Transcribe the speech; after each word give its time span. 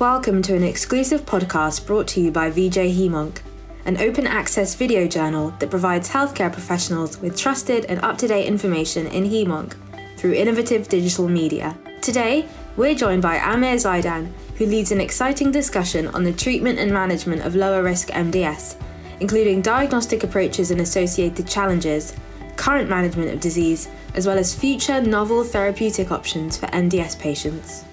Welcome 0.00 0.40
to 0.44 0.56
an 0.56 0.62
exclusive 0.62 1.26
podcast 1.26 1.84
brought 1.86 2.08
to 2.08 2.22
you 2.22 2.30
by 2.30 2.50
VJHemOnc, 2.50 3.42
an 3.84 3.98
open 3.98 4.26
access 4.26 4.74
video 4.74 5.06
journal 5.06 5.52
that 5.58 5.68
provides 5.68 6.08
healthcare 6.08 6.50
professionals 6.50 7.18
with 7.18 7.36
trusted 7.36 7.84
and 7.84 8.02
up 8.02 8.16
to 8.16 8.26
date 8.26 8.46
information 8.46 9.06
in 9.08 9.30
hem-onc 9.30 9.76
through 10.16 10.32
innovative 10.32 10.88
digital 10.88 11.28
media. 11.28 11.76
Today, 12.00 12.48
we're 12.78 12.94
joined 12.94 13.20
by 13.20 13.36
Amer 13.40 13.74
Zeidan, 13.74 14.32
who 14.56 14.64
leads 14.64 14.90
an 14.90 15.02
exciting 15.02 15.52
discussion 15.52 16.06
on 16.08 16.24
the 16.24 16.32
treatment 16.32 16.78
and 16.78 16.90
management 16.90 17.42
of 17.42 17.54
lower 17.54 17.82
risk 17.82 18.08
MDS, 18.08 18.76
including 19.20 19.60
diagnostic 19.60 20.24
approaches 20.24 20.70
and 20.70 20.80
associated 20.80 21.46
challenges, 21.46 22.14
current 22.56 22.88
management 22.88 23.34
of 23.34 23.40
disease, 23.40 23.90
as 24.14 24.26
well 24.26 24.38
as 24.38 24.54
future 24.54 25.02
novel 25.02 25.44
therapeutic 25.44 26.10
options 26.10 26.56
for 26.56 26.68
MDS 26.68 27.18
patients. 27.18 27.84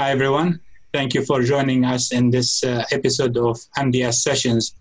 Hi, 0.00 0.12
everyone. 0.12 0.60
Thank 0.94 1.12
you 1.12 1.26
for 1.26 1.42
joining 1.42 1.84
us 1.84 2.10
in 2.10 2.30
this 2.30 2.64
uh, 2.64 2.86
episode 2.90 3.36
of 3.36 3.58
MDS 3.76 4.14
Sessions, 4.14 4.74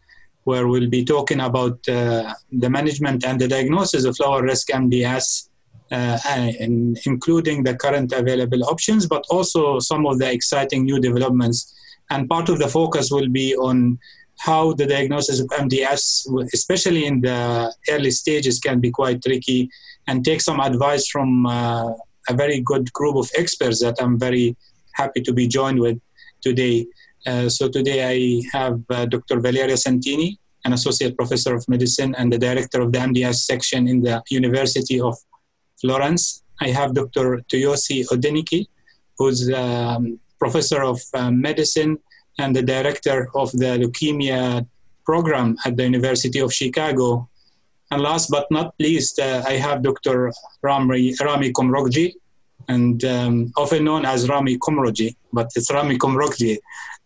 where 0.46 0.66
we'll 0.66 0.90
be 0.90 1.04
talking 1.04 1.42
about 1.42 1.78
uh, 1.90 2.34
the 2.54 2.70
management 2.70 3.26
and 3.26 3.38
the 3.38 3.50
diagnosis 3.50 4.06
of 4.06 4.18
lower 4.22 4.42
risk 4.42 4.70
MDS, 4.70 5.50
uh, 5.92 6.18
including 7.06 7.64
the 7.64 7.76
current 7.76 8.14
available 8.14 8.64
options, 8.64 9.08
but 9.08 9.26
also 9.30 9.80
some 9.80 10.08
of 10.08 10.20
the 10.20 10.32
exciting 10.32 10.86
new 10.86 11.02
developments. 11.02 11.76
And 12.10 12.30
part 12.30 12.48
of 12.48 12.58
the 12.58 12.70
focus 12.70 13.12
will 13.12 13.28
be 13.28 13.58
on 13.58 14.00
how 14.38 14.72
the 14.72 14.86
diagnosis 14.86 15.42
of 15.42 15.48
MDS, 15.48 16.50
especially 16.54 17.06
in 17.08 17.20
the 17.20 17.76
early 17.90 18.12
stages, 18.12 18.58
can 18.58 18.80
be 18.80 18.90
quite 18.90 19.22
tricky, 19.22 19.70
and 20.08 20.24
take 20.24 20.40
some 20.40 20.62
advice 20.62 21.10
from 21.10 21.46
uh, 21.46 21.92
a 22.30 22.34
very 22.34 22.62
good 22.62 22.94
group 22.94 23.18
of 23.18 23.30
experts 23.38 23.82
that 23.82 23.98
I'm 24.00 24.18
very 24.18 24.56
happy 25.02 25.22
to 25.28 25.34
be 25.40 25.46
joined 25.48 25.80
with 25.86 25.98
today. 26.48 26.76
Uh, 27.30 27.48
so 27.58 27.64
today 27.78 28.00
I 28.16 28.18
have 28.58 28.76
uh, 28.90 29.06
Dr. 29.06 29.36
Valeria 29.40 29.78
Santini, 29.78 30.30
an 30.66 30.74
associate 30.74 31.16
professor 31.22 31.56
of 31.56 31.64
medicine 31.76 32.12
and 32.20 32.28
the 32.34 32.42
director 32.48 32.80
of 32.82 32.92
the 32.94 33.00
MDS 33.10 33.38
section 33.52 33.88
in 33.88 33.98
the 34.02 34.16
University 34.30 35.00
of 35.10 35.16
Florence. 35.82 36.44
I 36.62 36.70
have 36.80 36.94
Dr. 36.94 37.26
Toyosi 37.50 37.98
Odenike, 38.12 38.68
who's 39.18 39.40
um, 39.64 40.20
professor 40.44 40.82
of 40.84 41.00
uh, 41.14 41.32
medicine 41.32 41.98
and 42.42 42.56
the 42.56 42.64
director 42.76 43.30
of 43.36 43.52
the 43.52 43.72
leukemia 43.82 44.66
program 45.06 45.48
at 45.66 45.76
the 45.78 45.84
University 45.84 46.40
of 46.40 46.54
Chicago. 46.54 47.28
And 47.92 48.02
last 48.02 48.30
but 48.30 48.46
not 48.52 48.76
least, 48.80 49.20
uh, 49.20 49.44
I 49.48 49.54
have 49.66 49.82
Dr. 49.82 50.32
Rami, 50.62 51.16
Rami 51.28 51.52
Komrokji, 51.52 52.14
and 52.70 53.04
um, 53.04 53.52
often 53.58 53.84
known 53.84 54.06
as 54.06 54.30
Rami 54.30 54.58
Komrokji, 54.58 55.16
but 55.34 55.50
it's 55.56 55.72
Rami 55.72 55.98
Komrokji, 55.98 56.58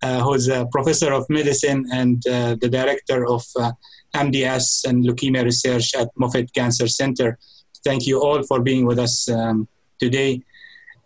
uh, 0.01 0.19
who's 0.21 0.49
a 0.49 0.67
professor 0.71 1.13
of 1.13 1.25
medicine 1.29 1.85
and 1.91 2.17
uh, 2.27 2.55
the 2.59 2.69
director 2.69 3.25
of 3.25 3.43
uh, 3.57 3.71
MDS 4.13 4.83
and 4.85 5.05
leukemia 5.05 5.43
research 5.43 5.95
at 5.95 6.09
Moffitt 6.17 6.53
Cancer 6.53 6.87
Center. 6.87 7.39
Thank 7.85 8.05
you 8.05 8.21
all 8.21 8.43
for 8.43 8.59
being 8.59 8.85
with 8.85 8.99
us 8.99 9.29
um, 9.29 9.67
today. 9.99 10.43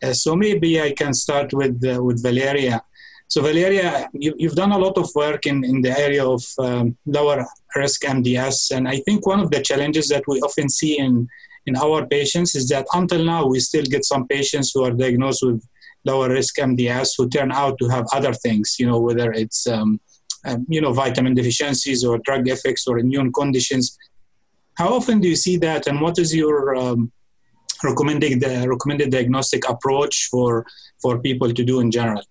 Uh, 0.03 0.13
so 0.13 0.35
maybe 0.35 0.81
I 0.81 0.91
can 0.91 1.13
start 1.13 1.53
with 1.53 1.75
uh, 1.85 2.03
with 2.03 2.21
Valeria. 2.21 2.81
So 3.29 3.41
Valeria, 3.41 4.09
you, 4.13 4.33
have 4.47 4.55
done 4.55 4.71
a 4.71 4.77
lot 4.77 4.97
of 4.97 5.09
work 5.13 5.45
in, 5.45 5.63
in 5.65 5.81
the 5.81 5.93
area 5.99 6.25
of 6.25 6.43
um, 6.59 6.97
lower 7.05 7.45
risk 7.75 8.03
MDS, 8.03 8.75
and 8.75 8.87
I 8.87 8.97
think 9.05 9.27
one 9.27 9.41
of 9.41 9.51
the 9.51 9.61
challenges 9.61 10.07
that 10.07 10.23
we 10.27 10.39
often 10.39 10.69
see 10.69 10.97
in 10.97 11.27
in 11.67 11.75
our 11.75 12.05
patients 12.07 12.55
is 12.55 12.67
that 12.69 12.87
until 12.93 13.23
now 13.23 13.45
we 13.45 13.59
still 13.59 13.83
get 13.83 14.03
some 14.05 14.27
patients 14.27 14.71
who 14.73 14.83
are 14.85 14.91
diagnosed 14.91 15.43
with 15.43 15.61
lower 16.05 16.29
risk 16.29 16.57
MDS 16.57 17.09
who 17.17 17.29
turn 17.29 17.51
out 17.51 17.77
to 17.79 17.87
have 17.89 18.05
other 18.13 18.33
things, 18.33 18.77
you 18.79 18.87
know, 18.87 18.99
whether 18.99 19.31
it's 19.33 19.67
um, 19.67 19.99
um, 20.45 20.65
you 20.69 20.81
know 20.81 20.93
vitamin 20.93 21.33
deficiencies 21.33 22.03
or 22.05 22.19
drug 22.19 22.47
effects 22.47 22.87
or 22.87 22.99
immune 22.99 23.31
conditions. 23.33 23.97
How 24.75 24.89
often 24.93 25.19
do 25.19 25.27
you 25.27 25.35
see 25.35 25.57
that, 25.57 25.87
and 25.87 25.99
what 25.99 26.17
is 26.19 26.33
your 26.33 26.75
um, 26.75 27.11
recommended 27.83 28.43
recommended 28.65 29.11
diagnostic 29.11 29.67
approach 29.67 30.27
for 30.31 30.65
for 31.01 31.19
people 31.19 31.53
to 31.53 31.63
do 31.63 31.79
in 31.79 31.91
general? 31.91 32.23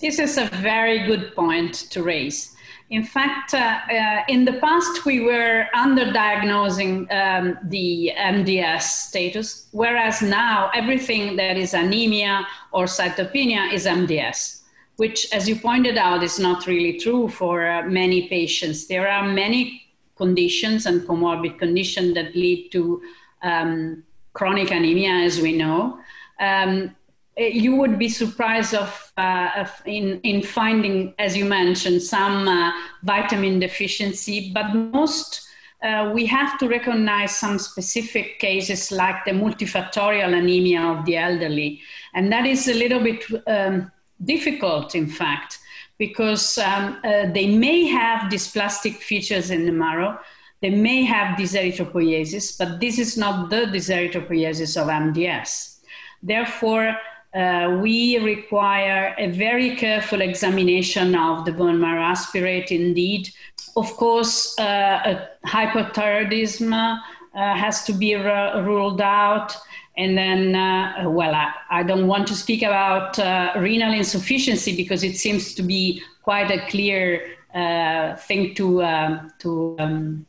This 0.00 0.18
is 0.18 0.38
a 0.38 0.46
very 0.46 1.06
good 1.06 1.34
point 1.34 1.74
to 1.92 2.02
raise. 2.02 2.56
In 2.90 3.04
fact, 3.04 3.52
uh, 3.52 3.80
in 4.28 4.46
the 4.46 4.54
past, 4.54 5.04
we 5.04 5.20
were 5.20 5.66
underdiagnosing 5.74 7.12
um, 7.12 7.58
the 7.64 8.12
MDS 8.16 8.82
status, 8.82 9.68
whereas 9.72 10.22
now 10.22 10.70
everything 10.74 11.36
that 11.36 11.58
is 11.58 11.74
anemia 11.74 12.46
or 12.72 12.86
cytopenia 12.86 13.70
is 13.74 13.84
MDS, 13.84 14.62
which, 14.96 15.30
as 15.34 15.46
you 15.46 15.56
pointed 15.56 15.98
out, 15.98 16.22
is 16.22 16.38
not 16.38 16.66
really 16.66 16.98
true 16.98 17.28
for 17.28 17.66
uh, 17.66 17.82
many 17.82 18.26
patients. 18.28 18.86
There 18.86 19.06
are 19.06 19.28
many 19.28 19.82
conditions 20.16 20.86
and 20.86 21.02
comorbid 21.02 21.58
conditions 21.58 22.14
that 22.14 22.34
lead 22.34 22.70
to 22.72 23.02
um, 23.42 24.02
chronic 24.32 24.70
anemia, 24.70 25.10
as 25.10 25.42
we 25.42 25.52
know. 25.52 25.98
Um, 26.40 26.96
you 27.38 27.76
would 27.76 27.98
be 27.98 28.08
surprised 28.08 28.74
of, 28.74 29.12
uh, 29.16 29.50
of, 29.56 29.82
in, 29.86 30.20
in 30.22 30.42
finding, 30.42 31.14
as 31.18 31.36
you 31.36 31.44
mentioned, 31.44 32.02
some 32.02 32.48
uh, 32.48 32.72
vitamin 33.02 33.60
deficiency, 33.60 34.52
but 34.52 34.74
most 34.74 35.48
uh, 35.82 36.10
we 36.12 36.26
have 36.26 36.58
to 36.58 36.68
recognize 36.68 37.36
some 37.36 37.58
specific 37.58 38.40
cases 38.40 38.90
like 38.90 39.24
the 39.24 39.30
multifactorial 39.30 40.36
anemia 40.36 40.82
of 40.82 41.04
the 41.04 41.16
elderly. 41.16 41.80
And 42.14 42.32
that 42.32 42.46
is 42.46 42.66
a 42.66 42.74
little 42.74 43.00
bit 43.00 43.24
um, 43.46 43.92
difficult, 44.24 44.96
in 44.96 45.06
fact, 45.06 45.58
because 45.96 46.58
um, 46.58 46.98
uh, 47.04 47.30
they 47.32 47.46
may 47.46 47.84
have 47.86 48.30
dysplastic 48.30 48.96
features 48.96 49.50
in 49.50 49.66
the 49.66 49.72
marrow, 49.72 50.18
they 50.60 50.70
may 50.70 51.04
have 51.04 51.38
dyserythropoiesis, 51.38 52.58
but 52.58 52.80
this 52.80 52.98
is 52.98 53.16
not 53.16 53.48
the 53.48 53.66
dyserythropoiesis 53.66 54.80
of 54.80 54.88
MDS. 54.88 55.76
Therefore, 56.20 56.96
uh, 57.34 57.78
we 57.82 58.18
require 58.18 59.14
a 59.18 59.28
very 59.28 59.76
careful 59.76 60.20
examination 60.20 61.14
of 61.14 61.44
the 61.44 61.52
bone 61.52 61.78
marrow 61.78 62.02
aspirate 62.02 62.70
indeed. 62.70 63.28
Of 63.76 63.92
course, 63.96 64.58
uh, 64.58 65.26
hypothyroidism 65.46 66.72
uh, 66.72 67.54
has 67.54 67.84
to 67.84 67.92
be 67.92 68.14
ruled 68.14 69.00
out. 69.00 69.56
And 69.96 70.16
then, 70.16 70.54
uh, 70.54 71.10
well, 71.10 71.34
I, 71.34 71.52
I, 71.70 71.82
don't 71.82 72.06
want 72.06 72.28
to 72.28 72.34
speak 72.34 72.62
about 72.62 73.18
uh, 73.18 73.52
renal 73.58 73.92
insufficiency 73.92 74.76
because 74.76 75.02
it 75.02 75.16
seems 75.16 75.54
to 75.54 75.62
be 75.62 76.00
quite 76.22 76.52
a 76.52 76.64
clear 76.68 77.34
uh, 77.52 78.14
thing 78.14 78.54
to, 78.54 78.82
um, 78.84 79.32
to 79.40 79.76
um, 79.80 80.26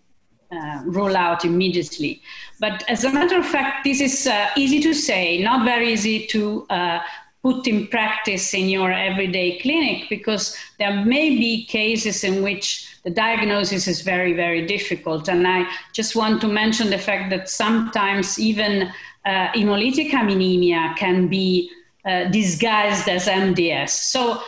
uh, 0.51 0.81
roll 0.85 1.15
out 1.15 1.45
immediately. 1.45 2.21
But 2.59 2.83
as 2.89 3.03
a 3.03 3.11
matter 3.11 3.37
of 3.37 3.45
fact, 3.45 3.83
this 3.83 4.01
is 4.01 4.27
uh, 4.27 4.49
easy 4.57 4.79
to 4.81 4.93
say, 4.93 5.41
not 5.41 5.65
very 5.65 5.93
easy 5.93 6.25
to 6.27 6.65
uh, 6.69 6.99
put 7.41 7.67
in 7.67 7.87
practice 7.87 8.53
in 8.53 8.67
your 8.67 8.91
everyday 8.91 9.59
clinic 9.59 10.09
because 10.09 10.57
there 10.77 11.05
may 11.05 11.29
be 11.37 11.65
cases 11.65 12.23
in 12.23 12.43
which 12.43 12.99
the 13.03 13.09
diagnosis 13.09 13.87
is 13.87 14.01
very, 14.01 14.33
very 14.33 14.65
difficult. 14.65 15.29
And 15.29 15.47
I 15.47 15.65
just 15.93 16.15
want 16.15 16.41
to 16.41 16.47
mention 16.47 16.89
the 16.89 16.97
fact 16.97 17.29
that 17.29 17.49
sometimes 17.49 18.37
even 18.37 18.91
uh, 19.25 19.47
hemolytic 19.49 20.13
anemia 20.13 20.95
can 20.97 21.27
be 21.27 21.71
uh, 22.05 22.25
disguised 22.25 23.07
as 23.07 23.27
MDS. 23.27 23.89
So 23.89 24.41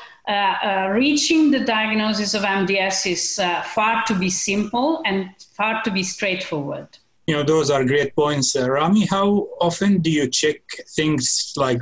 reaching 0.94 1.52
the 1.52 1.60
diagnosis 1.60 2.34
of 2.34 2.44
MDS 2.44 3.12
is 3.12 3.40
uh, 3.40 3.62
far 3.62 4.04
to 4.08 4.14
be 4.14 4.30
simple 4.30 5.02
and 5.06 5.30
far 5.56 5.82
to 5.84 5.92
be 5.92 6.04
straightforward. 6.04 6.88
You 7.28 7.36
know, 7.36 7.44
those 7.44 7.70
are 7.70 7.84
great 7.86 8.16
points. 8.16 8.56
Uh, 8.56 8.70
Rami, 8.70 9.06
how 9.06 9.48
often 9.60 10.00
do 10.00 10.12
you 10.12 10.28
check 10.28 10.58
things 10.96 11.54
like 11.56 11.82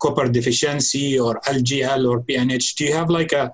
copper 0.00 0.28
deficiency 0.28 1.18
or 1.18 1.40
LGL 1.40 2.10
or 2.10 2.20
PNH? 2.20 2.74
Do 2.74 2.84
you 2.84 2.94
have 2.94 3.08
like 3.08 3.32
a, 3.32 3.52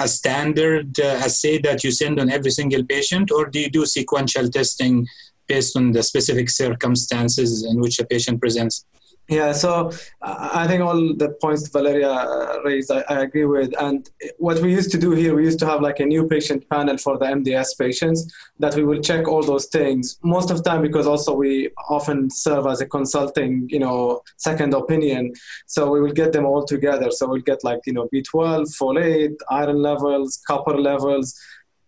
a 0.00 0.06
standard 0.06 0.98
uh, 1.00 1.20
assay 1.24 1.58
that 1.58 1.82
you 1.82 1.90
send 1.90 2.20
on 2.20 2.30
every 2.30 2.50
single 2.50 2.84
patient, 2.84 3.30
or 3.30 3.46
do 3.46 3.60
you 3.60 3.70
do 3.70 3.84
sequential 3.84 4.48
testing 4.48 5.06
based 5.46 5.76
on 5.76 5.92
the 5.92 6.02
specific 6.02 6.50
circumstances 6.50 7.64
in 7.64 7.80
which 7.80 7.98
a 7.98 8.04
patient 8.04 8.40
presents? 8.40 8.84
Yeah, 9.28 9.50
so 9.50 9.90
I 10.22 10.68
think 10.68 10.82
all 10.82 11.14
the 11.16 11.36
points 11.40 11.66
Valeria 11.68 12.12
uh, 12.12 12.60
raised, 12.64 12.92
I, 12.92 13.02
I, 13.08 13.22
agree 13.22 13.44
with. 13.44 13.74
And 13.80 14.08
what 14.38 14.60
we 14.62 14.72
used 14.72 14.92
to 14.92 14.98
do 14.98 15.10
here, 15.10 15.34
we 15.34 15.42
used 15.42 15.58
to 15.60 15.66
have 15.66 15.80
like 15.80 15.98
a 15.98 16.06
new 16.06 16.28
patient 16.28 16.68
panel 16.70 16.96
for 16.96 17.18
the 17.18 17.24
MDS 17.26 17.76
patients 17.76 18.32
that 18.60 18.76
we 18.76 18.84
will 18.84 19.00
check 19.00 19.26
all 19.26 19.42
those 19.42 19.66
things. 19.66 20.20
Most 20.22 20.52
of 20.52 20.58
the 20.58 20.62
time, 20.62 20.80
because 20.80 21.08
also 21.08 21.34
we 21.34 21.70
often 21.88 22.30
serve 22.30 22.68
as 22.68 22.80
a 22.80 22.86
consulting, 22.86 23.66
you 23.68 23.80
know, 23.80 24.20
second 24.36 24.74
opinion. 24.74 25.32
So 25.66 25.90
we 25.90 26.00
will 26.00 26.12
get 26.12 26.32
them 26.32 26.46
all 26.46 26.64
together. 26.64 27.10
So 27.10 27.28
we'll 27.28 27.40
get 27.40 27.64
like, 27.64 27.80
you 27.84 27.94
know, 27.94 28.08
B12, 28.14 28.78
folate, 28.78 29.34
iron 29.50 29.82
levels, 29.82 30.40
copper 30.46 30.78
levels, 30.78 31.36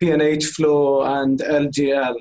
PNH 0.02 0.44
flow, 0.44 1.02
and 1.02 1.38
LGL. 1.38 2.16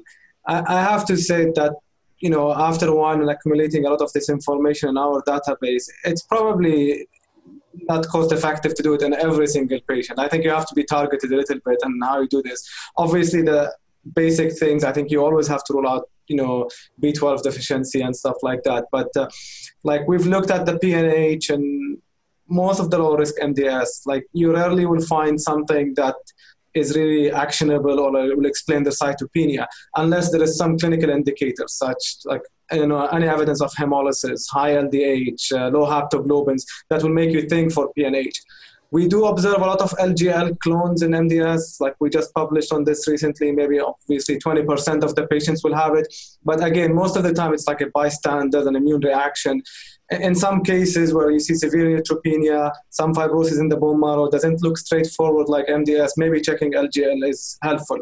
I, 0.46 0.64
I 0.68 0.82
have 0.84 1.06
to 1.08 1.18
say 1.18 1.46
that 1.56 1.74
you 2.20 2.30
know, 2.30 2.54
after 2.54 2.94
one 2.94 3.22
and 3.22 3.30
accumulating 3.30 3.86
a 3.86 3.90
lot 3.90 4.02
of 4.02 4.12
this 4.14 4.30
information 4.30 4.90
in 4.90 4.98
our 4.98 5.22
database, 5.24 5.90
it's 6.04 6.24
probably 6.24 7.08
not 7.90 8.08
cost 8.08 8.32
effective 8.32 8.74
to 8.76 8.84
do 8.84 8.94
it 8.94 9.02
in 9.02 9.14
every 9.14 9.48
single 9.48 9.80
patient. 9.88 10.20
I 10.20 10.28
think 10.28 10.44
you 10.44 10.50
have 10.50 10.68
to 10.68 10.76
be 10.76 10.84
targeted 10.84 11.32
a 11.32 11.36
little 11.36 11.60
bit 11.66 11.78
and 11.84 12.04
how 12.04 12.22
you 12.22 12.28
do 12.28 12.42
this. 12.42 12.68
Obviously, 12.98 13.44
the 13.44 13.72
basic 14.16 14.58
things 14.58 14.84
I 14.84 14.92
think 14.92 15.12
you 15.12 15.24
always 15.24 15.48
have 15.48 15.64
to 15.66 15.74
rule 15.74 15.88
out, 15.88 16.10
you 16.28 16.36
know, 16.36 16.70
B12 17.02 17.44
deficiency 17.44 18.02
and 18.02 18.16
stuff 18.16 18.38
like 18.42 18.64
that. 18.64 18.86
But 18.92 19.16
uh, 19.16 19.30
like 19.84 20.08
we've 20.08 20.26
looked 20.26 20.52
at 20.52 20.66
the 20.66 20.74
PNH 20.74 21.50
and 21.54 21.98
most 22.50 22.80
of 22.80 22.90
the 22.90 22.98
low 22.98 23.16
risk 23.16 23.36
MDS, 23.38 24.06
like 24.06 24.26
you 24.34 24.54
rarely 24.54 24.86
will 24.86 25.02
find 25.02 25.40
something 25.40 25.94
that 25.96 26.16
is 26.78 26.96
really 26.96 27.32
actionable 27.32 28.00
or 28.00 28.12
will 28.12 28.46
explain 28.46 28.84
the 28.84 28.96
cytopenia 29.02 29.66
unless 29.96 30.32
there 30.32 30.44
is 30.44 30.58
some 30.58 30.78
clinical 30.78 31.10
indicator 31.10 31.66
such 31.68 32.18
like 32.26 32.42
you 32.72 32.88
know 32.88 33.06
any 33.08 33.28
evidence 33.28 33.62
of 33.62 33.72
hemolysis 33.80 34.46
high 34.52 34.74
ldh 34.86 35.52
uh, 35.54 35.68
low 35.70 35.86
haptoglobins 35.96 36.64
that 36.90 37.02
will 37.04 37.18
make 37.22 37.32
you 37.32 37.44
think 37.54 37.72
for 37.72 37.92
pnh 37.98 38.38
we 38.92 39.08
do 39.08 39.26
observe 39.26 39.58
a 39.58 39.66
lot 39.66 39.82
of 39.82 39.92
LGL 39.92 40.60
clones 40.60 41.02
in 41.02 41.12
MDS, 41.12 41.82
like 41.82 41.96
we 42.00 42.10
just 42.10 42.34
published 42.34 42.72
on 42.72 42.86
this 42.86 43.08
recently. 43.08 43.52
Maybe 43.52 43.80
obviously 43.80 44.40
20% 44.40 45.04
of 45.04 45.14
the 45.16 45.28
patients 45.28 45.64
will 45.64 45.76
have 45.76 45.96
it. 45.96 46.08
But 46.46 46.64
again, 46.64 46.96
most 46.96 47.18
of 47.18 47.24
the 47.24 47.34
time 47.34 47.54
it's 47.54 47.68
like 47.68 47.82
a 47.82 47.88
bystander, 47.88 48.66
an 48.68 48.76
immune 48.76 49.02
reaction. 49.02 49.62
In 50.10 50.36
some 50.36 50.64
cases 50.64 51.14
where 51.14 51.32
you 51.32 51.40
see 51.40 51.54
severe 51.54 51.86
neutropenia, 51.86 52.72
some 52.90 53.14
fibrosis 53.14 53.60
in 53.60 53.68
the 53.68 53.76
bone 53.76 54.00
marrow 54.00 54.30
doesn't 54.30 54.62
look 54.62 54.78
straightforward 54.78 55.50
like 55.50 55.68
MDS, 55.68 56.12
maybe 56.16 56.40
checking 56.40 56.74
LGL 56.74 57.28
is 57.28 57.58
helpful. 57.62 58.00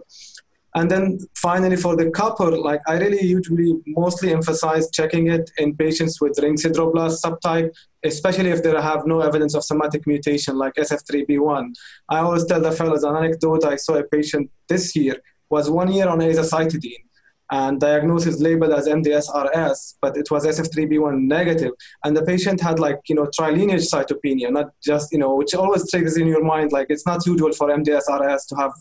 And 0.76 0.92
then 0.92 1.20
finally, 1.36 1.78
for 1.78 1.96
the 1.96 2.12
copper, 2.12 2.52
like 2.52 2.82
I 2.86 2.98
really 2.98 3.26
usually 3.26 3.82
mostly 3.88 4.34
emphasize 4.34 4.92
checking 4.92 5.28
it 5.28 5.50
in 5.58 5.76
patients 5.76 6.20
with 6.20 6.38
ring 6.40 6.58
sideroblast 6.58 7.24
subtype, 7.24 7.72
especially 8.04 8.52
if 8.52 8.62
they 8.62 8.72
have 8.72 9.08
no 9.08 9.22
evidence 9.22 9.56
of 9.56 9.64
somatic 9.64 10.06
mutation 10.06 10.58
like 10.58 10.74
SF3B1. 10.74 11.74
I 12.10 12.20
always 12.20 12.46
tell 12.46 12.62
the 12.62 12.74
fellows 12.74 13.04
an 13.04 13.16
anecdote. 13.16 13.64
I 13.64 13.78
saw 13.78 13.96
a 13.96 14.04
patient 14.04 14.52
this 14.68 14.96
year 14.96 15.16
was 15.50 15.70
one 15.70 15.92
year 15.92 16.10
on 16.10 16.20
azacitidine 16.20 17.05
and 17.52 17.80
diagnosis 17.80 18.40
labeled 18.40 18.74
as 18.74 18.88
MDS-RS, 18.88 19.98
but 20.02 20.18
it 20.18 20.30
was 20.32 20.46
SF3B1 20.46 21.22
negative, 21.22 21.72
and 22.04 22.16
the 22.16 22.24
patient 22.24 22.60
had 22.60 22.80
like 22.80 23.00
you 23.08 23.16
know 23.16 23.28
trilineage 23.38 23.88
cytopenia, 23.92 24.52
not 24.52 24.68
just 24.84 25.12
you 25.12 25.20
know 25.20 25.36
which 25.36 25.54
always 25.54 25.90
triggers 25.90 26.18
in 26.18 26.28
your 26.28 26.44
mind 26.44 26.72
like 26.72 26.88
it's 26.90 27.06
not 27.06 27.26
usual 27.26 27.54
for 27.54 27.70
MDS-RS 27.70 28.46
to 28.48 28.56
have 28.56 28.72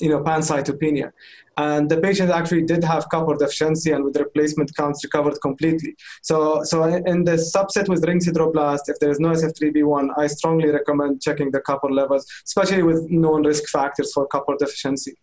you 0.00 0.08
know, 0.08 0.20
pancytopenia. 0.20 1.12
And 1.56 1.90
the 1.90 1.98
patient 1.98 2.30
actually 2.30 2.62
did 2.62 2.82
have 2.84 3.08
copper 3.10 3.36
deficiency 3.36 3.92
and 3.92 4.02
with 4.02 4.16
replacement 4.16 4.74
counts 4.74 5.04
recovered 5.04 5.38
completely. 5.42 5.94
So, 6.22 6.62
so 6.64 6.84
in 6.84 7.24
the 7.24 7.32
subset 7.32 7.88
with 7.88 8.04
ring 8.06 8.18
sideroblast, 8.18 8.82
if 8.86 8.98
there 8.98 9.10
is 9.10 9.20
no 9.20 9.30
SF3B1, 9.30 10.08
I 10.16 10.26
strongly 10.26 10.70
recommend 10.70 11.20
checking 11.20 11.50
the 11.50 11.60
copper 11.60 11.90
levels, 11.90 12.26
especially 12.46 12.82
with 12.82 13.08
known 13.10 13.46
risk 13.46 13.68
factors 13.68 14.12
for 14.12 14.26
copper 14.26 14.56
deficiency. 14.58 15.16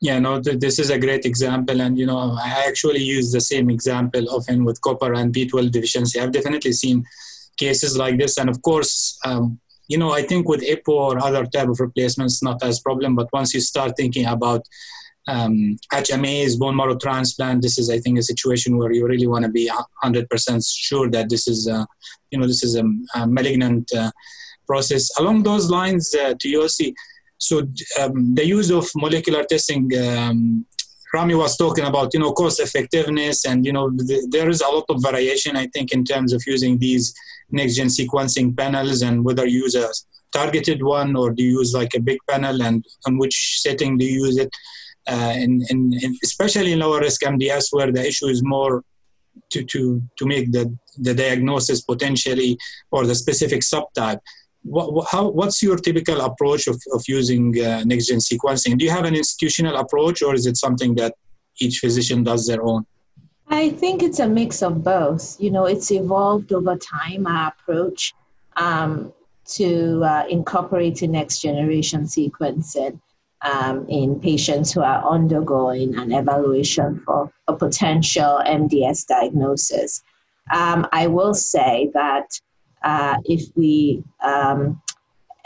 Yeah, 0.00 0.20
no, 0.20 0.40
th- 0.40 0.60
this 0.60 0.78
is 0.78 0.90
a 0.90 0.98
great 0.98 1.24
example. 1.24 1.80
And, 1.80 1.98
you 1.98 2.06
know, 2.06 2.36
I 2.40 2.64
actually 2.68 3.02
use 3.02 3.32
the 3.32 3.40
same 3.40 3.68
example 3.68 4.28
often 4.30 4.64
with 4.64 4.80
copper 4.80 5.12
and 5.14 5.34
B12 5.34 5.72
deficiency. 5.72 6.20
I've 6.20 6.32
definitely 6.32 6.72
seen 6.72 7.04
cases 7.56 7.96
like 7.96 8.16
this. 8.16 8.38
And 8.38 8.48
of 8.48 8.62
course, 8.62 9.18
um, 9.24 9.58
you 9.88 9.98
know, 9.98 10.12
I 10.12 10.22
think 10.22 10.48
with 10.48 10.60
EPO 10.62 10.88
or 10.88 11.18
other 11.18 11.46
type 11.46 11.68
of 11.68 11.80
replacements, 11.80 12.42
not 12.42 12.62
as 12.62 12.78
problem. 12.80 13.16
But 13.16 13.28
once 13.32 13.54
you 13.54 13.60
start 13.60 13.96
thinking 13.96 14.26
about 14.26 14.64
um, 15.26 15.76
HMAs, 15.92 16.58
bone 16.58 16.76
marrow 16.76 16.96
transplant, 16.96 17.62
this 17.62 17.78
is, 17.78 17.90
I 17.90 17.98
think, 17.98 18.18
a 18.18 18.22
situation 18.22 18.76
where 18.76 18.92
you 18.92 19.06
really 19.06 19.26
want 19.26 19.46
to 19.46 19.50
be 19.50 19.70
100% 20.04 20.76
sure 20.76 21.10
that 21.10 21.28
this 21.28 21.48
is, 21.48 21.66
uh, 21.66 21.84
you 22.30 22.38
know, 22.38 22.46
this 22.46 22.62
is 22.62 22.76
a, 22.76 22.84
a 23.14 23.26
malignant 23.26 23.90
uh, 23.92 24.10
process. 24.66 25.10
Along 25.18 25.42
those 25.42 25.70
lines, 25.70 26.14
uh, 26.14 26.34
Toyosi, 26.34 26.94
so 27.38 27.60
um, 28.00 28.34
the 28.34 28.44
use 28.44 28.70
of 28.70 28.88
molecular 28.96 29.44
testing 29.44 29.90
um, 29.98 30.66
Rami 31.12 31.34
was 31.34 31.56
talking 31.56 31.84
about, 31.84 32.12
you 32.12 32.20
know, 32.20 32.32
cost 32.32 32.60
effectiveness, 32.60 33.46
and 33.46 33.64
you 33.64 33.72
know, 33.72 33.90
the, 33.90 34.26
there 34.30 34.48
is 34.48 34.60
a 34.60 34.68
lot 34.68 34.84
of 34.88 35.02
variation, 35.02 35.56
I 35.56 35.66
think, 35.68 35.92
in 35.92 36.04
terms 36.04 36.32
of 36.32 36.42
using 36.46 36.78
these 36.78 37.14
next-gen 37.50 37.86
sequencing 37.86 38.56
panels, 38.56 39.02
and 39.02 39.24
whether 39.24 39.46
you 39.46 39.62
use 39.62 39.74
a 39.74 39.88
targeted 40.32 40.82
one 40.82 41.16
or 41.16 41.30
do 41.30 41.42
you 41.42 41.60
use 41.60 41.72
like 41.72 41.94
a 41.94 42.00
big 42.00 42.18
panel, 42.28 42.62
and 42.62 42.84
on 43.06 43.16
which 43.16 43.60
setting 43.60 43.96
do 43.96 44.04
you 44.04 44.26
use 44.26 44.36
it, 44.36 44.50
uh, 45.08 45.32
in, 45.34 45.62
in, 45.70 45.94
in, 46.02 46.16
especially 46.22 46.72
in 46.72 46.80
lower 46.80 47.00
risk 47.00 47.22
MDS, 47.22 47.68
where 47.70 47.90
the 47.90 48.06
issue 48.06 48.26
is 48.26 48.42
more 48.44 48.82
to 49.50 49.64
to 49.64 50.02
to 50.18 50.26
make 50.26 50.50
the 50.52 50.76
the 50.98 51.14
diagnosis 51.14 51.80
potentially 51.80 52.58
or 52.90 53.06
the 53.06 53.14
specific 53.14 53.60
subtype 53.60 54.18
what, 54.68 55.06
how, 55.10 55.28
what's 55.28 55.62
your 55.62 55.76
typical 55.76 56.20
approach 56.20 56.66
of, 56.66 56.80
of 56.92 57.02
using 57.08 57.58
uh, 57.60 57.82
next-gen 57.84 58.18
sequencing? 58.18 58.78
Do 58.78 58.84
you 58.84 58.90
have 58.90 59.04
an 59.04 59.14
institutional 59.14 59.76
approach 59.76 60.22
or 60.22 60.34
is 60.34 60.46
it 60.46 60.56
something 60.56 60.94
that 60.96 61.14
each 61.60 61.78
physician 61.78 62.22
does 62.22 62.46
their 62.46 62.62
own? 62.62 62.86
I 63.48 63.70
think 63.70 64.02
it's 64.02 64.18
a 64.18 64.28
mix 64.28 64.62
of 64.62 64.84
both. 64.84 65.40
You 65.40 65.50
know, 65.50 65.64
it's 65.64 65.90
evolved 65.90 66.52
over 66.52 66.76
time, 66.76 67.26
our 67.26 67.48
approach 67.48 68.14
um, 68.56 69.12
to 69.46 70.04
uh, 70.04 70.24
incorporating 70.28 71.12
next 71.12 71.40
generation 71.40 72.02
sequencing 72.02 73.00
um, 73.42 73.86
in 73.88 74.20
patients 74.20 74.72
who 74.72 74.82
are 74.82 75.08
undergoing 75.08 75.96
an 75.96 76.12
evaluation 76.12 77.00
for 77.06 77.32
a 77.46 77.54
potential 77.54 78.42
MDS 78.46 79.06
diagnosis. 79.06 80.02
Um, 80.52 80.86
I 80.92 81.06
will 81.06 81.34
say 81.34 81.90
that 81.94 82.38
uh, 82.82 83.16
if 83.24 83.44
we 83.56 84.02
um, 84.22 84.80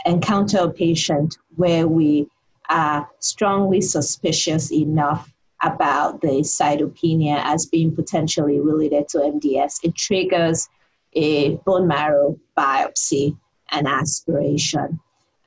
encounter 0.05 0.59
a 0.59 0.71
patient 0.71 1.39
where 1.57 1.87
we 1.87 2.29
are 2.69 3.09
strongly 3.21 3.81
suspicious 3.81 4.73
enough 4.73 5.33
about 5.63 6.21
the 6.21 6.43
cytopenia 6.43 7.41
as 7.45 7.67
being 7.67 7.95
potentially 7.95 8.61
related 8.61 9.09
to 9.09 9.19
MDS, 9.19 9.85
it 9.85 9.95
triggers 9.95 10.69
a 11.15 11.57
bone 11.67 11.87
marrow 11.87 12.39
biopsy 12.57 13.37
and 13.71 13.87
aspiration. 13.87 14.99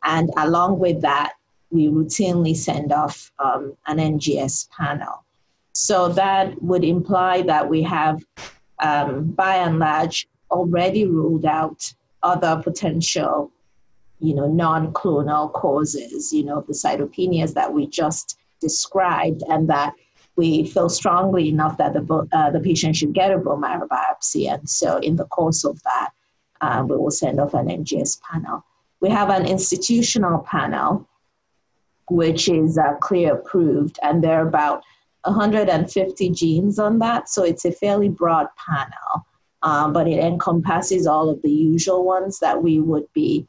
And 0.04 0.30
along 0.38 0.80
with 0.80 1.02
that, 1.02 1.34
we 1.72 1.88
routinely 1.88 2.56
send 2.56 2.94
off 2.94 3.31
um, 3.40 3.76
an 3.88 3.98
NGS 3.98 4.70
panel. 4.70 5.26
So 5.74 6.10
that 6.10 6.62
would 6.62 6.86
imply 6.86 7.42
that 7.44 7.70
we 7.70 7.81
have, 7.84 8.24
um, 8.80 9.31
by 9.31 9.56
and 9.56 9.80
large, 9.80 10.28
already 10.51 11.06
ruled 11.06 11.45
out 11.45 11.94
other 12.24 12.62
potential, 12.62 13.51
you 14.19 14.33
know, 14.35 14.47
non-clonal 14.47 15.52
causes, 15.54 16.33
you 16.33 16.44
know, 16.44 16.64
the 16.68 16.73
cytopenias 16.73 17.54
that 17.54 17.71
we 17.71 17.87
just 17.87 18.37
described, 18.61 19.44
and 19.49 19.69
that 19.69 19.94
we 20.35 20.66
feel 20.66 20.90
strongly 20.90 21.49
enough 21.49 21.78
that 21.78 21.94
the 21.94 22.28
uh, 22.33 22.49
the 22.49 22.59
patient 22.59 22.95
should 22.95 23.14
get 23.14 23.31
a 23.31 23.37
bone 23.37 23.61
marrow 23.61 23.87
biopsy, 23.87 24.52
and 24.52 24.69
so 24.69 24.97
in 24.97 25.16
the 25.16 25.25
course 25.25 25.64
of 25.64 25.81
that, 25.83 26.09
uh, 26.61 26.83
we 26.87 26.97
will 26.97 27.11
send 27.11 27.40
off 27.40 27.54
an 27.54 27.68
NGS 27.68 28.19
panel. 28.21 28.64
We 29.02 29.09
have 29.09 29.30
an 29.30 29.45
institutional 29.45 30.40
panel, 30.40 31.07
which 32.09 32.49
is 32.49 32.78
uh, 32.78 32.95
CLIA 32.95 33.35
approved, 33.35 33.99
and 34.02 34.23
there 34.23 34.40
are 34.42 34.47
about 34.47 34.83
150 35.25 36.30
genes 36.31 36.80
on 36.80 36.99
that, 36.99 37.30
so 37.30 37.44
it's 37.44 37.66
a 37.66 37.71
fairly 37.71 38.09
broad 38.09 38.47
panel 38.57 39.25
um, 39.64 39.94
but 39.94 40.07
it 40.07 40.19
encompasses 40.19 41.07
all 41.07 41.30
of 41.30 41.42
the 41.42 41.52
usual 41.52 42.04
ones 42.04 42.40
that 42.40 42.62
we 42.62 42.80
would 42.80 43.12
be 43.14 43.47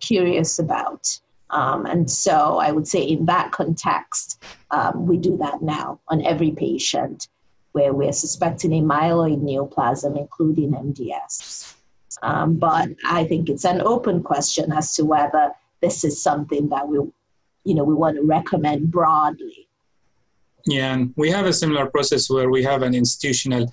curious 0.00 0.58
about. 0.58 1.18
Um, 1.50 1.86
and 1.86 2.10
so 2.10 2.58
I 2.58 2.72
would 2.72 2.88
say 2.88 3.02
in 3.02 3.26
that 3.26 3.52
context, 3.52 4.42
um, 4.70 5.06
we 5.06 5.16
do 5.16 5.36
that 5.38 5.62
now 5.62 6.00
on 6.08 6.24
every 6.24 6.50
patient 6.50 7.28
where 7.72 7.92
we're 7.92 8.12
suspecting 8.12 8.72
a 8.72 8.80
myeloid 8.80 9.42
neoplasm, 9.42 10.16
including 10.18 10.72
MDS. 10.72 11.74
Um, 12.22 12.54
but 12.56 12.88
I 13.06 13.24
think 13.24 13.48
it's 13.48 13.64
an 13.64 13.82
open 13.82 14.22
question 14.22 14.72
as 14.72 14.94
to 14.96 15.04
whether 15.04 15.52
this 15.82 16.02
is 16.02 16.22
something 16.22 16.68
that 16.70 16.88
we, 16.88 16.96
you 17.64 17.74
know, 17.74 17.84
we 17.84 17.94
want 17.94 18.16
to 18.16 18.22
recommend 18.22 18.90
broadly. 18.90 19.68
Yeah, 20.66 20.94
and 20.94 21.12
we 21.16 21.30
have 21.30 21.46
a 21.46 21.52
similar 21.52 21.86
process 21.86 22.28
where 22.28 22.50
we 22.50 22.62
have 22.64 22.82
an 22.82 22.94
institutional 22.94 23.70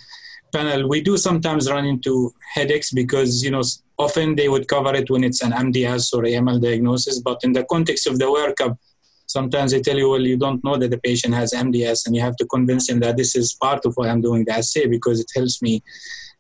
panel, 0.54 0.88
we 0.88 1.02
do 1.02 1.18
sometimes 1.18 1.70
run 1.70 1.86
into 1.86 2.34
headaches 2.54 2.92
because, 2.92 3.44
you 3.44 3.52
know, 3.52 3.64
often 3.98 4.36
they 4.36 4.50
would 4.50 4.68
cover 4.68 4.94
it 4.96 5.10
when 5.10 5.24
it's 5.24 5.42
an 5.42 5.52
MDS 5.52 6.14
or 6.14 6.24
AML 6.24 6.62
diagnosis, 6.62 7.20
but 7.20 7.40
in 7.44 7.54
the 7.54 7.66
context 7.66 8.08
of 8.08 8.20
the 8.20 8.26
workup, 8.26 8.78
sometimes 9.28 9.72
they 9.72 9.82
tell 9.82 9.98
you, 9.98 10.10
well, 10.10 10.22
you 10.22 10.38
don't 10.38 10.64
know 10.64 10.78
that 10.78 10.92
the 10.92 10.98
patient 10.98 11.34
has 11.34 11.54
MDS, 11.54 12.06
and 12.06 12.16
you 12.16 12.22
have 12.22 12.38
to 12.38 12.46
convince 12.46 12.88
them 12.88 13.00
that 13.02 13.18
this 13.18 13.36
is 13.36 13.54
part 13.54 13.86
of 13.86 13.94
why 13.96 14.08
I'm 14.10 14.22
doing 14.22 14.46
the 14.46 14.54
assay 14.54 14.88
because 14.88 15.20
it 15.20 15.32
helps 15.36 15.62
me 15.62 15.84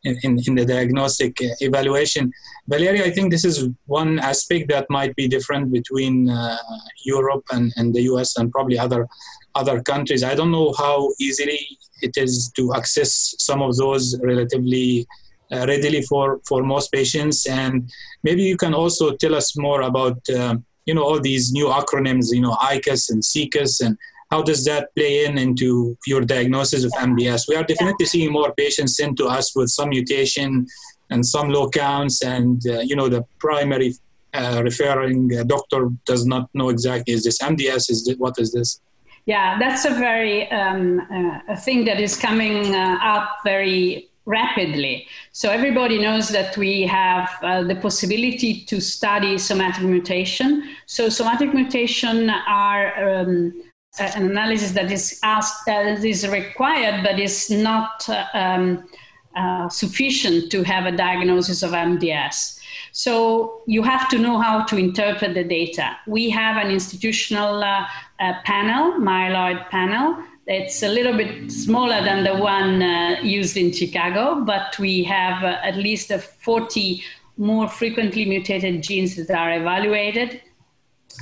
in, 0.03 0.17
in, 0.23 0.39
in, 0.47 0.55
the 0.55 0.65
diagnostic 0.65 1.33
evaluation. 1.61 2.31
Valeria, 2.67 3.05
I 3.05 3.11
think 3.11 3.31
this 3.31 3.45
is 3.45 3.69
one 3.85 4.19
aspect 4.19 4.69
that 4.69 4.85
might 4.89 5.15
be 5.15 5.27
different 5.27 5.71
between 5.71 6.29
uh, 6.29 6.57
Europe 7.05 7.45
and, 7.51 7.71
and 7.77 7.93
the 7.93 8.01
US 8.03 8.37
and 8.37 8.51
probably 8.51 8.77
other 8.77 9.07
other 9.55 9.81
countries. 9.81 10.23
I 10.23 10.35
don't 10.35 10.51
know 10.51 10.73
how 10.77 11.09
easily 11.19 11.59
it 12.01 12.17
is 12.17 12.51
to 12.55 12.73
access 12.73 13.35
some 13.37 13.61
of 13.61 13.75
those 13.77 14.19
relatively 14.21 15.07
uh, 15.51 15.65
readily 15.67 16.01
for, 16.01 16.39
for 16.47 16.63
most 16.63 16.91
patients. 16.91 17.45
And 17.45 17.91
maybe 18.23 18.43
you 18.43 18.57
can 18.57 18.73
also 18.73 19.15
tell 19.15 19.35
us 19.35 19.57
more 19.57 19.81
about, 19.81 20.17
uh, 20.29 20.55
you 20.85 20.93
know, 20.93 21.03
all 21.03 21.19
these 21.19 21.51
new 21.51 21.67
acronyms, 21.67 22.27
you 22.31 22.41
know, 22.41 22.53
ICUS 22.53 23.11
and 23.11 23.21
CCUS, 23.21 23.85
and 23.85 23.97
how 24.31 24.41
does 24.41 24.65
that 24.65 24.89
play 24.95 25.25
in 25.25 25.37
into 25.37 25.95
your 26.07 26.21
diagnosis 26.21 26.83
of 26.83 26.91
MDS? 26.93 27.47
We 27.47 27.55
are 27.55 27.63
definitely 27.63 28.07
seeing 28.07 28.31
more 28.31 28.51
patients 28.53 28.97
sent 28.97 29.15
to 29.17 29.27
us 29.27 29.55
with 29.55 29.69
some 29.69 29.89
mutation 29.89 30.65
and 31.11 31.23
some 31.23 31.49
low 31.49 31.69
counts, 31.69 32.23
and, 32.23 32.59
uh, 32.67 32.79
you 32.79 32.95
know, 32.95 33.09
the 33.09 33.23
primary 33.37 33.93
uh, 34.33 34.61
referring 34.63 35.27
doctor 35.45 35.89
does 36.05 36.25
not 36.25 36.49
know 36.55 36.69
exactly 36.69 37.13
is 37.13 37.23
this 37.23 37.37
MDS, 37.39 37.91
is 37.91 38.05
this, 38.05 38.17
what 38.17 38.33
is 38.39 38.51
this? 38.51 38.81
Yeah, 39.25 39.57
that's 39.57 39.85
a 39.85 39.91
very 39.91 40.51
um, 40.51 40.99
uh, 40.99 41.53
a 41.53 41.55
thing 41.55 41.85
that 41.85 41.99
is 41.99 42.17
coming 42.17 42.75
uh, 42.75 42.97
up 43.01 43.37
very 43.45 44.09
rapidly. 44.25 45.07
So 45.31 45.49
everybody 45.49 45.99
knows 45.99 46.29
that 46.29 46.55
we 46.57 46.83
have 46.83 47.29
uh, 47.41 47.63
the 47.63 47.75
possibility 47.75 48.61
to 48.65 48.79
study 48.79 49.37
somatic 49.37 49.83
mutation. 49.83 50.75
So 50.85 51.09
somatic 51.09 51.53
mutation 51.53 52.29
are 52.29 53.21
um, 53.21 53.63
an 53.99 54.31
analysis 54.31 54.71
that 54.71 54.91
is 54.91 55.19
asked, 55.23 55.65
that 55.65 56.03
is 56.03 56.27
required, 56.27 57.03
but 57.03 57.19
is 57.19 57.49
not 57.49 58.07
uh, 58.09 58.25
um, 58.33 58.87
uh, 59.35 59.69
sufficient 59.69 60.51
to 60.51 60.63
have 60.63 60.85
a 60.85 60.91
diagnosis 60.91 61.63
of 61.63 61.71
MDS. 61.71 62.59
So 62.91 63.63
you 63.65 63.81
have 63.83 64.07
to 64.09 64.19
know 64.19 64.39
how 64.39 64.63
to 64.65 64.77
interpret 64.77 65.33
the 65.33 65.43
data. 65.43 65.97
We 66.07 66.29
have 66.29 66.63
an 66.63 66.71
institutional 66.71 67.63
uh, 67.63 67.87
uh, 68.23 68.33
panel, 68.43 68.93
myeloid 68.99 69.69
panel. 69.69 70.17
It's 70.47 70.83
a 70.83 70.87
little 70.87 71.15
bit 71.15 71.51
smaller 71.51 72.01
than 72.03 72.23
the 72.23 72.35
one 72.35 72.81
uh, 72.81 73.17
used 73.21 73.57
in 73.57 73.71
Chicago, 73.71 74.43
but 74.45 74.77
we 74.79 75.03
have 75.03 75.43
uh, 75.43 75.59
at 75.63 75.75
least 75.75 76.11
40 76.11 77.03
more 77.37 77.67
frequently 77.67 78.25
mutated 78.25 78.83
genes 78.83 79.15
that 79.15 79.31
are 79.31 79.51
evaluated. 79.53 80.41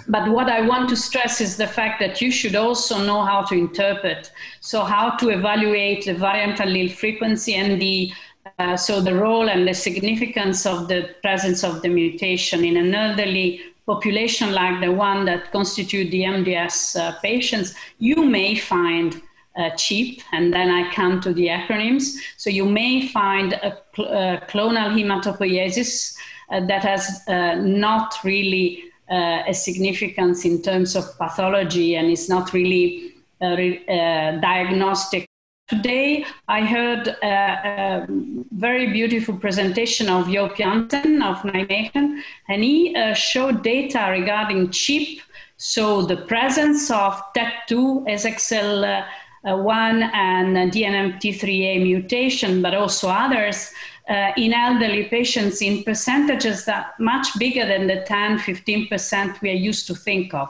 But 0.07 0.29
what 0.29 0.49
I 0.49 0.61
want 0.61 0.89
to 0.89 0.95
stress 0.95 1.41
is 1.41 1.57
the 1.57 1.67
fact 1.67 1.99
that 1.99 2.21
you 2.21 2.31
should 2.31 2.55
also 2.55 3.03
know 3.03 3.23
how 3.23 3.43
to 3.43 3.55
interpret. 3.55 4.31
So, 4.61 4.83
how 4.83 5.17
to 5.17 5.29
evaluate 5.29 6.05
the 6.05 6.13
variant 6.13 6.59
allele 6.59 6.91
frequency 6.91 7.55
and 7.55 7.81
the 7.81 8.13
uh, 8.57 8.75
so 8.75 9.01
the 9.01 9.13
role 9.13 9.49
and 9.49 9.67
the 9.67 9.73
significance 9.73 10.65
of 10.65 10.87
the 10.87 11.15
presence 11.21 11.63
of 11.63 11.81
the 11.81 11.89
mutation 11.89 12.63
in 12.63 12.77
an 12.77 12.93
elderly 12.95 13.61
population 13.85 14.53
like 14.53 14.81
the 14.81 14.91
one 14.91 15.25
that 15.25 15.51
constitute 15.51 16.11
the 16.11 16.21
MDS 16.21 16.99
uh, 16.99 17.19
patients, 17.21 17.73
you 17.99 18.23
may 18.23 18.55
find 18.55 19.21
uh, 19.57 19.69
CHIP, 19.71 20.21
and 20.31 20.53
then 20.53 20.69
I 20.69 20.91
come 20.93 21.19
to 21.21 21.33
the 21.33 21.47
acronyms. 21.47 22.15
So 22.37 22.49
you 22.49 22.65
may 22.65 23.07
find 23.07 23.53
a, 23.53 23.77
cl- 23.95 24.09
a 24.09 24.41
clonal 24.47 24.93
hematopoiesis 24.93 26.15
uh, 26.49 26.65
that 26.67 26.83
has 26.83 27.21
uh, 27.27 27.55
not 27.55 28.15
really 28.23 28.85
a 29.09 29.53
significance 29.53 30.45
in 30.45 30.61
terms 30.61 30.95
of 30.95 31.03
pathology 31.17 31.95
and 31.97 32.09
is 32.09 32.29
not 32.29 32.53
really 32.53 33.13
diagnostic 33.41 35.27
Today, 35.71 36.25
I 36.49 36.65
heard 36.65 37.07
a, 37.07 37.25
a, 37.25 38.05
very 38.51 38.91
beautiful 38.91 39.37
presentation 39.37 40.09
of 40.09 40.29
Jo 40.29 40.49
Jansen 40.49 41.21
of 41.21 41.37
Nijmegen, 41.43 42.21
and 42.49 42.61
he 42.61 42.93
uh, 42.93 43.13
showed 43.13 43.63
data 43.63 44.07
regarding 44.11 44.71
CHIP, 44.71 45.21
so 45.55 46.01
the 46.01 46.17
presence 46.17 46.91
of 46.91 47.13
TET2, 47.33 48.05
ASXL1, 48.05 49.05
uh, 49.45 50.09
and 50.13 50.73
DNMT3A 50.73 51.81
mutation, 51.81 52.61
but 52.61 52.73
also 52.73 53.07
others 53.07 53.71
uh, 54.09 54.33
in 54.35 54.51
elderly 54.51 55.05
patients 55.05 55.61
in 55.61 55.85
percentages 55.85 56.65
that 56.65 56.99
much 56.99 57.27
bigger 57.39 57.65
than 57.65 57.87
the 57.87 58.03
10, 58.05 58.39
15% 58.39 59.39
we 59.39 59.49
are 59.49 59.53
used 59.53 59.87
to 59.87 59.95
think 59.95 60.33
of. 60.33 60.49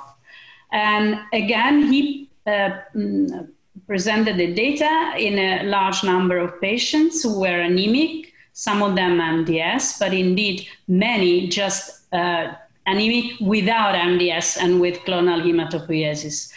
And 0.72 1.20
again, 1.32 1.92
he 1.92 2.28
uh, 2.48 2.72
mm, 2.96 3.50
presented 3.92 4.38
the 4.38 4.54
data 4.54 5.12
in 5.18 5.38
a 5.38 5.64
large 5.64 6.02
number 6.02 6.38
of 6.38 6.62
patients 6.62 7.24
who 7.24 7.42
were 7.42 7.60
anemic, 7.60 8.32
some 8.54 8.82
of 8.82 8.96
them 8.96 9.20
MDS, 9.20 10.00
but 10.00 10.14
indeed 10.14 10.66
many 10.88 11.50
just 11.50 12.14
uh, 12.14 12.54
anemic 12.86 13.38
without 13.42 13.94
MDS 13.94 14.56
and 14.64 14.80
with 14.80 14.98
clonal 15.00 15.42
hematopoiesis. 15.44 16.54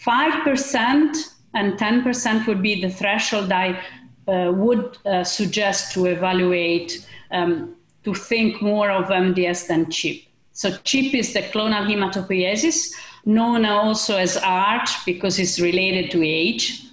5% 0.00 1.16
and 1.54 1.72
10% 1.72 2.46
would 2.46 2.62
be 2.62 2.80
the 2.80 2.90
threshold 2.90 3.50
I 3.50 3.82
uh, 4.28 4.52
would 4.54 4.96
uh, 5.04 5.24
suggest 5.24 5.92
to 5.94 6.06
evaluate, 6.06 7.04
um, 7.32 7.74
to 8.04 8.14
think 8.14 8.62
more 8.62 8.92
of 8.92 9.06
MDS 9.06 9.66
than 9.66 9.90
CHIP. 9.90 10.22
So 10.52 10.70
CHIP 10.84 11.14
is 11.14 11.32
the 11.32 11.42
clonal 11.42 11.84
hematopoiesis, 11.84 12.92
known 13.26 13.66
also 13.66 14.16
as 14.16 14.36
ARCH 14.36 15.04
because 15.04 15.38
it's 15.38 15.60
related 15.60 16.10
to 16.12 16.24
age. 16.24 16.84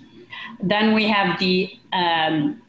Then 0.61 0.93
we 0.93 1.07
have 1.07 1.39
the 1.39 1.77
um, 1.93 2.61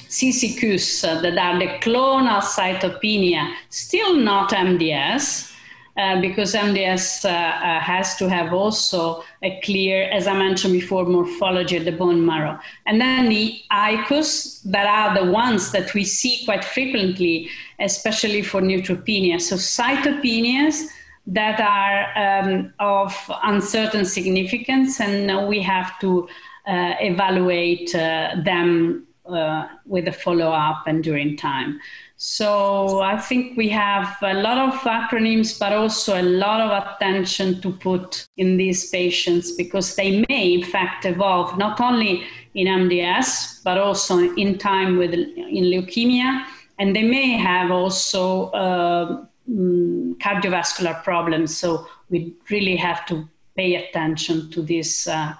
CCUS 0.00 1.08
uh, 1.08 1.20
that 1.22 1.38
are 1.38 1.58
the 1.58 1.68
clonal 1.78 2.42
cytopenia, 2.42 3.54
still 3.70 4.16
not 4.16 4.50
MDS, 4.50 5.50
uh, 5.96 6.20
because 6.20 6.54
MDS 6.54 7.24
uh, 7.24 7.28
uh, 7.28 7.80
has 7.80 8.16
to 8.16 8.28
have 8.28 8.52
also 8.52 9.22
a 9.42 9.60
clear, 9.62 10.04
as 10.04 10.26
I 10.26 10.36
mentioned 10.36 10.72
before, 10.72 11.04
morphology 11.04 11.76
of 11.76 11.84
the 11.84 11.92
bone 11.92 12.24
marrow. 12.24 12.58
And 12.86 13.00
then 13.00 13.28
the 13.28 13.60
ICUS, 13.70 14.62
that 14.64 14.86
are 14.86 15.14
the 15.14 15.30
ones 15.30 15.70
that 15.72 15.94
we 15.94 16.04
see 16.04 16.44
quite 16.44 16.64
frequently, 16.64 17.50
especially 17.78 18.42
for 18.42 18.62
neutropenia. 18.62 19.40
So 19.40 19.56
cytopenias 19.56 20.88
that 21.26 21.60
are 21.60 22.44
um, 22.44 22.72
of 22.78 23.14
uncertain 23.44 24.04
significance, 24.04 25.00
and 25.00 25.48
we 25.48 25.62
have 25.62 25.98
to 26.00 26.28
uh, 26.66 26.94
evaluate 27.00 27.94
uh, 27.94 28.36
them 28.44 29.06
uh, 29.26 29.66
with 29.86 30.08
a 30.08 30.12
follow 30.12 30.50
up 30.50 30.84
and 30.86 31.04
during 31.04 31.36
time. 31.36 31.80
So 32.16 33.00
I 33.00 33.18
think 33.18 33.56
we 33.56 33.68
have 33.70 34.16
a 34.22 34.34
lot 34.34 34.58
of 34.58 34.74
acronyms, 34.80 35.58
but 35.58 35.72
also 35.72 36.20
a 36.20 36.22
lot 36.22 36.60
of 36.60 36.70
attention 36.86 37.60
to 37.62 37.72
put 37.72 38.26
in 38.36 38.56
these 38.56 38.90
patients 38.90 39.52
because 39.52 39.96
they 39.96 40.24
may, 40.28 40.54
in 40.54 40.64
fact, 40.64 41.04
evolve 41.04 41.58
not 41.58 41.80
only 41.80 42.22
in 42.54 42.68
MDS, 42.68 43.62
but 43.64 43.78
also 43.78 44.18
in 44.34 44.58
time 44.58 44.98
with 44.98 45.14
in 45.14 45.64
leukemia, 45.64 46.44
and 46.78 46.94
they 46.94 47.02
may 47.02 47.32
have 47.32 47.70
also 47.70 48.50
uh, 48.50 49.24
um, 49.52 50.16
cardiovascular 50.20 51.02
problems. 51.04 51.56
So 51.56 51.86
we 52.08 52.34
really 52.50 52.76
have 52.76 53.06
to 53.06 53.28
pay 53.56 53.76
attention 53.76 54.50
to 54.50 54.62
these 54.62 55.06
uh, 55.06 55.34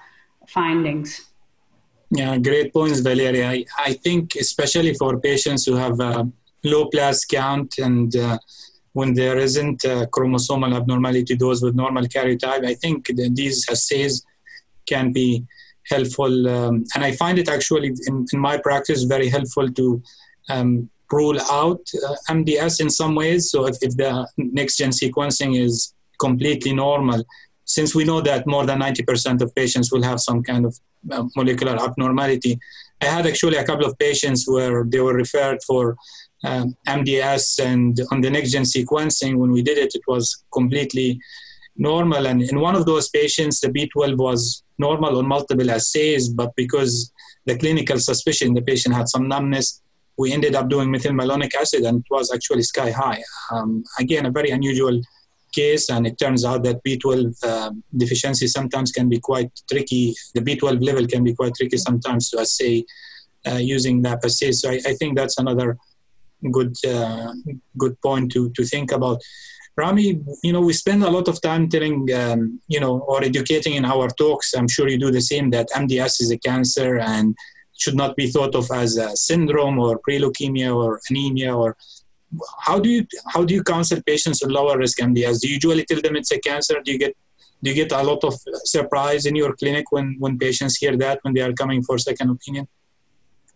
findings. 0.48 1.28
Yeah, 2.10 2.36
great 2.38 2.72
points, 2.72 3.00
Valeria. 3.00 3.48
I, 3.48 3.64
I, 3.78 3.94
think 3.94 4.36
especially 4.36 4.92
for 4.94 5.18
patients 5.18 5.64
who 5.64 5.76
have 5.76 5.98
a 5.98 6.30
low 6.62 6.90
blast 6.90 7.30
count 7.30 7.78
and 7.78 8.14
uh, 8.14 8.38
when 8.92 9.14
there 9.14 9.38
isn't 9.38 9.84
a 9.84 10.06
chromosomal 10.12 10.76
abnormality, 10.76 11.34
those 11.34 11.62
with 11.62 11.74
normal 11.74 12.04
karyotype, 12.04 12.66
I 12.66 12.74
think 12.74 13.10
these 13.16 13.66
assays 13.70 14.22
can 14.86 15.12
be 15.12 15.46
helpful. 15.88 16.48
Um, 16.48 16.84
and 16.94 17.02
I 17.02 17.12
find 17.12 17.38
it 17.38 17.48
actually 17.48 17.94
in, 18.06 18.26
in, 18.32 18.38
my 18.38 18.58
practice 18.58 19.04
very 19.04 19.28
helpful 19.28 19.70
to 19.72 20.02
um, 20.50 20.90
rule 21.12 21.38
out 21.50 21.80
uh, 22.06 22.14
MDS 22.30 22.80
in 22.80 22.90
some 22.90 23.14
ways. 23.14 23.50
So 23.50 23.66
if, 23.66 23.76
if 23.82 23.96
the 23.96 24.26
next 24.36 24.78
gen 24.78 24.90
sequencing 24.90 25.60
is 25.60 25.94
completely 26.18 26.72
normal, 26.72 27.24
since 27.64 27.94
we 27.94 28.04
know 28.04 28.20
that 28.20 28.46
more 28.46 28.66
than 28.66 28.80
90% 28.80 29.40
of 29.40 29.54
patients 29.54 29.92
will 29.92 30.02
have 30.02 30.20
some 30.20 30.42
kind 30.42 30.66
of 30.66 30.78
uh, 31.10 31.24
molecular 31.36 31.76
abnormality, 31.82 32.58
I 33.00 33.06
had 33.06 33.26
actually 33.26 33.56
a 33.56 33.64
couple 33.64 33.86
of 33.86 33.98
patients 33.98 34.48
where 34.48 34.84
they 34.84 35.00
were 35.00 35.14
referred 35.14 35.58
for 35.66 35.96
um, 36.44 36.76
MDS, 36.88 37.64
and 37.64 38.00
on 38.10 38.20
the 38.20 38.30
next 38.30 38.50
gen 38.52 38.62
sequencing, 38.62 39.36
when 39.36 39.52
we 39.52 39.62
did 39.62 39.78
it, 39.78 39.94
it 39.94 40.02
was 40.06 40.44
completely 40.52 41.20
normal. 41.76 42.26
And 42.26 42.42
in 42.42 42.60
one 42.60 42.76
of 42.76 42.86
those 42.86 43.08
patients, 43.08 43.60
the 43.60 43.68
B12 43.68 44.16
was 44.18 44.62
normal 44.78 45.18
on 45.18 45.26
multiple 45.26 45.70
assays, 45.70 46.28
but 46.28 46.54
because 46.56 47.12
the 47.46 47.56
clinical 47.58 47.98
suspicion, 47.98 48.54
the 48.54 48.62
patient 48.62 48.94
had 48.94 49.08
some 49.08 49.28
numbness, 49.28 49.82
we 50.18 50.32
ended 50.32 50.54
up 50.54 50.68
doing 50.68 50.88
methylmalonic 50.90 51.54
acid, 51.54 51.84
and 51.84 52.00
it 52.00 52.06
was 52.10 52.32
actually 52.32 52.62
sky 52.62 52.90
high. 52.90 53.22
Um, 53.50 53.84
again, 53.98 54.26
a 54.26 54.30
very 54.30 54.50
unusual 54.50 55.00
case, 55.52 55.88
and 55.90 56.06
it 56.06 56.18
turns 56.18 56.44
out 56.44 56.62
that 56.64 56.82
B12 56.84 57.34
uh, 57.42 57.70
deficiency 57.96 58.46
sometimes 58.46 58.90
can 58.90 59.08
be 59.08 59.20
quite 59.20 59.50
tricky. 59.70 60.14
The 60.34 60.40
B12 60.40 60.84
level 60.84 61.06
can 61.06 61.22
be 61.22 61.34
quite 61.34 61.54
tricky 61.54 61.76
sometimes 61.76 62.30
to 62.30 62.40
assay 62.40 62.84
uh, 63.46 63.56
using 63.56 64.02
that 64.02 64.24
assay. 64.24 64.52
So 64.52 64.70
I, 64.70 64.80
I, 64.86 64.94
think 64.94 65.16
that's 65.16 65.38
another 65.38 65.76
good 66.50 66.74
uh, 66.86 67.32
good 67.78 68.00
point 68.00 68.32
to 68.32 68.50
to 68.50 68.64
think 68.64 68.92
about. 68.92 69.20
Rami, 69.74 70.20
you 70.42 70.52
know, 70.52 70.60
we 70.60 70.74
spend 70.74 71.02
a 71.02 71.10
lot 71.10 71.28
of 71.28 71.40
time 71.40 71.66
telling, 71.66 72.06
um, 72.12 72.60
you 72.68 72.78
know, 72.78 72.98
or 73.08 73.24
educating 73.24 73.72
in 73.72 73.86
our 73.86 74.08
talks. 74.08 74.52
I'm 74.52 74.68
sure 74.68 74.86
you 74.86 74.98
do 74.98 75.10
the 75.10 75.22
same. 75.22 75.48
That 75.50 75.70
MDS 75.74 76.20
is 76.20 76.30
a 76.30 76.36
cancer 76.36 76.98
and 76.98 77.34
should 77.82 77.98
not 78.02 78.12
be 78.20 78.26
thought 78.34 78.54
of 78.60 78.66
as 78.82 78.96
a 79.06 79.08
syndrome 79.16 79.78
or 79.84 79.98
pre-leukemia 80.04 80.70
or 80.82 81.00
anemia 81.08 81.52
or 81.62 81.76
how 82.66 82.78
do 82.84 82.88
you 82.88 83.06
how 83.34 83.44
do 83.44 83.52
you 83.54 83.62
counsel 83.62 84.00
patients 84.12 84.42
with 84.42 84.52
lower 84.58 84.78
risk 84.78 84.98
MDS? 84.98 85.40
Do 85.40 85.48
you 85.48 85.54
usually 85.54 85.84
tell 85.84 86.00
them 86.00 86.16
it's 86.16 86.32
a 86.32 86.38
cancer? 86.38 86.76
Do 86.84 86.92
you 86.92 86.98
get 86.98 87.14
do 87.62 87.70
you 87.70 87.76
get 87.76 87.92
a 87.92 88.02
lot 88.02 88.24
of 88.24 88.34
surprise 88.76 89.26
in 89.26 89.36
your 89.36 89.52
clinic 89.54 89.92
when 89.92 90.16
when 90.18 90.38
patients 90.38 90.76
hear 90.76 90.96
that 91.04 91.18
when 91.22 91.34
they 91.34 91.42
are 91.42 91.52
coming 91.52 91.82
for 91.82 91.98
second 91.98 92.30
opinion? 92.30 92.66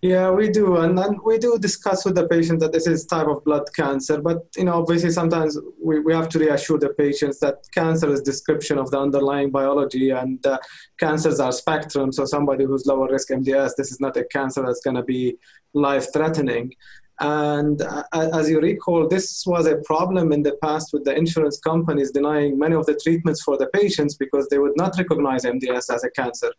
Yeah, 0.02 0.30
we 0.30 0.50
do, 0.50 0.76
and 0.76 0.96
then 0.96 1.18
we 1.24 1.38
do 1.38 1.58
discuss 1.58 2.04
with 2.04 2.16
the 2.16 2.28
patient 2.28 2.60
that 2.60 2.72
this 2.72 2.86
is 2.86 3.06
type 3.06 3.28
of 3.28 3.42
blood 3.44 3.64
cancer. 3.74 4.20
But 4.20 4.46
you 4.54 4.64
know, 4.64 4.74
obviously, 4.74 5.10
sometimes 5.10 5.58
we, 5.82 6.00
we 6.00 6.12
have 6.12 6.28
to 6.30 6.38
reassure 6.38 6.78
the 6.78 6.90
patients 6.90 7.40
that 7.40 7.64
cancer 7.72 8.12
is 8.12 8.20
description 8.20 8.76
of 8.78 8.90
the 8.90 9.00
underlying 9.00 9.50
biology, 9.50 10.10
and 10.10 10.44
uh, 10.46 10.58
cancers 11.00 11.40
are 11.40 11.50
spectrum. 11.50 12.12
So 12.12 12.26
somebody 12.26 12.64
who's 12.64 12.84
lower 12.84 13.08
risk 13.10 13.30
MDS, 13.30 13.72
this 13.76 13.90
is 13.90 13.98
not 13.98 14.18
a 14.18 14.24
cancer 14.24 14.62
that's 14.62 14.82
going 14.82 14.96
to 14.96 15.02
be 15.02 15.38
life 15.72 16.12
threatening. 16.12 16.72
And 17.18 17.80
uh, 17.80 18.02
as 18.12 18.50
you 18.50 18.60
recall, 18.60 19.08
this 19.08 19.44
was 19.46 19.66
a 19.66 19.76
problem 19.86 20.32
in 20.32 20.42
the 20.42 20.58
past 20.62 20.90
with 20.92 21.04
the 21.04 21.16
insurance 21.16 21.58
companies 21.58 22.10
denying 22.10 22.58
many 22.58 22.74
of 22.74 22.84
the 22.84 23.00
treatments 23.02 23.42
for 23.42 23.56
the 23.56 23.68
patients 23.68 24.16
because 24.16 24.46
they 24.50 24.58
would 24.58 24.76
not 24.76 24.94
recognize 24.98 25.44
MDS 25.44 25.94
as 25.94 26.04
a 26.04 26.10
cancer. 26.10 26.52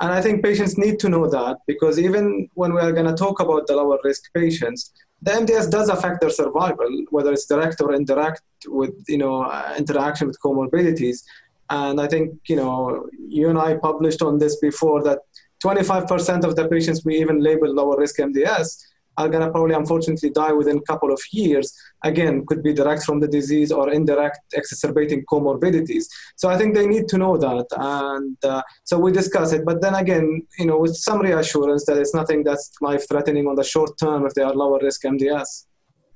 And 0.00 0.12
I 0.12 0.20
think 0.20 0.44
patients 0.44 0.76
need 0.76 0.98
to 1.00 1.08
know 1.08 1.28
that 1.28 1.56
because 1.66 1.98
even 1.98 2.50
when 2.54 2.74
we 2.74 2.80
are 2.80 2.92
going 2.92 3.06
to 3.06 3.14
talk 3.14 3.40
about 3.40 3.66
the 3.66 3.76
lower 3.76 3.98
risk 4.04 4.22
patients, 4.34 4.92
the 5.22 5.30
MDS 5.30 5.70
does 5.70 5.88
affect 5.88 6.20
their 6.20 6.30
survival, 6.30 6.88
whether 7.10 7.32
it's 7.32 7.46
direct 7.46 7.80
or 7.80 7.94
indirect 7.94 8.42
with 8.66 8.94
you 9.08 9.18
know 9.18 9.42
uh, 9.42 9.74
interaction 9.78 10.26
with 10.26 10.38
comorbidities. 10.40 11.22
And 11.70 12.00
I 12.00 12.06
think 12.06 12.34
you 12.46 12.56
know 12.56 13.08
you 13.18 13.48
and 13.48 13.58
I 13.58 13.76
published 13.76 14.22
on 14.22 14.38
this 14.38 14.56
before 14.56 15.02
that 15.04 15.20
25% 15.64 16.44
of 16.44 16.54
the 16.54 16.68
patients 16.68 17.04
we 17.04 17.16
even 17.16 17.42
label 17.42 17.72
lower 17.72 17.96
risk 17.96 18.18
MDS 18.18 18.84
are 19.18 19.28
going 19.28 19.44
to 19.44 19.50
probably 19.50 19.74
unfortunately 19.74 20.30
die 20.30 20.52
within 20.52 20.78
a 20.78 20.82
couple 20.82 21.12
of 21.12 21.20
years. 21.32 21.72
Again, 22.04 22.44
could 22.46 22.62
be 22.62 22.72
direct 22.72 23.04
from 23.04 23.20
the 23.20 23.28
disease 23.28 23.72
or 23.72 23.90
indirect 23.90 24.38
exacerbating 24.54 25.24
comorbidities. 25.30 26.04
So 26.36 26.48
I 26.48 26.58
think 26.58 26.74
they 26.74 26.86
need 26.86 27.08
to 27.08 27.18
know 27.18 27.36
that. 27.36 27.66
And 27.72 28.36
uh, 28.44 28.62
so 28.84 28.98
we 28.98 29.12
discuss 29.12 29.52
it. 29.52 29.64
But 29.64 29.80
then 29.80 29.94
again, 29.94 30.42
you 30.58 30.66
know, 30.66 30.78
with 30.78 30.96
some 30.96 31.20
reassurance 31.20 31.84
that 31.86 31.98
it's 31.98 32.14
nothing 32.14 32.44
that's 32.44 32.70
life 32.80 33.08
threatening 33.08 33.46
on 33.46 33.56
the 33.56 33.64
short 33.64 33.98
term 33.98 34.26
if 34.26 34.34
they 34.34 34.42
are 34.42 34.54
lower 34.54 34.78
risk 34.80 35.02
MDS. 35.02 35.66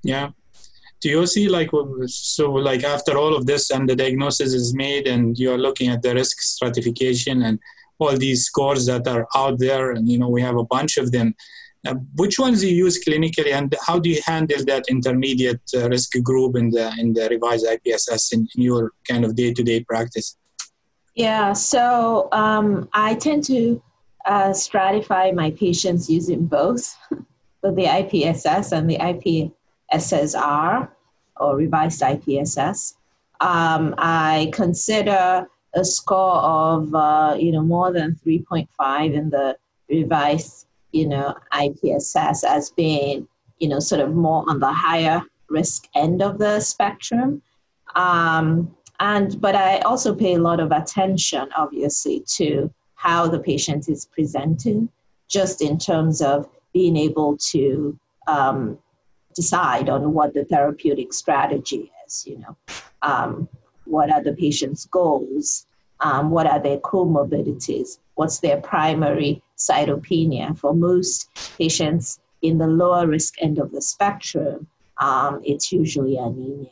Yeah. 0.03 0.31
Do 1.01 1.09
you 1.09 1.27
see 1.27 1.49
like 1.49 1.71
so 2.07 2.53
like 2.53 2.85
after 2.85 3.17
all 3.17 3.35
of 3.35 3.47
this 3.47 3.71
and 3.71 3.89
the 3.89 3.97
diagnosis 3.97 4.53
is 4.53 4.75
made 4.75 5.07
and 5.07 5.39
you're 5.39 5.57
looking 5.57 5.89
at 5.89 6.03
the 6.03 6.15
risk 6.15 6.41
stratification 6.41 7.43
and 7.43 7.59
all 7.99 8.17
these 8.17 8.45
scores 8.45 8.85
that 8.87 9.09
are 9.09 9.27
out 9.35 9.59
there 9.59 9.93
and 9.93 10.09
you 10.09 10.19
know 10.19 10.29
we 10.29 10.43
have 10.43 10.57
a 10.57 10.65
bunch 10.65 10.99
of 10.99 11.13
them 11.13 11.35
uh, 11.87 11.95
which 12.17 12.39
ones 12.39 12.61
do 12.61 12.69
you 12.69 12.85
use 12.85 13.03
clinically, 13.03 13.53
and 13.53 13.75
how 13.87 13.99
do 13.99 14.11
you 14.11 14.21
handle 14.27 14.63
that 14.67 14.85
intermediate 14.89 15.63
uh, 15.75 15.89
risk 15.89 16.11
group 16.23 16.57
in 16.57 16.71
the 16.71 16.93
in 16.99 17.15
the 17.15 17.29
revised 17.31 17.67
IPSS 17.67 18.33
in, 18.35 18.47
in 18.55 18.63
your 18.63 18.93
kind 19.09 19.25
of 19.25 19.35
day 19.35 19.53
to 19.55 19.63
day 19.63 19.83
practice? 19.85 20.37
Yeah, 21.15 21.53
so 21.53 22.29
um, 22.33 22.89
I 22.93 23.15
tend 23.15 23.45
to 23.45 23.83
uh, 24.27 24.51
stratify 24.51 25.35
my 25.35 25.51
patients 25.53 26.09
using 26.09 26.47
both, 26.47 26.97
both 27.63 27.77
the 27.77 27.85
IPSS 27.85 28.73
and 28.73 28.89
the 28.89 28.99
IPSSR 29.93 30.89
or 31.37 31.57
revised 31.57 32.03
IPSS. 32.03 32.95
Um, 33.41 33.95
I 33.97 34.51
consider 34.53 35.49
a 35.75 35.85
score 35.85 36.37
of 36.37 36.95
uh, 36.95 37.37
you 37.39 37.53
know 37.53 37.63
more 37.63 37.93
than 37.93 38.19
3.5 38.27 39.15
in 39.15 39.31
the 39.31 39.57
revised 39.89 40.67
you 40.93 41.07
know, 41.07 41.35
IPSS 41.53 42.45
as 42.45 42.71
being, 42.71 43.27
you 43.59 43.69
know, 43.69 43.81
sort 43.81 44.01
of 44.01 44.15
more 44.15 44.45
on 44.49 44.61
the 44.61 44.73
higher 44.73 45.23
risk 45.49 45.87
end 45.95 46.23
of 46.23 46.39
the 46.39 46.61
spectrum. 46.61 47.43
Um, 47.95 48.75
and 49.01 49.41
but 49.41 49.55
I 49.55 49.79
also 49.81 50.15
pay 50.15 50.35
a 50.35 50.41
lot 50.41 50.61
of 50.61 50.73
attention, 50.73 51.49
obviously, 51.57 52.23
to 52.37 52.73
how 52.95 53.27
the 53.27 53.41
patient 53.41 53.89
is 53.89 54.07
presenting, 54.07 54.89
just 55.29 55.63
in 55.63 55.79
terms 55.79 56.21
of 56.21 56.49
being 56.73 56.97
able 56.97 57.37
to 57.39 57.99
um, 58.27 58.79
decide 59.35 59.89
on 59.89 60.13
what 60.13 60.35
the 60.35 60.45
therapeutic 60.45 61.13
strategy 61.13 61.91
is. 62.07 62.27
You 62.27 62.39
know, 62.39 62.57
um, 63.03 63.49
what 63.85 64.11
are 64.11 64.23
the 64.23 64.35
patient's 64.35 64.87
goals? 64.87 65.67
Um, 66.01 66.31
what 66.31 66.47
are 66.47 66.61
their 66.61 66.79
comorbidities? 66.79 67.99
What's 68.15 68.41
their 68.41 68.59
primary 68.59 69.43
cytopenia. 69.61 70.57
For 70.59 70.75
most 70.75 71.29
patients 71.59 72.19
in 72.43 72.59
the 72.59 72.67
lower 72.67 73.07
risk 73.07 73.35
end 73.41 73.59
of 73.59 73.71
the 73.73 73.83
spectrum, 73.83 74.67
um, 74.99 75.41
it's 75.45 75.71
usually 75.73 76.17
anemia. 76.17 76.71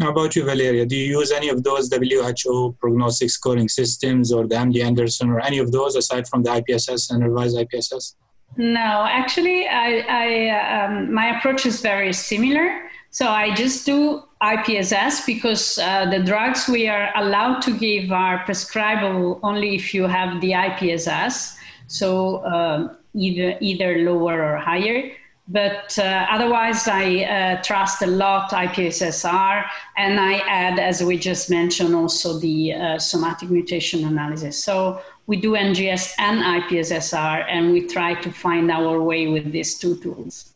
How 0.00 0.10
about 0.10 0.36
you, 0.36 0.44
Valeria? 0.44 0.86
Do 0.86 0.94
you 0.94 1.18
use 1.18 1.32
any 1.32 1.48
of 1.48 1.64
those 1.64 1.90
WHO 1.92 2.76
prognostic 2.80 3.30
scoring 3.30 3.68
systems 3.68 4.32
or 4.32 4.46
the 4.46 4.54
MD 4.54 4.84
Anderson 4.84 5.28
or 5.28 5.40
any 5.40 5.58
of 5.58 5.72
those 5.72 5.96
aside 5.96 6.28
from 6.28 6.44
the 6.44 6.50
IPSS 6.50 7.10
and 7.10 7.24
revised 7.24 7.56
IPSS? 7.56 8.14
No, 8.56 9.04
actually, 9.08 9.66
I, 9.66 10.04
I 10.08 10.84
um, 10.84 11.12
my 11.12 11.36
approach 11.36 11.66
is 11.66 11.80
very 11.80 12.12
similar. 12.12 12.88
So 13.18 13.26
I 13.30 13.52
just 13.52 13.84
do 13.84 14.22
IPSS 14.40 15.26
because 15.26 15.76
uh, 15.76 16.08
the 16.08 16.20
drugs 16.20 16.68
we 16.68 16.86
are 16.86 17.10
allowed 17.16 17.58
to 17.62 17.76
give 17.76 18.12
are 18.12 18.44
prescribable 18.44 19.40
only 19.42 19.74
if 19.74 19.92
you 19.92 20.04
have 20.04 20.40
the 20.40 20.52
IPSS, 20.52 21.56
so 21.88 22.44
um, 22.46 22.96
either 23.14 23.58
either 23.60 24.04
lower 24.04 24.36
or 24.48 24.58
higher. 24.58 25.10
But 25.48 25.98
uh, 25.98 26.26
otherwise, 26.30 26.86
I 26.86 27.24
uh, 27.24 27.62
trust 27.64 28.02
a 28.02 28.06
lot 28.06 28.52
IPSSR, 28.52 29.66
and 29.96 30.20
I 30.20 30.34
add, 30.46 30.78
as 30.78 31.02
we 31.02 31.18
just 31.18 31.50
mentioned, 31.50 31.96
also 31.96 32.38
the 32.38 32.72
uh, 32.72 32.98
somatic 33.00 33.50
mutation 33.50 34.04
analysis. 34.04 34.62
So 34.62 35.02
we 35.26 35.38
do 35.40 35.54
NGS 35.54 36.12
and 36.18 36.38
IPSSR, 36.62 37.46
and 37.50 37.72
we 37.72 37.80
try 37.84 38.14
to 38.14 38.30
find 38.30 38.70
our 38.70 39.02
way 39.02 39.26
with 39.26 39.50
these 39.50 39.76
two 39.76 39.96
tools 39.96 40.54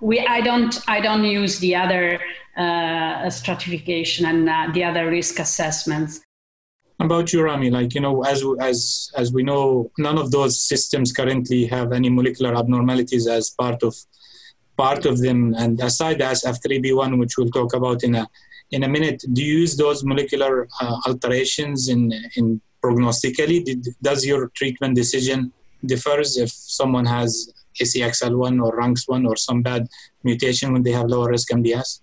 we 0.00 0.20
i 0.20 0.40
don't 0.40 0.80
i 0.88 1.00
don't 1.00 1.24
use 1.24 1.58
the 1.58 1.74
other 1.74 2.20
uh, 2.56 3.30
stratification 3.30 4.26
and 4.26 4.48
uh, 4.48 4.68
the 4.74 4.84
other 4.84 5.08
risk 5.08 5.38
assessments. 5.38 6.20
About 6.98 7.32
you 7.32 7.42
rami? 7.42 7.70
Like 7.70 7.94
you 7.94 8.00
know 8.00 8.22
as 8.24 8.44
as 8.60 9.10
as 9.16 9.32
we 9.32 9.42
know 9.42 9.90
none 9.96 10.18
of 10.18 10.30
those 10.30 10.62
systems 10.62 11.12
currently 11.12 11.64
have 11.66 11.92
any 11.92 12.10
molecular 12.10 12.54
abnormalities 12.54 13.26
as 13.26 13.50
part 13.50 13.82
of 13.82 13.96
part 14.76 15.06
of 15.06 15.20
them. 15.20 15.54
And 15.56 15.80
aside 15.80 16.18
the 16.18 16.24
sf3b1 16.24 17.18
which 17.18 17.38
we'll 17.38 17.50
talk 17.50 17.72
about 17.72 18.02
in 18.02 18.14
a 18.16 18.28
in 18.72 18.84
a 18.84 18.88
minute 18.88 19.24
do 19.32 19.42
you 19.42 19.60
use 19.60 19.76
those 19.76 20.04
molecular 20.04 20.68
uh, 20.80 20.96
alterations 21.06 21.88
in 21.88 22.12
in 22.36 22.60
prognostically? 22.84 23.64
Did, 23.64 23.86
does 24.02 24.26
your 24.26 24.48
treatment 24.48 24.94
decision 24.96 25.52
differs 25.86 26.36
if 26.36 26.50
someone 26.50 27.06
has 27.06 27.50
ASXL1 27.80 28.62
or 28.64 28.78
RUNX1 28.78 29.26
or 29.26 29.36
some 29.36 29.62
bad 29.62 29.86
mutation 30.24 30.72
when 30.72 30.82
they 30.82 30.92
have 30.92 31.06
lower 31.06 31.30
risk 31.30 31.50
MDS? 31.50 32.00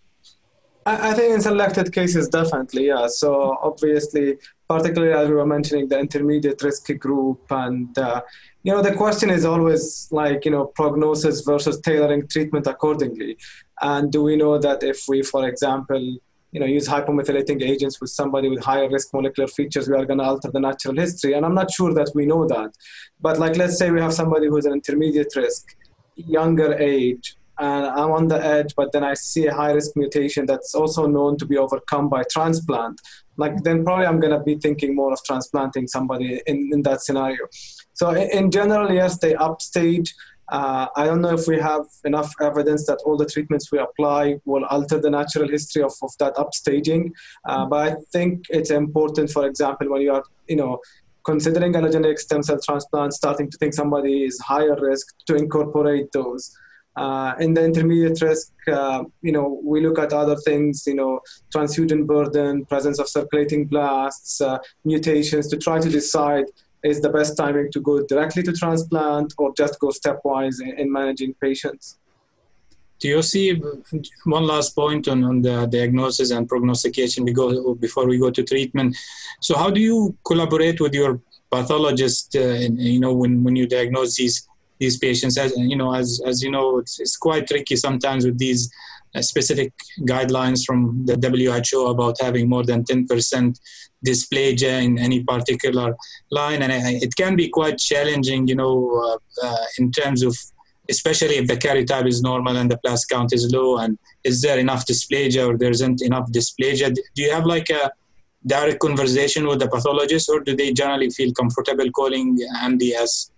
I 0.88 1.14
think 1.14 1.34
in 1.34 1.42
selected 1.42 1.92
cases, 1.92 2.30
definitely, 2.30 2.88
yeah. 2.88 3.08
So 3.08 3.58
obviously, 3.62 4.38
particularly 4.70 5.14
as 5.14 5.28
we 5.28 5.36
were 5.36 5.46
mentioning, 5.46 5.90
the 5.90 6.00
intermediate 6.00 6.62
risk 6.64 6.88
group, 6.98 7.42
and 7.50 7.98
uh, 7.98 8.22
you 8.64 8.72
know, 8.72 8.82
the 8.82 8.94
question 8.94 9.30
is 9.30 9.44
always 9.44 10.08
like 10.12 10.46
you 10.46 10.52
know, 10.52 10.66
prognosis 10.66 11.42
versus 11.42 11.82
tailoring 11.82 12.26
treatment 12.30 12.68
accordingly. 12.68 13.38
And 13.82 14.12
do 14.14 14.24
we 14.24 14.38
know 14.38 14.58
that 14.60 14.82
if 14.82 15.04
we, 15.10 15.24
for 15.24 15.48
example, 15.50 16.20
you 16.58 16.62
know, 16.62 16.66
use 16.66 16.88
hypomethylating 16.88 17.62
agents 17.62 18.02
with 18.02 18.10
somebody 18.10 18.50
with 18.50 18.64
higher 18.64 18.90
risk 18.90 19.14
molecular 19.14 19.48
features, 19.48 19.88
we 19.88 19.96
are 19.96 20.08
going 20.08 20.18
to 20.18 20.26
alter 20.26 20.50
the 20.50 20.60
natural 20.60 20.96
history. 20.96 21.34
And 21.34 21.46
I'm 21.46 21.54
not 21.54 21.70
sure 21.70 21.94
that 21.94 22.10
we 22.16 22.26
know 22.26 22.48
that. 22.48 22.72
But 23.22 23.38
like, 23.38 23.58
let's 23.58 23.78
say 23.78 23.92
we 23.92 24.02
have 24.02 24.12
somebody 24.12 24.48
who's 24.48 24.66
an 24.66 24.74
intermediate 24.74 25.36
risk, 25.36 25.76
younger 26.16 26.74
age, 26.74 27.36
and 27.60 27.86
I'm 27.86 28.12
on 28.12 28.28
the 28.28 28.44
edge, 28.44 28.74
but 28.76 28.92
then 28.92 29.04
I 29.04 29.14
see 29.14 29.46
a 29.46 29.54
high 29.54 29.72
risk 29.72 29.92
mutation 29.96 30.48
that's 30.48 30.74
also 30.74 31.06
known 31.06 31.38
to 31.38 31.46
be 31.46 31.58
overcome 31.58 32.10
by 32.10 32.24
transplant. 32.32 33.00
Like, 33.36 33.64
then 33.64 33.84
probably 33.84 34.08
I'm 34.08 34.20
going 34.20 34.34
to 34.34 34.44
be 34.44 34.56
thinking 34.56 34.96
more 34.96 35.14
of 35.14 35.24
transplanting 35.24 35.88
somebody 35.88 36.42
in, 36.48 36.72
in 36.74 36.82
that 36.84 37.02
scenario. 37.04 37.46
So 37.94 38.16
in 38.16 38.50
general, 38.50 38.92
yes, 38.92 39.20
they 39.20 39.36
upstage 39.36 40.16
uh, 40.50 40.88
I 40.96 41.06
don't 41.06 41.22
know 41.22 41.34
if 41.34 41.48
we 41.48 41.60
have 41.60 41.86
enough 42.06 42.34
evidence 42.42 42.86
that 42.86 43.00
all 43.06 43.18
the 43.18 43.26
treatments 43.26 43.72
we 43.72 43.80
apply 43.80 44.40
will 44.46 44.66
alter 44.66 45.00
the 45.00 45.10
natural 45.10 45.50
history 45.50 45.84
of, 45.84 45.94
of 46.02 46.12
that 46.20 46.36
upstaging. 46.36 47.12
Uh, 47.46 47.66
but 47.66 47.88
I 47.88 47.96
think 48.14 48.46
it's 48.50 48.72
important, 48.72 49.30
for 49.30 49.46
example, 49.46 49.90
when 49.90 50.02
you 50.02 50.14
are, 50.14 50.24
you 50.48 50.56
know, 50.56 50.80
considering 51.26 51.74
allogeneic 51.74 52.18
stem 52.18 52.42
cell 52.42 52.60
transplant, 52.64 53.14
starting 53.14 53.52
to 53.52 53.58
think 53.58 53.74
somebody 53.74 54.24
is 54.24 54.40
higher 54.40 54.78
risk 54.80 55.08
to 55.28 55.36
incorporate 55.36 56.10
those. 56.14 56.58
Uh, 56.96 57.36
in 57.40 57.54
the 57.54 57.64
intermediate 57.64 58.20
risk, 58.22 58.54
uh, 58.72 59.04
you 59.22 59.32
know, 59.32 59.62
we 59.64 59.82
look 59.82 60.00
at 60.00 60.14
other 60.14 60.36
things, 60.38 60.84
you 60.88 60.96
know, 60.96 61.20
transfusion 61.52 62.08
burden, 62.08 62.66
presence 62.66 62.98
of 62.98 63.08
circulating 63.08 63.66
blasts, 63.66 64.42
uh, 64.42 64.58
mutations 64.84 65.48
to 65.48 65.58
try 65.58 65.80
to 65.80 65.90
decide 65.90 66.46
is 66.88 67.02
the 67.02 67.10
best 67.10 67.38
timing 67.38 67.72
to 67.72 67.80
go 67.80 68.02
directly 68.06 68.44
to 68.44 68.54
transplant 68.54 69.34
or 69.38 69.54
just 69.56 69.80
go 69.80 69.88
stepwise 69.88 70.62
in, 70.62 70.80
in 70.80 70.92
managing 70.92 71.34
patients. 71.36 71.98
Do 73.00 73.08
you 73.10 73.22
see 73.22 73.62
one 74.26 74.48
last 74.48 74.76
point 74.76 75.08
on, 75.08 75.24
on 75.24 75.42
the 75.42 75.68
diagnosis 75.68 76.32
and 76.32 76.50
prognostication 76.50 77.26
before 77.26 78.08
we 78.08 78.18
go 78.18 78.32
to 78.32 78.44
treatment? 78.44 78.98
So, 79.40 79.56
how 79.56 79.70
do 79.70 79.80
you 79.80 80.18
collaborate 80.26 80.82
with 80.82 80.96
your 80.96 81.22
pathologist? 81.52 82.36
Uh, 82.36 82.66
in, 82.66 82.80
you 82.80 83.00
know, 83.00 83.14
when, 83.14 83.44
when 83.44 83.56
you 83.56 83.68
diagnose 83.68 84.16
these 84.16 84.48
these 84.80 84.98
patients, 84.98 85.38
as 85.38 85.56
you 85.56 85.76
know, 85.76 85.94
as 85.94 86.22
as 86.26 86.42
you 86.42 86.50
know, 86.50 86.80
it's, 86.80 87.00
it's 87.00 87.18
quite 87.18 87.48
tricky 87.48 87.76
sometimes 87.76 88.26
with 88.26 88.40
these 88.40 88.72
specific 89.22 89.74
guidelines 90.02 90.66
from 90.66 91.06
the 91.06 91.16
WHO 91.16 91.88
about 91.88 92.16
having 92.22 92.50
more 92.50 92.64
than 92.64 92.84
10% 92.84 93.60
dysplasia 94.06 94.84
in 94.84 94.98
any 95.00 95.24
particular 95.24 95.96
line, 96.32 96.62
and 96.62 96.72
it 97.04 97.16
can 97.16 97.36
be 97.36 97.50
quite 97.50 97.78
challenging, 97.78 98.48
you 98.48 98.56
know, 98.56 99.20
uh, 99.44 99.48
uh, 99.48 99.66
in 99.78 99.92
terms 99.92 100.24
of 100.24 100.38
especially 100.90 101.36
if 101.36 101.48
the 101.48 101.58
karyotype 101.58 102.08
is 102.08 102.22
normal 102.22 102.56
and 102.56 102.72
the 102.72 102.80
blast 102.82 103.10
count 103.10 103.34
is 103.34 103.52
low 103.52 103.78
and 103.78 104.00
is 104.24 104.42
there 104.42 104.58
enough 104.58 104.86
dysplasia 104.86 105.46
or 105.46 105.58
there 105.58 105.72
isn't 105.72 106.02
enough 106.02 106.32
dysplasia 106.32 106.96
do 106.96 107.22
you 107.22 107.30
have 107.30 107.46
like 107.46 107.70
a 107.70 107.92
direct 108.46 108.80
conversation 108.80 109.46
with 109.46 109.60
the 109.60 109.68
pathologist 109.68 110.30
or 110.30 110.40
do 110.40 110.56
they 110.56 110.72
generally 110.72 111.10
feel 111.10 111.34
comfortable 111.34 111.92
calling 111.92 112.38
mds 112.64 113.32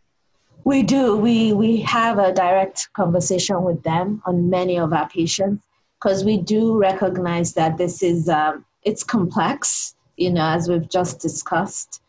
we 0.63 0.83
do. 0.83 1.17
We 1.17 1.53
we 1.53 1.77
have 1.81 2.19
a 2.19 2.33
direct 2.33 2.89
conversation 2.93 3.63
with 3.63 3.81
them 3.83 4.21
on 4.25 4.49
many 4.49 4.77
of 4.77 4.93
our 4.93 5.07
patients 5.09 5.63
because 6.01 6.23
we 6.23 6.37
do 6.37 6.77
recognize 6.77 7.53
that 7.53 7.77
this 7.77 8.01
is 8.01 8.29
um, 8.29 8.65
it's 8.83 9.03
complex 9.03 9.95
you 10.17 10.31
know 10.31 10.45
as 10.45 10.69
we've 10.69 10.89
just 10.89 11.19
discussed 11.19 12.01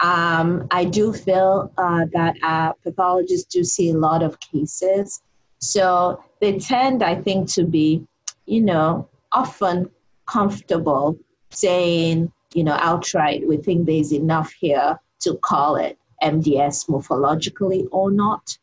um, 0.00 0.66
I 0.70 0.84
do 0.84 1.12
feel 1.12 1.72
uh, 1.78 2.06
that 2.12 2.36
uh, 2.42 2.72
pathologists 2.84 3.52
do 3.52 3.64
see 3.64 3.90
a 3.90 3.96
lot 3.96 4.22
of 4.22 4.38
cases. 4.40 5.22
So 5.58 6.22
they 6.40 6.58
tend, 6.58 7.02
I 7.02 7.14
think, 7.14 7.50
to 7.52 7.64
be, 7.64 8.06
you 8.44 8.60
know, 8.60 9.08
often 9.32 9.90
comfortable 10.26 11.18
saying, 11.50 12.30
you 12.52 12.64
know, 12.64 12.76
outright, 12.80 13.46
we 13.48 13.56
think 13.56 13.86
there's 13.86 14.12
enough 14.12 14.52
here 14.52 14.98
to 15.20 15.34
call 15.36 15.76
it 15.76 15.98
MDS 16.22 16.88
morphologically 16.88 17.86
or 17.90 18.10
not. 18.10 18.58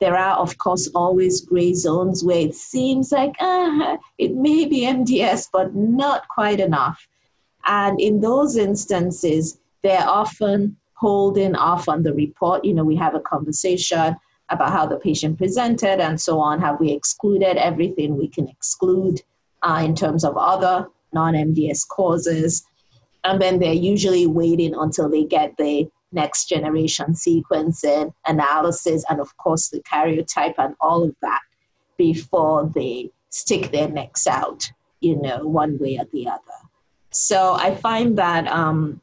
There 0.00 0.16
are, 0.16 0.36
of 0.36 0.56
course, 0.56 0.88
always 0.94 1.42
gray 1.42 1.74
zones 1.74 2.24
where 2.24 2.40
it 2.40 2.54
seems 2.54 3.12
like 3.12 3.34
uh, 3.38 3.98
it 4.16 4.34
may 4.34 4.64
be 4.64 4.80
MDS, 4.80 5.48
but 5.52 5.74
not 5.74 6.26
quite 6.28 6.58
enough. 6.58 7.06
And 7.66 8.00
in 8.00 8.20
those 8.20 8.56
instances, 8.56 9.58
they're 9.82 10.08
often 10.08 10.76
holding 10.94 11.54
off 11.54 11.88
on 11.88 12.02
the 12.02 12.14
report. 12.14 12.64
You 12.64 12.74
know, 12.74 12.84
we 12.84 12.96
have 12.96 13.14
a 13.14 13.20
conversation 13.20 14.16
about 14.48 14.72
how 14.72 14.86
the 14.86 14.96
patient 14.96 15.38
presented 15.38 16.00
and 16.00 16.20
so 16.20 16.40
on. 16.40 16.60
Have 16.60 16.80
we 16.80 16.92
excluded 16.92 17.56
everything 17.56 18.16
we 18.16 18.28
can 18.28 18.48
exclude 18.48 19.20
uh, 19.62 19.82
in 19.84 19.94
terms 19.94 20.24
of 20.24 20.36
other 20.36 20.88
non 21.12 21.34
MDS 21.34 21.86
causes? 21.88 22.64
And 23.24 23.40
then 23.40 23.58
they're 23.58 23.72
usually 23.72 24.26
waiting 24.26 24.74
until 24.74 25.10
they 25.10 25.24
get 25.24 25.56
the 25.58 25.90
next 26.12 26.48
generation 26.48 27.12
sequencing 27.12 28.12
analysis 28.26 29.04
and, 29.08 29.20
of 29.20 29.36
course, 29.36 29.68
the 29.68 29.80
karyotype 29.80 30.54
and 30.58 30.74
all 30.80 31.04
of 31.04 31.14
that 31.22 31.40
before 31.96 32.70
they 32.74 33.10
stick 33.28 33.70
their 33.70 33.88
necks 33.88 34.26
out, 34.26 34.70
you 35.00 35.16
know, 35.20 35.46
one 35.46 35.78
way 35.78 35.98
or 35.98 36.06
the 36.12 36.28
other. 36.28 36.40
So 37.10 37.54
I 37.54 37.74
find 37.74 38.16
that 38.18 38.46
um, 38.48 39.00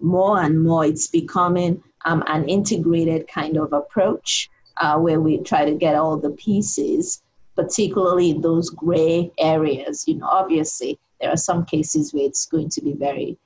more 0.00 0.40
and 0.40 0.62
more 0.62 0.84
it's 0.84 1.08
becoming 1.08 1.82
um, 2.04 2.22
an 2.26 2.48
integrated 2.48 3.28
kind 3.28 3.56
of 3.56 3.72
approach 3.72 4.48
uh, 4.78 4.98
where 4.98 5.20
we 5.20 5.38
try 5.38 5.64
to 5.64 5.74
get 5.74 5.94
all 5.94 6.16
the 6.16 6.30
pieces, 6.30 7.22
particularly 7.54 8.30
in 8.30 8.40
those 8.40 8.70
gray 8.70 9.32
areas. 9.38 10.04
You 10.06 10.16
know, 10.16 10.26
obviously 10.26 10.98
there 11.20 11.30
are 11.30 11.36
some 11.36 11.64
cases 11.64 12.12
where 12.12 12.24
it's 12.24 12.46
going 12.46 12.68
to 12.70 12.80
be 12.82 12.92
very, 12.92 13.36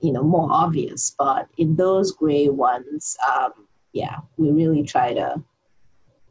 you 0.00 0.12
know, 0.12 0.22
more 0.22 0.48
obvious, 0.50 1.14
but 1.18 1.48
in 1.58 1.76
those 1.76 2.12
gray 2.12 2.48
ones, 2.48 3.16
um, 3.32 3.52
yeah, 3.92 4.18
we 4.36 4.50
really 4.50 4.82
try 4.82 5.12
to 5.14 5.42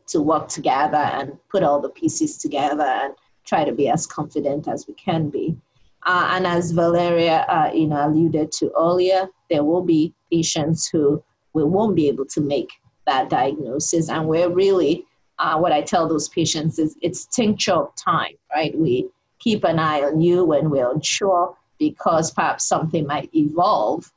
to 0.08 0.22
work 0.22 0.48
together 0.48 0.98
and 0.98 1.38
put 1.52 1.62
all 1.62 1.80
the 1.80 1.90
pieces 1.90 2.38
together 2.40 2.84
and 2.84 3.14
try 3.46 3.64
to 3.64 3.72
be 3.72 3.88
as 3.88 4.08
confident 4.08 4.68
as 4.68 4.88
we 4.88 4.94
can 4.96 5.30
be. 5.30 5.56
Uh, 6.04 6.32
and 6.32 6.48
as 6.48 6.72
Valeria, 6.72 7.46
uh, 7.48 7.70
you 7.72 7.86
know, 7.86 8.08
alluded 8.08 8.52
to 8.52 8.72
earlier, 8.76 9.28
there 9.52 9.64
will 9.64 9.84
be 9.84 10.14
patients 10.32 10.90
who 10.92 11.24
we 11.54 11.64
won't 11.64 11.96
be 11.96 12.08
able 12.08 12.26
to 12.26 12.42
make 12.42 12.72
that 13.06 13.30
diagnosis, 13.30 14.10
and 14.10 14.28
we're 14.28 14.50
really, 14.50 15.06
uh, 15.40 15.58
what 15.58 15.72
I 15.72 15.82
tell 15.82 16.08
those 16.08 16.30
patients 16.30 16.80
is 16.80 16.96
it's 17.02 17.26
tincture 17.26 17.74
of 17.74 17.96
time, 17.96 18.34
right? 18.52 18.76
We 18.78 19.10
keep 19.40 19.64
an 19.64 19.80
eye 19.80 20.02
on 20.02 20.22
you 20.22 20.46
when 20.46 20.70
we're 20.70 20.90
unsure 20.90 21.56
because 21.80 22.32
perhaps 22.32 22.66
something 22.66 23.08
might 23.08 23.30
evolve 23.34 24.12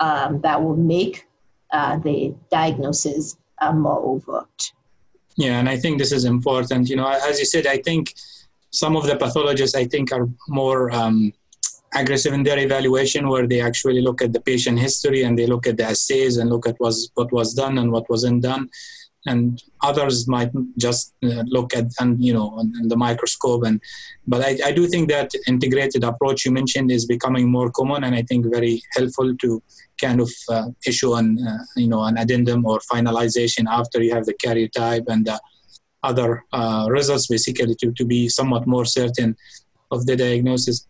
um, 0.00 0.40
that 0.40 0.62
will 0.62 0.76
make 0.76 1.26
uh, 1.72 1.98
the 1.98 2.34
diagnosis 2.50 3.36
uh, 3.60 3.72
more 3.72 3.98
overt. 3.98 4.72
Yeah, 5.36 5.58
and 5.58 5.68
I 5.68 5.76
think 5.76 5.98
this 5.98 6.12
is 6.12 6.24
important. 6.24 6.88
You 6.88 6.96
know, 6.96 7.08
as 7.08 7.38
you 7.38 7.44
said, 7.44 7.66
I 7.66 7.78
think 7.78 8.14
some 8.70 8.96
of 8.96 9.06
the 9.06 9.16
pathologists 9.16 9.76
I 9.76 9.84
think 9.84 10.12
are 10.12 10.28
more 10.48 10.90
um, 10.90 11.32
aggressive 11.94 12.32
in 12.32 12.42
their 12.42 12.58
evaluation, 12.58 13.28
where 13.28 13.46
they 13.46 13.60
actually 13.60 14.00
look 14.00 14.22
at 14.22 14.32
the 14.32 14.40
patient 14.40 14.78
history 14.78 15.22
and 15.22 15.38
they 15.38 15.46
look 15.46 15.66
at 15.66 15.76
the 15.76 15.84
assays 15.84 16.36
and 16.36 16.50
look 16.50 16.66
at 16.66 16.78
was 16.80 17.10
what 17.14 17.32
was 17.32 17.54
done 17.54 17.78
and 17.78 17.92
what 17.92 18.08
wasn't 18.10 18.42
done. 18.42 18.68
And 19.26 19.62
others 19.82 20.26
might 20.28 20.50
just 20.78 21.12
uh, 21.24 21.42
look 21.46 21.74
at 21.76 21.86
and 22.00 22.22
you 22.24 22.32
know 22.32 22.50
on, 22.50 22.72
on 22.80 22.88
the 22.88 22.96
microscope 22.96 23.64
and 23.64 23.80
but 24.26 24.42
I, 24.42 24.58
I 24.64 24.72
do 24.72 24.86
think 24.86 25.10
that 25.10 25.32
integrated 25.46 26.04
approach 26.04 26.44
you 26.44 26.52
mentioned 26.52 26.90
is 26.90 27.04
becoming 27.04 27.50
more 27.50 27.70
common 27.70 28.04
and 28.04 28.14
I 28.14 28.22
think 28.22 28.46
very 28.46 28.80
helpful 28.94 29.36
to 29.36 29.62
kind 30.00 30.20
of 30.20 30.30
uh, 30.48 30.68
issue 30.86 31.14
an 31.14 31.46
uh, 31.46 31.64
you 31.76 31.88
know 31.88 32.04
an 32.04 32.16
addendum 32.16 32.64
or 32.64 32.78
finalization 32.90 33.66
after 33.68 34.00
you 34.02 34.14
have 34.14 34.24
the 34.24 34.34
karyotype 34.34 35.04
and 35.08 35.26
the 35.26 35.38
other 36.02 36.44
uh, 36.52 36.86
results 36.88 37.26
basically 37.26 37.74
to, 37.74 37.92
to 37.92 38.04
be 38.04 38.28
somewhat 38.28 38.66
more 38.66 38.84
certain 38.84 39.36
of 39.90 40.06
the 40.06 40.16
diagnosis. 40.16 40.86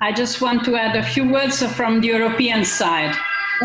I 0.00 0.12
just 0.12 0.40
want 0.40 0.64
to 0.64 0.76
add 0.76 0.96
a 0.96 1.02
few 1.02 1.30
words 1.30 1.62
from 1.74 2.00
the 2.00 2.08
European 2.08 2.64
side. 2.64 3.14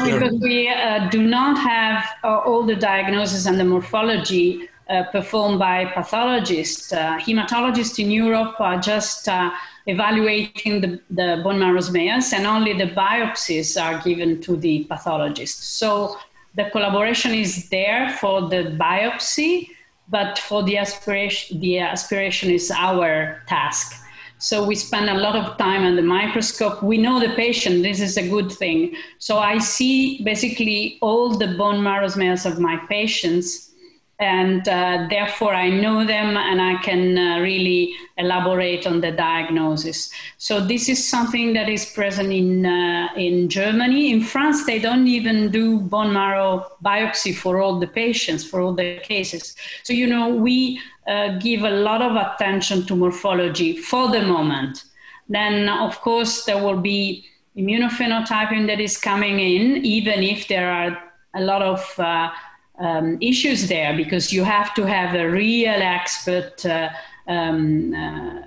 Because 0.05 0.39
we 0.39 0.69
uh, 0.69 1.09
do 1.09 1.21
not 1.21 1.57
have 1.57 2.05
uh, 2.23 2.39
all 2.39 2.63
the 2.63 2.75
diagnosis 2.75 3.45
and 3.45 3.59
the 3.59 3.65
morphology 3.65 4.69
uh, 4.89 5.03
performed 5.11 5.59
by 5.59 5.85
pathologists. 5.85 6.93
Uh, 6.93 7.17
hematologists 7.19 7.99
in 8.03 8.09
Europe 8.09 8.59
are 8.59 8.79
just 8.79 9.27
uh, 9.27 9.51
evaluating 9.85 10.81
the, 10.81 11.01
the 11.09 11.41
bone 11.43 11.59
marrow 11.59 11.81
smears, 11.81 12.31
and 12.33 12.45
only 12.45 12.73
the 12.73 12.87
biopsies 12.87 13.81
are 13.81 14.01
given 14.01 14.39
to 14.41 14.55
the 14.55 14.85
pathologist. 14.85 15.77
So 15.77 16.17
the 16.55 16.69
collaboration 16.71 17.33
is 17.33 17.69
there 17.69 18.09
for 18.19 18.49
the 18.49 18.77
biopsy, 18.79 19.69
but 20.09 20.39
for 20.39 20.63
the 20.63 20.77
aspiration, 20.77 21.59
the 21.59 21.79
aspiration 21.79 22.49
is 22.49 22.71
our 22.71 23.43
task. 23.47 24.03
So 24.39 24.63
we 24.63 24.75
spend 24.75 25.09
a 25.09 25.15
lot 25.15 25.35
of 25.35 25.57
time 25.57 25.83
on 25.83 25.95
the 25.95 26.03
microscope. 26.03 26.83
We 26.83 26.97
know 26.97 27.19
the 27.19 27.33
patient. 27.35 27.81
This 27.81 27.99
is 27.99 28.17
a 28.17 28.27
good 28.27 28.51
thing. 28.51 28.95
So 29.17 29.39
I 29.39 29.57
see 29.57 30.23
basically 30.23 30.99
all 31.01 31.35
the 31.35 31.55
bone 31.57 31.81
marrow 31.81 32.07
smears 32.07 32.45
of 32.45 32.59
my 32.59 32.77
patients 32.87 33.71
and 34.19 34.67
uh, 34.67 35.05
therefore 35.09 35.53
I 35.53 35.69
know 35.69 36.05
them 36.05 36.37
and 36.37 36.59
I 36.59 36.81
can 36.81 37.17
uh, 37.17 37.39
really 37.39 37.93
elaborate 38.17 38.87
on 38.87 39.01
the 39.01 39.11
diagnosis. 39.11 40.09
So 40.37 40.59
this 40.59 40.89
is 40.89 41.07
something 41.07 41.53
that 41.53 41.69
is 41.69 41.85
present 41.85 42.33
in 42.33 42.65
uh, 42.65 43.09
in 43.15 43.47
Germany. 43.47 44.11
In 44.11 44.21
France, 44.21 44.65
they 44.65 44.79
don't 44.79 45.07
even 45.07 45.51
do 45.51 45.79
bone 45.79 46.13
marrow 46.13 46.65
biopsy 46.83 47.35
for 47.35 47.61
all 47.61 47.79
the 47.79 47.87
patients 47.87 48.43
for 48.43 48.59
all 48.59 48.73
the 48.73 48.99
cases. 49.03 49.55
So 49.83 49.93
you 49.93 50.07
know 50.07 50.29
we 50.29 50.81
uh, 51.07 51.37
give 51.37 51.61
a 51.61 51.71
lot 51.71 52.01
of 52.01 52.15
attention 52.15 52.85
to 52.87 52.95
morphology 52.95 53.77
for 53.77 54.09
the 54.09 54.23
moment. 54.23 54.83
Then 55.29 55.69
of 55.69 56.01
course 56.01 56.45
there 56.45 56.63
will 56.63 56.81
be 56.81 57.25
immunophenotyping 57.55 58.67
that 58.67 58.79
is 58.79 58.97
coming 58.97 59.39
in, 59.39 59.85
even 59.85 60.23
if 60.23 60.47
there 60.47 60.71
are 60.71 61.03
a 61.35 61.41
lot 61.41 61.61
of 61.61 61.99
uh, 61.99 62.29
um, 62.79 63.17
issues 63.21 63.67
there 63.67 63.95
because 63.95 64.31
you 64.31 64.43
have 64.43 64.73
to 64.75 64.85
have 64.85 65.15
a 65.15 65.29
real 65.29 65.81
expert 65.81 66.65
uh, 66.65 66.89
um, 67.27 67.93
uh, 67.93 68.41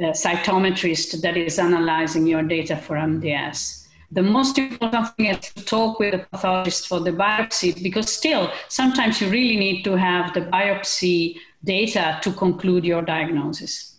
cytometrist 0.00 1.20
that 1.20 1.36
is 1.36 1.58
analyzing 1.58 2.26
your 2.26 2.42
data 2.42 2.76
for 2.76 2.96
MDS. 2.96 3.86
The 4.10 4.22
most 4.22 4.58
important 4.58 5.08
thing 5.16 5.26
is 5.26 5.38
to 5.40 5.64
talk 5.64 5.98
with 5.98 6.12
the 6.12 6.26
pathologist 6.30 6.86
for 6.86 7.00
the 7.00 7.12
biopsy 7.12 7.82
because 7.82 8.12
still 8.12 8.52
sometimes 8.68 9.20
you 9.20 9.30
really 9.30 9.56
need 9.56 9.84
to 9.84 9.96
have 9.96 10.34
the 10.34 10.42
biopsy 10.42 11.36
data 11.64 12.18
to 12.22 12.32
conclude 12.32 12.84
your 12.84 13.02
diagnosis. 13.02 13.92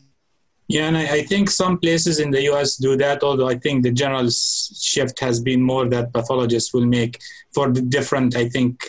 Yeah, 0.67 0.87
and 0.87 0.97
I, 0.97 1.03
I, 1.17 1.23
think 1.23 1.49
some 1.49 1.77
places 1.77 2.19
in 2.19 2.31
the 2.31 2.41
US 2.51 2.77
do 2.77 2.95
that, 2.97 3.21
although 3.21 3.49
I 3.49 3.57
think 3.57 3.83
the 3.83 3.91
general 3.91 4.29
shift 4.29 5.19
has 5.19 5.41
been 5.41 5.61
more 5.61 5.89
that 5.89 6.13
pathologists 6.13 6.73
will 6.73 6.85
make 6.85 7.19
for 7.53 7.69
the 7.71 7.81
different, 7.81 8.35
I 8.35 8.47
think, 8.49 8.81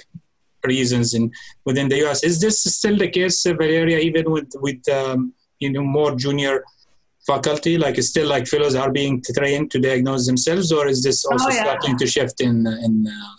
reasons 0.64 1.14
in 1.14 1.30
within 1.64 1.88
the 1.88 2.04
US. 2.06 2.24
Is 2.24 2.40
this 2.40 2.62
still 2.62 2.96
the 2.96 3.08
case, 3.08 3.42
Valeria, 3.44 3.98
even 3.98 4.30
with, 4.30 4.50
with 4.56 4.88
um, 4.88 5.32
you 5.60 5.70
know, 5.70 5.82
more 5.82 6.14
junior 6.14 6.64
faculty? 7.26 7.78
Like, 7.78 7.96
still 8.02 8.28
like 8.28 8.46
fellows 8.46 8.74
are 8.74 8.90
being 8.90 9.22
trained 9.22 9.70
to 9.72 9.78
diagnose 9.80 10.26
themselves, 10.26 10.72
or 10.72 10.86
is 10.88 11.02
this 11.02 11.24
also 11.24 11.46
oh, 11.48 11.54
yeah. 11.54 11.62
starting 11.62 11.96
to 11.98 12.06
shift 12.06 12.40
in, 12.40 12.66
in 12.66 13.06
uh, 13.06 13.34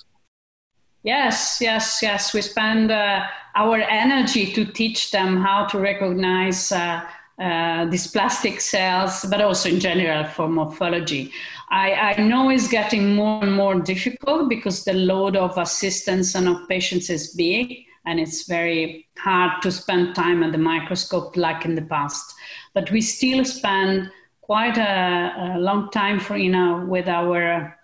Yes, 1.06 1.60
yes, 1.62 2.00
yes. 2.02 2.34
We 2.34 2.42
spend 2.42 2.92
uh, 2.92 3.28
our 3.54 3.78
energy 3.78 4.52
to 4.54 4.66
teach 4.66 5.12
them 5.12 5.38
how 5.38 5.66
to 5.66 5.78
recognize 5.78 6.72
uh, 6.72 7.02
uh, 7.38 7.86
dysplastic 7.94 8.60
cells, 8.60 9.24
but 9.30 9.40
also 9.40 9.70
in 9.70 9.80
general 9.80 10.24
for 10.24 10.50
morphology. 10.50 11.32
I, 11.70 11.94
I, 11.94 12.22
know 12.22 12.50
it's 12.50 12.68
getting 12.68 13.16
more 13.16 13.44
and 13.44 13.54
more 13.54 13.80
difficult 13.80 14.50
because 14.50 14.84
the 14.84 14.94
load 14.94 15.36
of 15.36 15.58
assistance 15.58 16.36
and 16.36 16.48
of 16.48 16.68
patients 16.70 17.10
is 17.10 17.34
big, 17.34 17.86
and 18.06 18.20
it's 18.20 18.48
very 18.48 19.08
hard 19.18 19.62
to 19.64 19.72
spend 19.72 20.16
time 20.16 20.44
at 20.44 20.52
the 20.52 20.58
microscope 20.58 21.36
like 21.36 21.66
in 21.66 21.76
the 21.76 21.82
past. 21.82 22.36
But 22.74 22.92
we 22.92 23.02
still 23.02 23.44
spend 23.46 24.12
quite 24.42 24.78
a, 24.78 25.56
a 25.56 25.60
long 25.60 25.90
time 25.90 26.20
for 26.20 26.38
you 26.38 26.52
know 26.52 26.86
with 26.88 27.08
our 27.08 27.78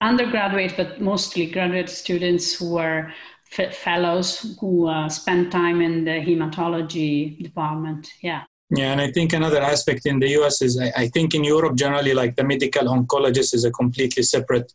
undergraduate, 0.00 0.74
but 0.76 1.00
mostly 1.00 1.50
graduate 1.50 1.88
students 1.88 2.54
who 2.54 2.76
are 2.76 3.12
fellows 3.50 4.56
who 4.60 4.88
uh, 4.88 5.08
spend 5.08 5.50
time 5.50 5.80
in 5.80 6.04
the 6.04 6.10
hematology 6.10 7.42
department. 7.42 8.10
Yeah. 8.20 8.44
Yeah, 8.70 8.92
and 8.92 9.00
I 9.00 9.12
think 9.12 9.32
another 9.32 9.62
aspect 9.62 10.06
in 10.06 10.18
the 10.18 10.28
US 10.40 10.60
is 10.60 10.78
I, 10.78 10.92
I 10.96 11.08
think 11.08 11.34
in 11.34 11.44
Europe 11.44 11.76
generally, 11.76 12.14
like 12.14 12.34
the 12.34 12.44
medical 12.44 12.84
oncologist 12.84 13.54
is 13.54 13.64
a 13.64 13.70
completely 13.70 14.22
separate 14.22 14.72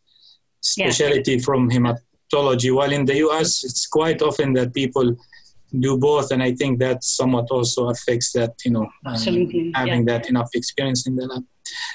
specialty 0.61 1.33
yeah. 1.33 1.43
from 1.43 1.69
hematology. 1.69 2.73
While 2.73 2.93
in 2.93 3.05
the 3.05 3.17
US, 3.17 3.63
it's 3.63 3.87
quite 3.87 4.21
often 4.21 4.53
that 4.53 4.73
people 4.73 5.17
do 5.77 5.97
both, 5.97 6.31
and 6.31 6.41
I 6.41 6.53
think 6.53 6.79
that 6.79 7.03
somewhat 7.03 7.47
also 7.51 7.89
affects 7.89 8.31
that 8.33 8.53
you 8.63 8.71
know 8.71 8.87
um, 9.05 9.73
having 9.75 10.07
yeah. 10.07 10.17
that 10.17 10.29
enough 10.29 10.49
experience 10.53 11.05
in 11.07 11.15
the 11.15 11.27
lab. 11.27 11.43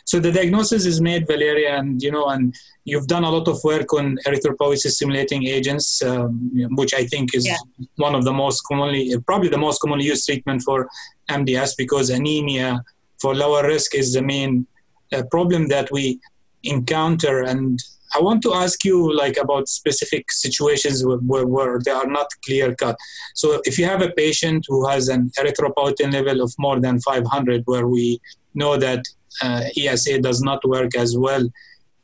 So 0.04 0.20
the 0.20 0.32
diagnosis 0.32 0.86
is 0.86 1.00
made, 1.00 1.26
Valeria, 1.26 1.78
and 1.78 2.02
you 2.02 2.10
know, 2.10 2.26
and 2.26 2.54
you've 2.84 3.06
done 3.06 3.24
a 3.24 3.30
lot 3.30 3.48
of 3.48 3.62
work 3.64 3.92
on 3.92 4.16
erythropoiesis 4.26 4.92
stimulating 4.92 5.46
agents, 5.46 6.02
um, 6.02 6.50
which 6.76 6.94
I 6.94 7.04
think 7.06 7.34
is 7.34 7.46
yeah. 7.46 7.56
one 7.96 8.14
of 8.14 8.24
the 8.24 8.32
most 8.32 8.62
commonly, 8.62 9.14
probably 9.26 9.48
the 9.48 9.58
most 9.58 9.80
commonly 9.80 10.06
used 10.06 10.24
treatment 10.26 10.62
for 10.62 10.88
MDS 11.28 11.74
because 11.76 12.10
anemia 12.10 12.82
for 13.20 13.34
lower 13.34 13.66
risk 13.66 13.94
is 13.94 14.12
the 14.12 14.22
main 14.22 14.66
uh, 15.12 15.22
problem 15.30 15.68
that 15.68 15.90
we 15.90 16.20
encounter. 16.62 17.42
And 17.42 17.80
I 18.14 18.20
want 18.20 18.42
to 18.42 18.54
ask 18.54 18.84
you 18.84 19.14
like 19.14 19.36
about 19.36 19.68
specific 19.68 20.30
situations 20.30 21.04
where, 21.04 21.18
where, 21.18 21.46
where, 21.46 21.80
they 21.84 21.90
are 21.90 22.06
not 22.06 22.28
clear 22.44 22.74
cut. 22.74 22.96
So 23.34 23.60
if 23.64 23.78
you 23.78 23.84
have 23.84 24.02
a 24.02 24.10
patient 24.10 24.64
who 24.68 24.86
has 24.88 25.08
an 25.08 25.30
erythropoietin 25.38 26.12
level 26.12 26.40
of 26.40 26.54
more 26.58 26.80
than 26.80 27.00
500, 27.00 27.62
where 27.66 27.86
we 27.86 28.20
know 28.56 28.76
that 28.76 29.04
uh, 29.42 29.62
ESA 29.76 30.20
does 30.20 30.42
not 30.42 30.66
work 30.66 30.96
as 30.96 31.16
well 31.16 31.48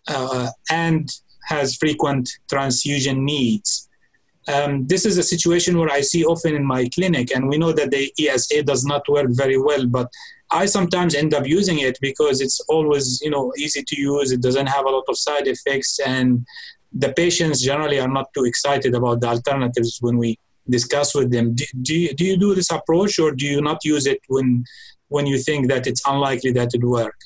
uh, 0.08 0.48
and 0.70 1.10
has 1.48 1.76
frequent 1.76 2.28
transfusion 2.50 3.24
needs. 3.24 3.88
Um, 4.52 4.86
this 4.86 5.06
is 5.06 5.18
a 5.18 5.22
situation 5.22 5.78
where 5.78 5.90
I 5.90 6.00
see 6.00 6.24
often 6.24 6.56
in 6.56 6.64
my 6.64 6.88
clinic, 6.94 7.34
and 7.34 7.48
we 7.48 7.58
know 7.58 7.72
that 7.72 7.90
the 7.90 8.12
ESA 8.18 8.64
does 8.64 8.84
not 8.84 9.08
work 9.08 9.28
very 9.30 9.56
well, 9.56 9.86
but 9.86 10.08
I 10.50 10.66
sometimes 10.66 11.14
end 11.14 11.32
up 11.32 11.46
using 11.46 11.78
it 11.78 11.96
because 12.00 12.40
it's 12.40 12.60
always, 12.68 13.20
you 13.22 13.30
know, 13.30 13.52
easy 13.56 13.82
to 13.82 14.00
use. 14.00 14.32
It 14.32 14.42
doesn't 14.42 14.66
have 14.66 14.84
a 14.84 14.90
lot 14.90 15.04
of 15.08 15.16
side 15.16 15.46
effects, 15.46 16.00
and 16.00 16.44
the 16.92 17.12
patients 17.12 17.62
generally 17.62 18.00
are 18.00 18.08
not 18.08 18.32
too 18.34 18.44
excited 18.44 18.94
about 18.94 19.20
the 19.20 19.28
alternatives 19.28 19.98
when 20.00 20.18
we 20.18 20.38
discuss 20.68 21.14
with 21.14 21.30
them. 21.30 21.54
Do, 21.54 21.64
do, 21.82 21.98
you, 21.98 22.14
do 22.14 22.24
you 22.24 22.36
do 22.36 22.54
this 22.54 22.70
approach, 22.70 23.18
or 23.18 23.32
do 23.32 23.46
you 23.46 23.62
not 23.62 23.78
use 23.84 24.06
it 24.06 24.20
when 24.26 24.64
when 25.12 25.26
you 25.26 25.38
think 25.38 25.68
that 25.68 25.86
it's 25.86 26.02
unlikely 26.06 26.52
that 26.52 26.74
it 26.74 26.82
will 26.82 26.92
work? 26.92 27.18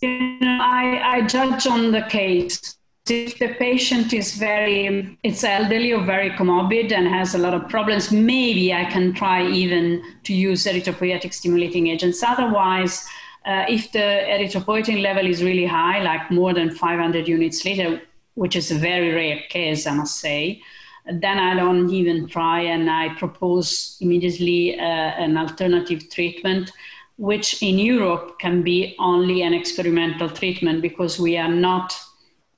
You 0.00 0.38
know, 0.40 0.58
I, 0.60 1.16
I 1.16 1.22
judge 1.22 1.66
on 1.66 1.92
the 1.92 2.02
case. 2.02 2.76
If 3.08 3.38
the 3.38 3.54
patient 3.54 4.12
is 4.12 4.34
very, 4.34 5.18
it's 5.22 5.42
elderly 5.42 5.92
or 5.92 6.04
very 6.04 6.30
comorbid 6.30 6.92
and 6.92 7.06
has 7.08 7.34
a 7.34 7.38
lot 7.38 7.54
of 7.54 7.68
problems, 7.68 8.12
maybe 8.12 8.72
I 8.72 8.84
can 8.84 9.12
try 9.12 9.46
even 9.48 10.02
to 10.24 10.32
use 10.32 10.64
erythropoietic 10.64 11.32
stimulating 11.32 11.88
agents. 11.88 12.22
Otherwise, 12.22 13.04
uh, 13.44 13.64
if 13.68 13.90
the 13.90 13.98
erythropoietin 13.98 15.02
level 15.02 15.26
is 15.26 15.42
really 15.42 15.66
high, 15.66 16.02
like 16.02 16.30
more 16.30 16.54
than 16.54 16.70
500 16.70 17.26
units 17.26 17.64
liter, 17.64 18.02
which 18.34 18.56
is 18.56 18.70
a 18.70 18.76
very 18.76 19.12
rare 19.12 19.40
case, 19.48 19.86
I 19.86 19.94
must 19.94 20.20
say, 20.20 20.62
then 21.06 21.38
I 21.38 21.54
don't 21.54 21.90
even 21.90 22.28
try 22.28 22.60
and 22.60 22.90
I 22.90 23.14
propose 23.14 23.96
immediately 24.00 24.78
uh, 24.78 24.82
an 24.82 25.36
alternative 25.36 26.08
treatment, 26.10 26.70
which 27.16 27.62
in 27.62 27.78
Europe 27.78 28.38
can 28.38 28.62
be 28.62 28.94
only 28.98 29.42
an 29.42 29.52
experimental 29.52 30.30
treatment 30.30 30.80
because 30.80 31.18
we 31.18 31.36
are 31.36 31.50
not 31.50 31.94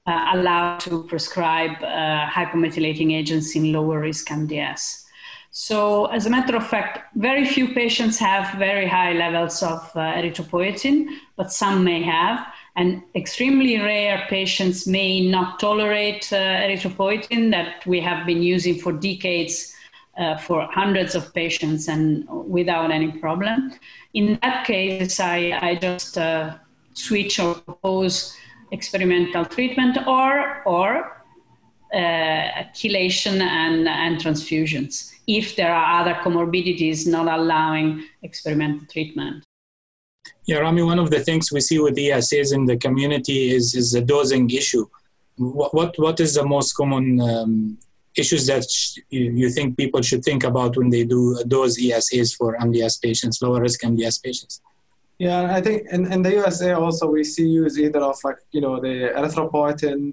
uh, 0.07 0.33
allowed 0.35 0.81
to 0.81 1.05
prescribe 1.05 1.83
uh, 1.83 2.29
hypomethylating 2.29 3.13
agents 3.13 3.57
in 3.57 3.73
lower 3.73 4.01
risk 4.01 4.29
MDS. 4.29 5.05
So, 5.51 6.07
as 6.07 6.27
a 6.27 6.31
matter 6.31 6.57
of 6.57 6.67
fact, 6.67 7.15
very 7.15 7.47
few 7.47 7.73
patients 7.75 8.19
have 8.19 8.59
very 8.59 8.89
high 8.89 9.13
levels 9.13 9.63
of 9.63 9.81
uh, 9.95 10.01
erythropoietin, 10.01 11.07
but 11.37 11.53
some 11.53 11.85
may 11.85 12.03
have 12.03 12.45
and 12.77 13.03
extremely 13.15 13.79
rare 13.79 14.27
patients 14.29 14.87
may 14.87 15.21
not 15.29 15.61
tolerate 15.61 16.33
uh, 16.33 16.37
erythropoietin 16.37 17.51
that 17.51 17.87
we 17.87 18.01
have 18.01 18.27
been 18.27 18.43
using 18.43 18.79
for 18.79 18.93
decades 18.93 19.73
uh, 20.19 20.37
for 20.37 20.69
hundreds 20.73 21.15
of 21.15 21.33
patients 21.35 21.89
and 21.89 22.27
without 22.29 22.91
any 22.91 23.13
problem. 23.13 23.73
In 24.15 24.39
that 24.43 24.67
case, 24.67 25.21
I, 25.21 25.59
I 25.61 25.75
just 25.77 26.19
uh, 26.19 26.57
switch 26.95 27.39
or 27.39 27.55
propose 27.55 28.37
experimental 28.71 29.45
treatment 29.45 29.99
or, 30.07 30.63
or 30.67 31.23
uh, 31.93 32.65
chelation 32.75 33.41
and, 33.41 33.89
and 33.89 34.19
transfusions 34.19 35.13
if 35.27 35.57
there 35.57 35.73
are 35.73 36.01
other 36.01 36.15
comorbidities 36.15 37.07
not 37.07 37.27
allowing 37.29 38.05
experimental 38.23 38.87
treatment. 38.87 39.45
Yeah, 40.47 40.59
Rami, 40.59 40.83
one 40.83 40.99
of 40.99 41.11
the 41.11 41.21
things 41.21 41.51
we 41.51 41.61
see 41.61 41.79
with 41.79 41.97
ESAs 41.97 42.55
in 42.55 42.67
the 42.67 42.77
community 42.77 43.51
is, 43.51 43.75
is 43.75 43.93
the 43.93 44.03
dosing 44.03 44.51
issue. 44.51 44.87
What, 45.37 45.75
what, 45.75 45.99
what 45.99 46.21
is 46.21 46.35
the 46.35 46.45
most 46.45 46.75
common 46.75 47.21
um, 47.21 47.79
issues 48.17 48.47
that 48.47 48.71
sh- 48.71 48.99
you 49.09 49.49
think 49.51 49.77
people 49.77 50.03
should 50.03 50.23
think 50.23 50.45
about 50.45 50.77
when 50.77 50.91
they 50.91 51.05
do 51.05 51.43
dose 51.49 51.81
ESAs 51.81 52.37
for 52.37 52.57
MDS 52.59 53.03
patients, 53.03 53.41
lower 53.41 53.61
risk 53.61 53.81
MDS 53.83 54.23
patients? 54.23 54.61
Yeah, 55.19 55.55
I 55.55 55.61
think 55.61 55.87
in, 55.91 56.13
in 56.13 56.23
the 56.23 56.33
USA 56.33 56.73
also 56.73 57.07
we 57.07 57.25
see 57.25 57.49
use 57.49 57.79
either 57.79 58.01
of 58.01 58.17
like, 58.23 58.39
you 58.51 58.61
know, 58.61 58.81
the 58.81 59.13
erythropoietin 59.17 60.13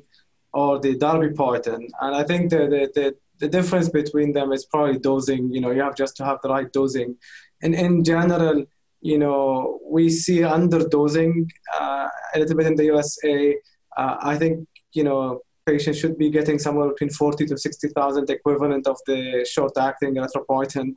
or 0.53 0.79
the 0.79 0.95
darbepoetin. 0.95 1.89
And 2.01 2.15
I 2.15 2.23
think 2.23 2.51
the, 2.51 2.57
the, 2.57 2.91
the, 2.95 3.15
the 3.39 3.47
difference 3.47 3.89
between 3.89 4.31
them 4.31 4.51
is 4.51 4.65
probably 4.65 4.99
dosing, 4.99 5.51
you 5.51 5.59
know, 5.59 5.71
you 5.71 5.81
have 5.81 5.95
just 5.95 6.15
to 6.17 6.25
have 6.25 6.39
the 6.41 6.49
right 6.49 6.71
dosing. 6.71 7.17
And 7.63 7.73
in 7.75 8.03
general, 8.03 8.65
you 9.01 9.17
know, 9.17 9.79
we 9.85 10.09
see 10.09 10.39
underdosing 10.39 11.49
uh, 11.79 12.07
a 12.35 12.39
little 12.39 12.55
bit 12.55 12.67
in 12.67 12.75
the 12.75 12.85
USA. 12.85 13.55
Uh, 13.97 14.17
I 14.21 14.37
think, 14.37 14.67
you 14.93 15.03
know, 15.03 15.41
patients 15.65 15.97
should 15.99 16.17
be 16.17 16.29
getting 16.29 16.59
somewhere 16.59 16.89
between 16.89 17.09
40 17.09 17.45
to 17.47 17.57
60,000 17.57 18.29
equivalent 18.29 18.87
of 18.87 18.97
the 19.07 19.45
short-acting 19.49 20.15
erythropoietin 20.15 20.93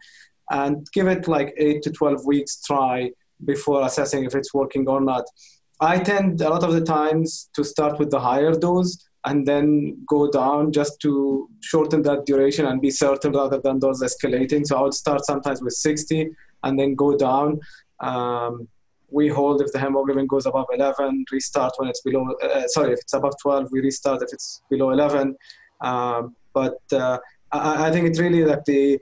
and 0.50 0.86
give 0.92 1.06
it 1.08 1.26
like 1.26 1.54
8 1.56 1.82
to 1.82 1.90
12 1.90 2.26
weeks 2.26 2.60
try 2.62 3.10
before 3.44 3.84
assessing 3.84 4.24
if 4.24 4.34
it's 4.34 4.54
working 4.54 4.86
or 4.88 5.00
not. 5.00 5.24
I 5.80 5.98
tend 5.98 6.40
a 6.40 6.48
lot 6.48 6.62
of 6.62 6.72
the 6.72 6.80
times 6.80 7.50
to 7.54 7.64
start 7.64 7.98
with 7.98 8.10
the 8.10 8.20
higher 8.20 8.52
dose 8.52 8.96
and 9.26 9.46
then 9.46 9.96
go 10.06 10.30
down 10.30 10.70
just 10.70 11.00
to 11.00 11.48
shorten 11.60 12.02
that 12.02 12.26
duration 12.26 12.66
and 12.66 12.80
be 12.80 12.90
certain 12.90 13.32
rather 13.32 13.58
than 13.58 13.80
those 13.80 14.02
escalating. 14.02 14.66
So 14.66 14.76
I 14.76 14.82
would 14.82 14.94
start 14.94 15.24
sometimes 15.24 15.62
with 15.62 15.72
60 15.72 16.30
and 16.62 16.78
then 16.78 16.94
go 16.94 17.16
down. 17.16 17.60
Um, 18.00 18.68
we 19.10 19.28
hold 19.28 19.62
if 19.62 19.72
the 19.72 19.78
hemoglobin 19.78 20.26
goes 20.26 20.46
above 20.46 20.66
11, 20.72 21.24
restart 21.30 21.72
when 21.76 21.88
it's 21.88 22.00
below, 22.00 22.26
uh, 22.42 22.66
sorry, 22.66 22.92
if 22.92 23.00
it's 23.00 23.12
above 23.12 23.34
12, 23.40 23.68
we 23.70 23.80
restart 23.80 24.22
if 24.22 24.32
it's 24.32 24.62
below 24.68 24.90
11. 24.90 25.36
Um, 25.80 26.34
but 26.52 26.80
uh, 26.92 27.18
I, 27.52 27.88
I, 27.88 27.90
think 27.92 28.08
it's 28.08 28.18
really 28.18 28.42
that 28.44 28.64
the, 28.64 28.98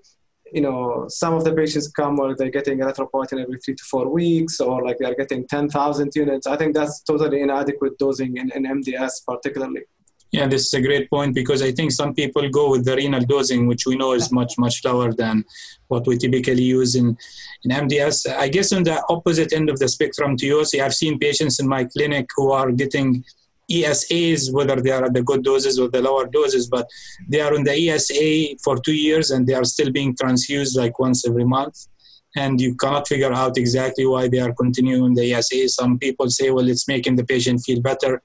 you 0.53 0.61
know, 0.61 1.07
some 1.09 1.35
of 1.35 1.45
the 1.45 1.55
patients 1.55 1.89
come 1.89 2.17
where 2.17 2.35
they're 2.35 2.51
getting 2.51 2.79
erythropoietin 2.79 3.41
every 3.41 3.59
three 3.59 3.75
to 3.75 3.85
four 3.85 4.09
weeks, 4.09 4.61
or 4.61 4.85
like 4.85 4.99
they're 4.99 5.15
getting 5.15 5.47
10,000 5.47 6.13
units. 6.15 6.47
I 6.47 6.57
think 6.57 6.75
that's 6.75 7.03
totally 7.03 7.41
inadequate 7.41 7.99
dosing 7.99 8.37
in, 8.37 8.51
in 8.53 8.65
MDS, 8.65 9.25
particularly. 9.27 9.83
Yeah, 10.33 10.47
this 10.47 10.67
is 10.67 10.75
a 10.75 10.81
great 10.81 11.11
point 11.11 11.35
because 11.35 11.61
I 11.61 11.73
think 11.73 11.93
some 11.93 12.15
people 12.15 12.49
go 12.49 12.71
with 12.71 12.87
the 12.87 12.97
renal 12.97 13.21
dosing, 13.21 13.67
which 13.67 13.85
we 13.87 13.97
know 13.97 14.13
is 14.13 14.33
much, 14.33 14.55
much 14.59 14.83
lower 14.83 15.13
than 15.13 15.45
what 15.89 16.07
we 16.07 16.17
typically 16.17 16.63
use 16.63 16.95
in, 16.95 17.19
in 17.65 17.71
MDS. 17.71 18.35
I 18.35 18.49
guess 18.49 18.73
on 18.73 18.83
the 18.83 19.05
opposite 19.11 19.53
end 19.53 19.69
of 19.69 19.79
the 19.79 19.89
spectrum 19.89 20.39
to 20.39 20.47
yours, 20.47 20.75
I've 20.75 20.95
seen 20.95 21.19
patients 21.19 21.61
in 21.61 21.69
my 21.69 21.85
clinic 21.85 22.31
who 22.35 22.51
are 22.51 22.73
getting 22.73 23.23
ESAs, 23.71 24.51
whether 24.53 24.77
they 24.81 24.91
are 24.91 25.05
at 25.05 25.13
the 25.13 25.23
good 25.23 25.45
doses 25.45 25.79
or 25.79 25.89
the 25.89 26.01
lower 26.01 26.27
doses, 26.27 26.67
but 26.67 26.89
they 27.29 27.41
are 27.41 27.55
on 27.55 27.65
the 27.65 27.91
ESA 27.91 28.57
for 28.65 28.79
two 28.79 28.95
years 28.95 29.33
and 29.33 29.47
they 29.47 29.55
are 29.55 29.65
still 29.65 29.93
being 29.93 30.17
transfused 30.17 30.77
like 30.79 30.99
once 30.99 31.27
every 31.27 31.45
month. 31.45 31.89
And 32.37 32.59
you 32.59 32.75
cannot 32.75 33.07
figure 33.07 33.33
out 33.33 33.59
exactly 33.59 34.07
why 34.07 34.29
they 34.29 34.39
are 34.39 34.55
continuing 34.55 35.15
the 35.15 35.35
ESA. 35.35 35.69
Some 35.69 35.99
people 35.99 36.31
say, 36.31 36.51
well, 36.51 36.69
it's 36.69 36.89
making 36.89 37.17
the 37.17 37.25
patient 37.25 37.61
feel 37.61 37.83
better. 37.83 38.23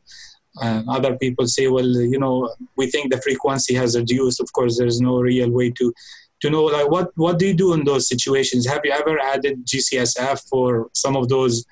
Uh, 0.61 0.83
other 0.89 1.17
people 1.17 1.47
say, 1.47 1.67
well, 1.67 1.85
you 1.85 2.19
know, 2.19 2.53
we 2.75 2.89
think 2.89 3.11
the 3.11 3.21
frequency 3.21 3.73
has 3.75 3.97
reduced. 3.97 4.39
Of 4.39 4.51
course, 4.53 4.77
there's 4.77 5.01
no 5.01 5.19
real 5.19 5.51
way 5.51 5.71
to 5.71 5.93
to 6.39 6.49
know 6.51 6.65
like 6.65 6.89
what 6.89 7.11
what 7.15 7.39
do 7.39 7.47
you 7.47 7.53
do 7.53 7.73
in 7.73 7.83
those 7.83 8.07
situations? 8.07 8.67
Have 8.67 8.81
you 8.83 8.91
ever 8.91 9.19
added 9.19 9.65
GCSF 9.65 10.47
for 10.49 10.89
some 10.93 11.15
of 11.15 11.29
those 11.29 11.65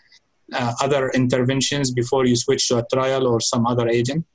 uh, 0.53 0.73
other 0.81 1.09
interventions 1.09 1.91
before 1.91 2.25
you 2.25 2.35
switch 2.35 2.67
to 2.67 2.77
a 2.77 2.85
trial 2.91 3.27
or 3.27 3.39
some 3.39 3.65
other 3.65 3.87
agent? 3.87 4.25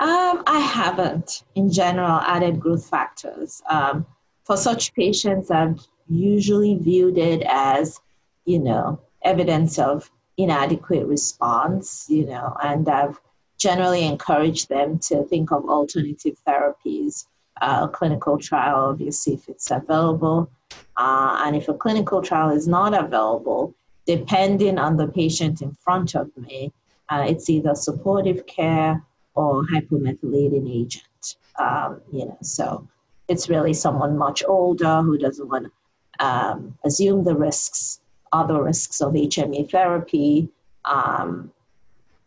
Um, 0.00 0.42
I 0.46 0.58
haven't, 0.58 1.44
in 1.54 1.70
general, 1.70 2.20
added 2.22 2.58
growth 2.58 2.88
factors. 2.88 3.62
Um, 3.70 4.04
for 4.44 4.56
such 4.56 4.94
patients, 4.94 5.50
I've 5.50 5.80
usually 6.08 6.76
viewed 6.76 7.18
it 7.18 7.42
as, 7.46 8.00
you 8.44 8.58
know, 8.58 9.00
evidence 9.22 9.78
of 9.78 10.10
inadequate 10.36 11.06
response, 11.06 12.06
you 12.08 12.26
know, 12.26 12.56
and 12.62 12.88
I've 12.88 13.20
generally 13.62 14.04
encourage 14.04 14.66
them 14.66 14.98
to 14.98 15.22
think 15.24 15.52
of 15.52 15.68
alternative 15.68 16.36
therapies, 16.44 17.26
uh, 17.60 17.86
a 17.86 17.88
clinical 17.88 18.36
trial, 18.36 18.86
obviously, 18.90 19.34
if 19.34 19.48
it's 19.48 19.70
available. 19.70 20.50
Uh, 20.96 21.40
and 21.44 21.54
if 21.54 21.68
a 21.68 21.74
clinical 21.74 22.20
trial 22.20 22.50
is 22.50 22.66
not 22.66 22.92
available, 22.92 23.72
depending 24.04 24.78
on 24.78 24.96
the 24.96 25.06
patient 25.06 25.62
in 25.62 25.72
front 25.74 26.16
of 26.16 26.28
me, 26.36 26.72
uh, 27.08 27.24
it's 27.28 27.48
either 27.48 27.74
supportive 27.76 28.44
care 28.46 29.00
or 29.34 29.62
hypomethylating 29.66 30.68
agent. 30.68 31.36
Um, 31.56 32.00
you 32.12 32.24
know, 32.26 32.38
so 32.42 32.88
it's 33.28 33.48
really 33.48 33.74
someone 33.74 34.18
much 34.18 34.42
older 34.48 35.02
who 35.02 35.16
doesn't 35.18 35.48
want 35.48 35.66
to 35.66 36.26
um, 36.26 36.76
assume 36.84 37.22
the 37.22 37.36
risks, 37.36 38.00
other 38.32 38.60
risks 38.60 39.00
of 39.00 39.12
HMA 39.12 39.70
therapy, 39.70 40.48
um, 40.84 41.52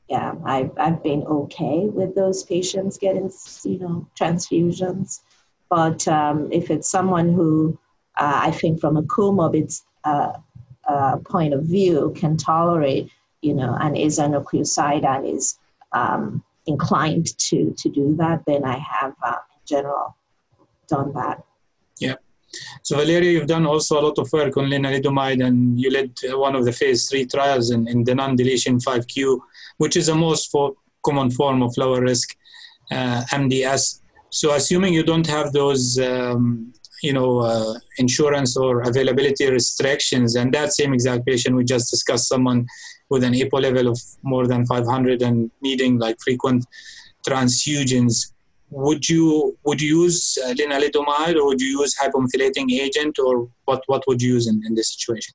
yeah, 0.10 0.34
I've, 0.44 0.72
I've 0.78 1.04
been 1.04 1.24
okay 1.24 1.88
with 1.88 2.16
those 2.16 2.44
patients 2.44 2.98
getting, 2.98 3.32
you 3.64 3.80
know, 3.80 4.08
transfusions. 4.20 5.22
But 5.70 6.08
um, 6.08 6.50
if 6.52 6.70
it's 6.70 6.90
someone 6.90 7.34
who 7.34 7.78
uh, 8.18 8.40
I 8.44 8.52
think 8.52 8.80
from 8.80 8.98
a 8.98 9.04
comorbid 9.04 9.82
uh, 10.04 10.34
uh, 10.88 11.18
point 11.18 11.54
of 11.54 11.64
view 11.64 12.14
can 12.16 12.38
tolerate, 12.38 13.10
you 13.42 13.54
know, 13.54 13.76
and 13.80 13.98
is 13.98 14.20
a 14.20 14.24
nucleoside 14.24 15.06
and 15.06 15.26
is 15.26 15.58
um, 15.92 16.44
inclined 16.66 17.38
to, 17.38 17.74
to 17.78 17.90
do 17.90 18.16
that, 18.18 18.44
then 18.46 18.64
I 18.64 18.78
have 18.78 19.14
uh, 19.24 19.32
in 19.32 19.60
general 19.66 20.16
done 20.88 21.14
that. 21.14 21.44
So 22.86 22.96
Valeria, 22.98 23.32
you've 23.32 23.48
done 23.48 23.66
also 23.66 24.00
a 24.00 24.04
lot 24.08 24.20
of 24.20 24.32
work 24.32 24.56
on 24.58 24.66
lenalidomide 24.66 25.44
and 25.44 25.80
you 25.80 25.90
led 25.90 26.12
one 26.34 26.56
of 26.56 26.66
the 26.66 26.72
phase 26.72 27.10
three 27.10 27.26
trials 27.26 27.72
in, 27.72 27.88
in 27.88 28.04
the 28.04 28.14
non-deletion 28.14 28.78
5Q 28.78 29.40
which 29.78 29.98
is 29.98 30.06
the 30.06 30.14
most 30.14 30.52
for 30.52 30.76
common 31.04 31.32
form 31.32 31.64
of 31.64 31.76
lower 31.78 32.02
risk 32.02 32.38
uh, 32.92 33.24
MDS. 33.32 34.02
So 34.30 34.54
assuming 34.54 34.94
you 34.94 35.02
don't 35.02 35.26
have 35.26 35.52
those, 35.52 35.98
um, 35.98 36.74
you 37.02 37.12
know, 37.12 37.40
uh, 37.40 37.74
insurance 37.98 38.56
or 38.56 38.82
availability 38.82 39.50
restrictions, 39.50 40.36
and 40.36 40.54
that 40.54 40.72
same 40.74 40.94
exact 40.94 41.26
patient 41.26 41.56
we 41.56 41.64
just 41.64 41.90
discussed, 41.90 42.28
someone 42.28 42.68
with 43.10 43.24
an 43.24 43.34
EPO 43.34 43.64
level 43.64 43.88
of 43.88 44.00
more 44.22 44.46
than 44.46 44.64
500 44.68 45.24
and 45.24 45.50
needing 45.62 45.98
like 45.98 46.18
frequent 46.24 46.68
transfusions, 47.28 48.32
would 48.76 49.08
you 49.08 49.58
would 49.64 49.82
you 49.82 50.04
use 50.04 50.38
uh, 50.44 50.54
lenalidomide 50.54 51.36
or 51.36 51.46
would 51.48 51.62
you 51.62 51.80
use 51.80 51.96
hypomethylating 51.96 52.70
agent 52.72 53.18
or 53.18 53.48
what 53.64 53.82
what 53.88 54.04
would 54.08 54.22
you 54.22 54.34
use 54.34 54.48
in, 54.48 54.62
in 54.66 54.76
this 54.76 54.94
situation? 54.94 55.34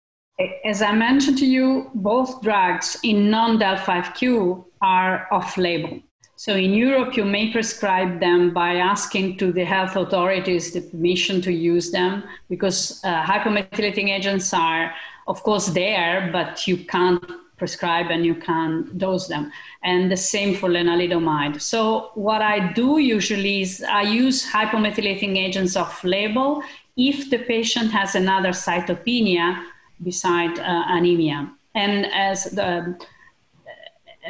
As 0.64 0.82
I 0.82 0.92
mentioned 0.92 1.38
to 1.38 1.46
you, 1.46 1.90
both 1.94 2.42
drugs 2.42 2.98
in 3.02 3.30
non-del5q 3.30 4.64
are 4.80 5.28
off-label. 5.30 6.00
So 6.36 6.54
in 6.54 6.72
Europe, 6.72 7.14
you 7.14 7.26
may 7.26 7.52
prescribe 7.52 8.20
them 8.20 8.54
by 8.54 8.76
asking 8.76 9.36
to 9.38 9.52
the 9.52 9.64
health 9.64 9.96
authorities 9.96 10.72
the 10.72 10.80
permission 10.80 11.42
to 11.42 11.52
use 11.52 11.90
them 11.90 12.24
because 12.48 13.00
uh, 13.04 13.22
hypomethylating 13.22 14.08
agents 14.08 14.54
are, 14.54 14.94
of 15.28 15.42
course, 15.42 15.66
there, 15.66 16.30
but 16.32 16.66
you 16.66 16.78
can't 16.78 17.22
prescribe 17.60 18.08
and 18.10 18.24
you 18.24 18.34
can 18.34 18.70
dose 18.96 19.28
them. 19.28 19.52
And 19.84 20.10
the 20.10 20.16
same 20.16 20.56
for 20.56 20.68
lenalidomide. 20.68 21.60
So 21.60 22.10
what 22.14 22.42
I 22.42 22.72
do 22.72 22.98
usually 22.98 23.60
is 23.60 23.84
I 24.00 24.02
use 24.02 24.50
hypomethylating 24.50 25.36
agents 25.46 25.76
off 25.76 26.02
label 26.02 26.62
if 26.96 27.30
the 27.30 27.38
patient 27.38 27.92
has 27.92 28.14
another 28.14 28.52
cytopenia 28.66 29.46
beside 30.02 30.58
uh, 30.58 30.84
anemia. 30.96 31.38
And 31.74 32.06
as 32.12 32.38
the 32.58 32.98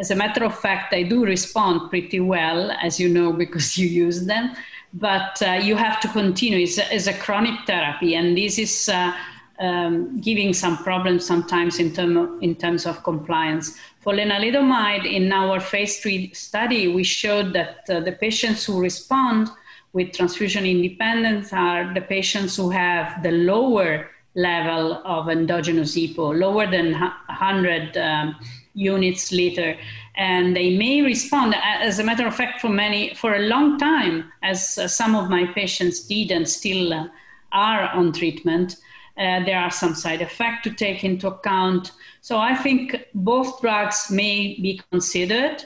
as 0.02 0.10
a 0.10 0.14
matter 0.14 0.44
of 0.44 0.54
fact, 0.58 0.90
they 0.90 1.04
do 1.04 1.24
respond 1.24 1.90
pretty 1.90 2.20
well, 2.20 2.70
as 2.82 3.00
you 3.00 3.08
know, 3.08 3.32
because 3.44 3.76
you 3.78 3.86
use 3.86 4.26
them. 4.26 4.54
But 4.92 5.40
uh, 5.42 5.52
you 5.68 5.76
have 5.76 6.00
to 6.00 6.08
continue. 6.08 6.58
It's 6.66 6.78
a, 6.78 6.94
it's 6.94 7.06
a 7.06 7.14
chronic 7.14 7.56
therapy, 7.66 8.16
and 8.16 8.36
this 8.36 8.58
is 8.58 8.88
uh, 8.88 9.12
um, 9.60 10.20
giving 10.20 10.52
some 10.54 10.78
problems 10.78 11.24
sometimes 11.24 11.78
in, 11.78 11.92
term 11.92 12.16
of, 12.16 12.42
in 12.42 12.54
terms 12.54 12.86
of 12.86 13.02
compliance. 13.02 13.76
For 14.00 14.14
lenalidomide, 14.14 15.04
in 15.04 15.30
our 15.32 15.60
phase 15.60 16.00
three 16.00 16.32
study, 16.32 16.88
we 16.88 17.04
showed 17.04 17.52
that 17.52 17.84
uh, 17.88 18.00
the 18.00 18.12
patients 18.12 18.64
who 18.64 18.80
respond 18.80 19.48
with 19.92 20.12
transfusion 20.12 20.64
independence 20.64 21.52
are 21.52 21.92
the 21.92 22.00
patients 22.00 22.56
who 22.56 22.70
have 22.70 23.22
the 23.22 23.32
lower 23.32 24.10
level 24.34 25.02
of 25.04 25.28
endogenous 25.28 25.96
EPO, 25.96 26.38
lower 26.38 26.70
than 26.70 26.92
100 26.92 27.96
um, 27.96 28.36
units 28.74 29.32
liter. 29.32 29.76
And 30.16 30.56
they 30.56 30.76
may 30.76 31.02
respond, 31.02 31.54
as 31.62 31.98
a 31.98 32.04
matter 32.04 32.26
of 32.26 32.34
fact, 32.34 32.60
for 32.60 32.68
many, 32.68 33.14
for 33.14 33.34
a 33.34 33.40
long 33.40 33.78
time, 33.78 34.32
as 34.42 34.78
uh, 34.78 34.88
some 34.88 35.14
of 35.14 35.28
my 35.28 35.46
patients 35.46 36.06
did 36.06 36.30
and 36.30 36.48
still 36.48 36.92
uh, 36.92 37.08
are 37.52 37.88
on 37.90 38.12
treatment. 38.12 38.76
Uh, 39.20 39.44
there 39.44 39.60
are 39.60 39.70
some 39.70 39.94
side 39.94 40.22
effects 40.22 40.62
to 40.64 40.70
take 40.70 41.04
into 41.04 41.28
account. 41.28 41.92
So 42.22 42.38
I 42.38 42.54
think 42.54 42.96
both 43.14 43.60
drugs 43.60 44.10
may 44.10 44.58
be 44.60 44.80
considered 44.90 45.64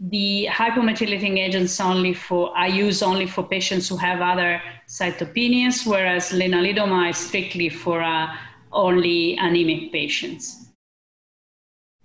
the 0.00 0.48
hypomethylating 0.50 1.38
agents 1.38 1.80
only 1.80 2.12
for 2.12 2.56
I 2.56 2.66
use 2.66 3.02
only 3.02 3.26
for 3.26 3.42
patients 3.42 3.88
who 3.88 3.96
have 3.96 4.20
other 4.20 4.60
cytopenias, 4.88 5.86
whereas 5.86 6.32
lenalidomide 6.32 7.10
is 7.10 7.16
strictly 7.16 7.68
for 7.68 8.02
uh, 8.02 8.26
only 8.72 9.36
anemic 9.38 9.92
patients. 9.92 10.70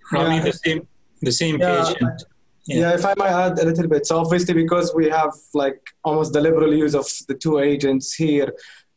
Probably 0.00 0.36
yeah. 0.36 0.44
the 0.44 0.52
same 0.52 0.88
the 1.20 1.32
same 1.32 1.60
yeah. 1.60 1.84
patient. 1.84 2.22
Yeah. 2.64 2.78
yeah. 2.78 2.94
if 2.94 3.04
I 3.04 3.14
might 3.16 3.30
add 3.30 3.58
a 3.58 3.64
little 3.64 3.88
bit. 3.88 4.06
So 4.06 4.18
obviously, 4.18 4.54
because 4.54 4.94
we 4.94 5.08
have 5.10 5.34
like 5.52 5.80
almost 6.04 6.32
the 6.32 6.40
liberal 6.40 6.72
use 6.72 6.94
of 6.94 7.06
the 7.28 7.34
two 7.34 7.58
agents 7.58 8.14
here, 8.14 8.52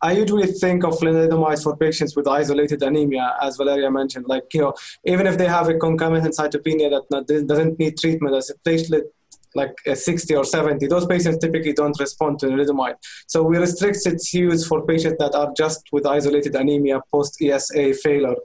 I 0.05 0.11
usually 0.11 0.45
think 0.45 0.83
of 0.83 0.93
lenalidomide 0.99 1.63
for 1.63 1.75
patients 1.75 2.15
with 2.15 2.27
isolated 2.27 2.83
anemia, 2.83 3.35
as 3.41 3.57
Valeria 3.57 3.89
mentioned. 3.89 4.25
Like, 4.27 4.53
you 4.53 4.61
know, 4.61 4.73
even 5.03 5.25
if 5.25 5.35
they 5.39 5.47
have 5.47 5.67
a 5.67 5.77
concomitant 5.85 6.35
cytopenia 6.39 6.91
that 6.93 7.05
not, 7.09 7.25
doesn't 7.25 7.79
need 7.79 7.97
treatment 7.97 8.35
as 8.35 8.51
a 8.51 8.55
platelet 8.63 9.05
like 9.55 9.73
a 9.87 9.95
60 9.95 10.35
or 10.35 10.43
70, 10.43 10.85
those 10.87 11.07
patients 11.07 11.39
typically 11.39 11.73
don't 11.73 11.99
respond 11.99 12.37
to 12.39 12.45
lenalidomide. 12.45 12.97
So 13.25 13.41
we 13.41 13.57
restrict 13.57 14.05
its 14.05 14.31
use 14.31 14.67
for 14.67 14.85
patients 14.85 15.17
that 15.17 15.33
are 15.33 15.51
just 15.57 15.81
with 15.91 16.05
isolated 16.05 16.53
anemia 16.55 17.01
post 17.11 17.41
ESA 17.41 17.95
failure. 17.95 18.35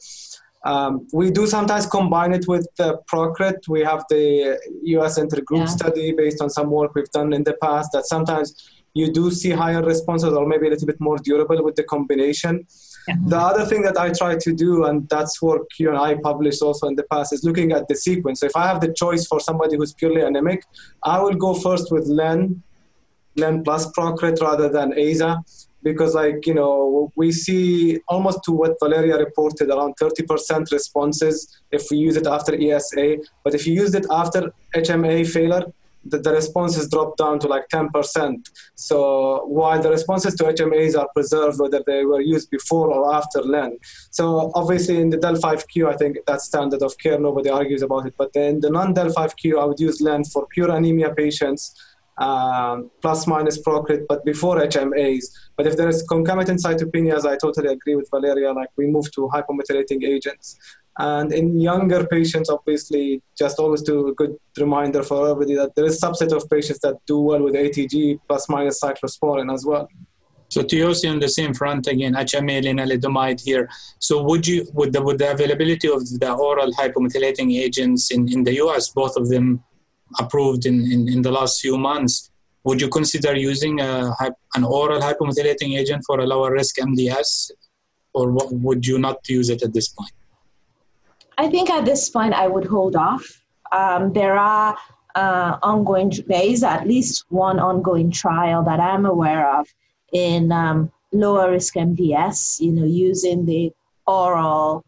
Um, 0.64 1.09
we 1.12 1.31
do 1.31 1.46
sometimes 1.46 1.87
combine 1.87 2.33
it 2.33 2.46
with 2.46 2.66
the 2.79 2.99
Procrit. 3.11 3.68
We 3.68 3.81
have 3.81 4.05
the 4.09 4.59
US 4.96 5.18
intergroup 5.18 5.64
yeah. 5.66 5.77
study 5.79 6.12
based 6.12 6.40
on 6.40 6.49
some 6.49 6.70
work 6.70 6.94
we've 6.94 7.11
done 7.11 7.33
in 7.33 7.44
the 7.44 7.57
past 7.62 7.90
that 7.92 8.07
sometimes 8.07 8.55
you 8.94 9.12
do 9.12 9.31
see 9.31 9.50
higher 9.50 9.83
responses 9.83 10.33
or 10.33 10.46
maybe 10.46 10.67
a 10.67 10.71
little 10.71 10.87
bit 10.87 11.00
more 11.00 11.17
durable 11.19 11.62
with 11.62 11.77
the 11.77 11.85
combination. 11.85 12.67
Yeah. 13.06 13.14
The 13.27 13.38
other 13.38 13.64
thing 13.64 13.83
that 13.83 13.98
I 13.98 14.10
try 14.10 14.37
to 14.37 14.52
do, 14.52 14.85
and 14.85 15.08
that's 15.08 15.40
work 15.40 15.67
you 15.79 15.88
and 15.88 15.98
I 15.98 16.17
published 16.17 16.62
also 16.62 16.88
in 16.88 16.96
the 16.96 17.04
past, 17.04 17.33
is 17.33 17.44
looking 17.44 17.73
at 17.73 17.88
the 17.88 17.94
sequence. 17.94 18.40
So 18.40 18.46
if 18.46 18.56
I 18.56 18.67
have 18.67 18.81
the 18.81 18.92
choice 18.92 19.27
for 19.27 19.40
somebody 19.40 19.77
who's 19.77 19.94
purely 19.94 20.23
anemic, 20.23 20.64
I 21.02 21.21
will 21.21 21.35
go 21.35 21.54
first 21.54 21.92
with 21.92 22.06
Len, 22.06 22.62
Len 23.37 23.62
plus 23.62 23.90
Procrit 23.92 24.40
rather 24.40 24.69
than 24.69 24.92
AZA, 24.92 25.38
because 25.83 26.14
like 26.14 26.46
you 26.46 26.54
know 26.54 27.12
we 27.17 27.33
see 27.33 27.98
almost 28.08 28.42
to 28.44 28.52
what 28.52 28.77
Valeria 28.81 29.17
reported 29.19 29.71
around 29.71 29.94
30% 29.96 30.71
responses 30.73 31.60
if 31.71 31.90
we 31.90 31.96
use 31.96 32.17
it 32.17 32.27
after 32.27 32.54
ESA, 32.54 33.17
but 33.44 33.54
if 33.54 33.67
you 33.67 33.75
use 33.75 33.94
it 33.94 34.06
after 34.10 34.52
HMA 34.75 35.27
failure, 35.27 35.64
the, 36.05 36.19
the 36.19 36.33
responses 36.33 36.88
drop 36.88 37.17
down 37.17 37.38
to 37.40 37.46
like 37.46 37.69
10%. 37.73 38.37
So 38.75 39.44
while 39.46 39.81
the 39.83 39.90
responses 39.90 40.35
to 40.37 40.44
HMAs 40.44 40.98
are 40.98 41.09
preserved, 41.15 41.61
whether 41.61 41.83
they 41.87 42.05
were 42.05 42.21
used 42.21 42.51
before 42.51 42.90
or 42.92 43.15
after 43.15 43.42
LEN. 43.42 43.79
So 44.11 44.51
obviously 44.55 45.01
in 45.01 45.11
the 45.11 45.19
DEL5Q, 45.19 45.92
I 45.92 45.96
think 45.96 46.19
that's 46.27 46.44
standard 46.44 46.83
of 46.83 46.96
care. 46.98 47.19
Nobody 47.19 47.51
argues 47.51 47.83
about 47.83 48.07
it. 48.07 48.15
But 48.17 48.31
in 48.35 48.61
the 48.61 48.71
non-DEL5Q, 48.71 49.61
I 49.61 49.65
would 49.65 49.81
use 49.81 50.01
LEN 50.01 50.25
for 50.25 50.46
pure 50.46 50.71
anemia 50.71 51.15
patients, 51.15 51.75
um, 52.21 52.90
plus 53.00 53.27
minus 53.27 53.60
procrit, 53.60 54.06
but 54.08 54.25
before 54.25 54.56
HMAs. 54.60 55.25
But 55.56 55.66
if 55.66 55.77
there 55.77 55.88
is 55.88 56.02
concomitant 56.02 56.62
cytopenias, 56.62 57.25
I 57.25 57.37
totally 57.37 57.73
agree 57.73 57.96
with 57.96 58.08
Valeria. 58.10 58.52
Like 58.52 58.68
we 58.77 58.87
move 58.87 59.10
to 59.12 59.29
hypomethylating 59.35 60.04
agents. 60.04 60.56
And 60.98 61.33
in 61.33 61.58
younger 61.58 62.06
patients, 62.06 62.50
obviously, 62.50 63.23
just 63.38 63.58
always 63.58 63.81
do 63.81 64.08
a 64.08 64.14
good 64.14 64.37
reminder 64.58 65.02
for 65.02 65.31
everybody 65.31 65.54
that 65.56 65.75
there 65.75 65.87
is 65.87 66.02
a 66.02 66.06
subset 66.06 66.37
of 66.37 66.48
patients 66.50 66.81
that 66.81 66.96
do 67.06 67.21
well 67.21 67.42
with 67.42 67.54
ATG 67.54 68.21
plus 68.29 68.48
minus 68.50 68.83
cyclosporin 68.83 69.52
as 69.52 69.64
well. 69.64 69.88
So 70.50 70.62
Toyosi 70.62 71.08
on 71.08 71.21
the 71.21 71.29
same 71.29 71.54
front 71.54 71.87
again, 71.87 72.14
HMA 72.14 72.64
lenalidomide 72.64 73.40
here. 73.40 73.71
So 74.00 74.23
would 74.25 74.46
you, 74.46 74.68
with 74.75 74.92
the, 74.92 75.00
with 75.00 75.18
the 75.18 75.31
availability 75.31 75.88
of 75.88 76.06
the 76.18 76.33
oral 76.33 76.73
hypomethylating 76.73 77.56
agents 77.56 78.10
in, 78.10 78.31
in 78.31 78.42
the 78.42 78.56
US, 78.56 78.88
both 78.88 79.16
of 79.16 79.29
them 79.29 79.62
approved 80.19 80.67
in, 80.67 80.81
in, 80.92 81.08
in 81.08 81.23
the 81.23 81.31
last 81.31 81.61
few 81.61 81.79
months, 81.79 82.31
would 82.65 82.81
you 82.81 82.88
consider 82.88 83.35
using 83.35 83.81
a, 83.81 84.15
an 84.54 84.65
oral 84.65 85.00
hypomethylating 85.00 85.79
agent 85.79 86.02
for 86.06 86.21
a 86.21 86.27
lower 86.27 86.52
risk 86.52 86.77
MDS, 86.77 87.52
or 88.13 88.31
what, 88.31 88.52
would 88.52 88.87
you 88.87 88.98
not 88.98 89.17
use 89.29 89.48
it 89.48 89.63
at 89.63 89.73
this 89.73 89.88
point? 89.88 90.13
I 91.38 91.48
think 91.48 91.71
at 91.71 91.85
this 91.85 92.11
point 92.11 92.35
I 92.35 92.46
would 92.46 92.67
hold 92.67 92.96
off. 92.96 93.25
Um, 93.73 94.13
there 94.13 94.37
are 94.37 94.77
uh, 95.15 95.56
ongoing, 95.63 96.13
there 96.27 96.44
is 96.44 96.63
at 96.63 96.87
least 96.87 97.25
one 97.29 97.58
ongoing 97.58 98.11
trial 98.11 98.63
that 98.65 98.79
I'm 98.81 99.06
aware 99.06 99.58
of 99.58 99.67
in 100.13 100.52
um, 100.52 100.92
lower 101.13 101.50
risk 101.50 101.75
MDS, 101.75 102.61
you 102.61 102.73
know, 102.73 102.85
using 102.85 103.46
the 103.46 103.73
oral 104.06 104.85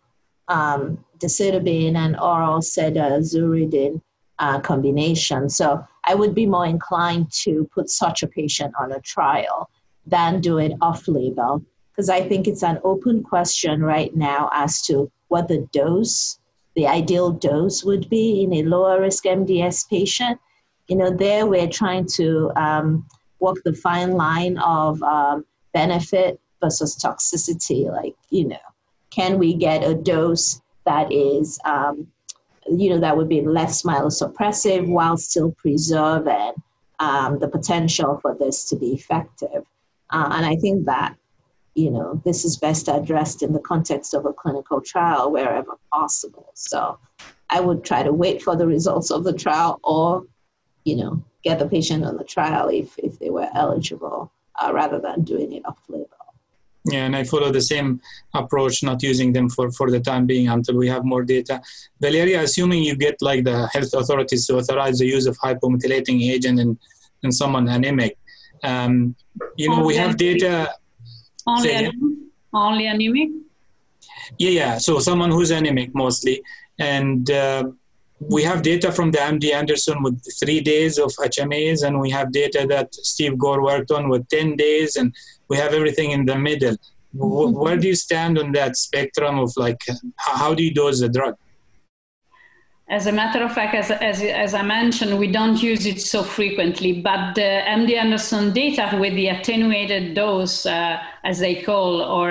um, 0.48 1.02
decitabine 1.18 1.96
and 1.96 2.18
oral 2.20 2.60
cedazuridine 2.60 4.02
uh, 4.42 4.60
combination. 4.60 5.48
So 5.48 5.82
I 6.04 6.14
would 6.14 6.34
be 6.34 6.46
more 6.46 6.66
inclined 6.66 7.30
to 7.44 7.68
put 7.72 7.88
such 7.88 8.22
a 8.22 8.26
patient 8.26 8.74
on 8.78 8.92
a 8.92 9.00
trial 9.00 9.70
than 10.04 10.40
do 10.40 10.58
it 10.58 10.72
off 10.82 11.06
label 11.08 11.64
because 11.90 12.10
I 12.10 12.26
think 12.28 12.48
it's 12.48 12.64
an 12.64 12.80
open 12.82 13.22
question 13.22 13.82
right 13.82 14.14
now 14.14 14.50
as 14.52 14.82
to 14.82 15.10
what 15.28 15.48
the 15.48 15.66
dose 15.72 16.38
the 16.74 16.86
ideal 16.86 17.30
dose 17.32 17.84
would 17.84 18.08
be 18.08 18.42
in 18.42 18.52
a 18.54 18.62
lower 18.62 19.00
risk 19.00 19.24
MDS 19.24 19.88
patient. 19.88 20.40
You 20.88 20.96
know, 20.96 21.10
there 21.10 21.46
we're 21.46 21.68
trying 21.68 22.06
to 22.14 22.50
um, 22.56 23.06
walk 23.40 23.58
the 23.64 23.74
fine 23.74 24.12
line 24.12 24.58
of 24.58 25.02
um, 25.02 25.44
benefit 25.74 26.40
versus 26.62 26.96
toxicity. 26.96 27.90
Like, 27.90 28.14
you 28.30 28.48
know, 28.48 28.66
can 29.10 29.38
we 29.38 29.54
get 29.54 29.84
a 29.84 29.94
dose 29.94 30.62
that 30.86 31.12
is, 31.12 31.58
um, 31.64 32.06
you 32.68 32.90
know, 32.90 33.00
that 33.00 33.16
would 33.16 33.28
be 33.28 33.40
less 33.40 33.82
myelosuppressive 33.82 34.86
while 34.86 35.16
still 35.16 35.52
preserving 35.52 36.52
um, 37.00 37.38
the 37.38 37.48
potential 37.48 38.18
for 38.20 38.34
this 38.34 38.64
to 38.66 38.76
be 38.76 38.92
effective? 38.92 39.64
Uh, 40.10 40.28
and 40.32 40.46
I 40.46 40.56
think 40.56 40.86
that 40.86 41.16
you 41.74 41.90
know, 41.90 42.20
this 42.24 42.44
is 42.44 42.56
best 42.56 42.88
addressed 42.88 43.42
in 43.42 43.52
the 43.52 43.58
context 43.60 44.14
of 44.14 44.26
a 44.26 44.32
clinical 44.32 44.80
trial 44.80 45.30
wherever 45.32 45.78
possible. 45.92 46.50
So 46.54 46.98
I 47.48 47.60
would 47.60 47.84
try 47.84 48.02
to 48.02 48.12
wait 48.12 48.42
for 48.42 48.56
the 48.56 48.66
results 48.66 49.10
of 49.10 49.24
the 49.24 49.32
trial 49.32 49.80
or, 49.82 50.26
you 50.84 50.96
know, 50.96 51.24
get 51.42 51.58
the 51.58 51.66
patient 51.66 52.04
on 52.04 52.16
the 52.16 52.24
trial 52.24 52.68
if, 52.68 52.98
if 52.98 53.18
they 53.18 53.30
were 53.30 53.48
eligible 53.54 54.30
uh, 54.62 54.72
rather 54.72 54.98
than 54.98 55.22
doing 55.24 55.52
it 55.52 55.62
off 55.64 55.78
label. 55.88 56.08
Yeah, 56.84 57.06
and 57.06 57.14
I 57.14 57.22
follow 57.22 57.52
the 57.52 57.60
same 57.60 58.00
approach, 58.34 58.82
not 58.82 59.02
using 59.02 59.32
them 59.32 59.48
for, 59.48 59.70
for 59.70 59.88
the 59.90 60.00
time 60.00 60.26
being 60.26 60.48
until 60.48 60.76
we 60.76 60.88
have 60.88 61.04
more 61.04 61.22
data. 61.22 61.62
Valeria, 62.00 62.42
assuming 62.42 62.82
you 62.82 62.96
get 62.96 63.22
like 63.22 63.44
the 63.44 63.68
health 63.68 63.94
authorities 63.94 64.46
to 64.48 64.56
authorize 64.56 64.98
the 64.98 65.06
use 65.06 65.26
of 65.26 65.38
hypomethylating 65.38 66.20
agent 66.28 66.58
in, 66.58 66.76
in 67.22 67.30
someone 67.30 67.68
anemic, 67.68 68.18
um, 68.64 69.14
you 69.56 69.68
know, 69.68 69.84
we 69.84 69.94
have 69.94 70.16
data 70.16 70.72
only, 71.46 71.72
anemic? 71.72 71.94
only 72.52 72.86
anemic? 72.86 73.30
Yeah, 74.38 74.50
yeah. 74.50 74.78
So 74.78 74.98
someone 74.98 75.30
who's 75.30 75.50
anemic 75.50 75.94
mostly. 75.94 76.42
And 76.78 77.30
uh, 77.30 77.70
we 78.30 78.42
have 78.42 78.62
data 78.62 78.92
from 78.92 79.10
the 79.10 79.18
MD 79.18 79.52
Anderson 79.52 80.02
with 80.02 80.22
three 80.40 80.60
days 80.60 80.98
of 80.98 81.12
HMAs, 81.12 81.84
and 81.86 82.00
we 82.00 82.10
have 82.10 82.32
data 82.32 82.66
that 82.68 82.94
Steve 82.94 83.38
Gore 83.38 83.62
worked 83.62 83.90
on 83.90 84.08
with 84.08 84.28
10 84.28 84.56
days, 84.56 84.96
and 84.96 85.14
we 85.52 85.58
have 85.58 85.74
everything 85.74 86.12
in 86.12 86.24
the 86.24 86.38
middle. 86.48 86.76
Mm-hmm. 87.14 87.58
Where 87.62 87.76
do 87.76 87.86
you 87.86 87.94
stand 87.94 88.38
on 88.38 88.52
that 88.52 88.72
spectrum 88.86 89.38
of 89.38 89.50
like, 89.64 89.82
how 90.16 90.54
do 90.54 90.62
you 90.66 90.72
dose 90.72 91.00
the 91.00 91.10
drug? 91.10 91.34
As 92.88 93.06
a 93.06 93.12
matter 93.12 93.42
of 93.44 93.52
fact, 93.52 93.74
as, 93.74 93.90
as, 93.90 94.22
as 94.22 94.54
I 94.54 94.62
mentioned, 94.62 95.18
we 95.18 95.28
don't 95.38 95.62
use 95.62 95.84
it 95.84 96.00
so 96.00 96.22
frequently, 96.22 96.92
but 97.02 97.34
the 97.34 97.50
MD 97.78 97.90
Anderson 98.04 98.52
data 98.52 98.96
with 98.98 99.14
the 99.14 99.28
attenuated 99.28 100.14
dose, 100.14 100.64
uh, 100.64 100.98
as 101.24 101.38
they 101.38 101.54
call, 101.68 102.00
or 102.00 102.30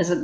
as 0.00 0.12
a, 0.12 0.18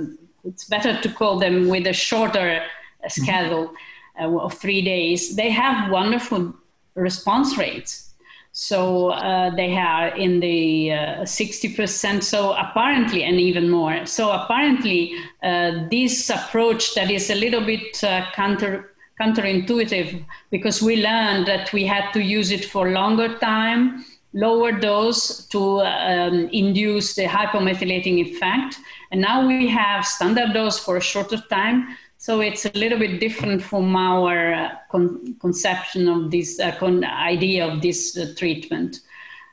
it's 0.45 0.67
better 0.67 1.01
to 1.01 1.09
call 1.13 1.41
them 1.41 1.69
with 1.69 1.85
a 1.89 1.93
shorter 1.93 2.63
schedule 3.09 3.75
uh, 4.21 4.39
of 4.39 4.55
three 4.55 4.83
days, 4.83 5.35
they 5.35 5.51
have 5.51 5.91
wonderful 5.91 6.55
response 6.95 7.59
rates. 7.59 8.10
So 8.53 9.11
uh, 9.11 9.55
they 9.55 9.77
are 9.77 10.09
in 10.17 10.41
the 10.41 10.93
uh, 10.93 10.97
60%, 11.23 12.23
so 12.23 12.53
apparently, 12.55 13.23
and 13.23 13.39
even 13.39 13.71
more. 13.71 14.07
So 14.07 14.33
apparently, 14.33 15.15
uh, 15.43 15.87
this 15.89 16.31
approach 16.31 16.95
that 16.95 17.11
is 17.11 17.31
a 17.31 17.37
little 17.37 17.65
bit 17.65 18.03
uh, 18.03 18.27
counter 18.33 18.91
counterintuitive 19.21 20.25
because 20.51 20.81
we 20.81 21.03
learned 21.03 21.47
that 21.47 21.71
we 21.75 21.85
had 21.85 22.11
to 22.13 22.23
use 22.23 22.51
it 22.51 22.65
for 22.65 22.91
longer 22.91 23.39
time, 23.39 24.03
lower 24.33 24.73
dose 24.73 25.45
to 25.49 25.81
um, 25.81 26.49
induce 26.53 27.15
the 27.15 27.25
hypomethylating 27.25 28.19
effect. 28.19 28.79
And 29.11 29.21
now 29.21 29.47
we 29.47 29.69
have 29.69 30.07
standard 30.07 30.55
dose 30.55 30.79
for 30.79 30.97
a 30.97 31.01
shorter 31.03 31.43
time. 31.51 31.97
So 32.21 32.43
it's 32.43 32.67
a 32.67 32.73
little 32.75 32.99
bit 32.99 33.19
different 33.19 33.63
from 33.63 33.97
our 33.97 34.53
uh, 34.53 34.71
con- 34.91 35.37
conception 35.41 36.07
of 36.07 36.31
this 36.31 36.61
uh, 36.61 36.77
con- 36.79 37.03
idea 37.03 37.67
of 37.67 37.81
this 37.81 38.15
uh, 38.15 38.35
treatment. 38.37 39.01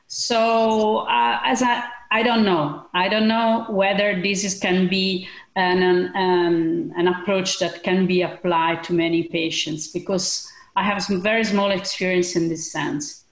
So 0.06 0.98
uh, 1.06 1.40
as 1.44 1.62
I, 1.62 1.84
I 2.10 2.22
don't 2.22 2.44
know. 2.44 2.84
I 2.92 3.08
don't 3.08 3.26
know 3.26 3.64
whether 3.70 4.20
this 4.20 4.44
is, 4.44 4.60
can 4.60 4.86
be 4.86 5.26
an, 5.56 6.12
um, 6.14 6.92
an 6.94 7.08
approach 7.08 7.58
that 7.60 7.82
can 7.82 8.06
be 8.06 8.20
applied 8.20 8.84
to 8.84 8.92
many 8.92 9.28
patients 9.28 9.88
because 9.88 10.46
I 10.76 10.82
have 10.82 11.02
some 11.02 11.22
very 11.22 11.44
small 11.44 11.70
experience 11.70 12.36
in 12.36 12.50
this 12.50 12.70
sense. 12.70 13.24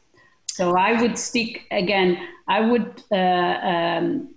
So 0.47 0.79
I 0.79 0.99
would 0.99 1.19
stick 1.19 1.67
again. 1.71 2.27
I 2.49 2.63
would 2.63 3.03
uh, 3.13 3.17
um, 3.17 4.35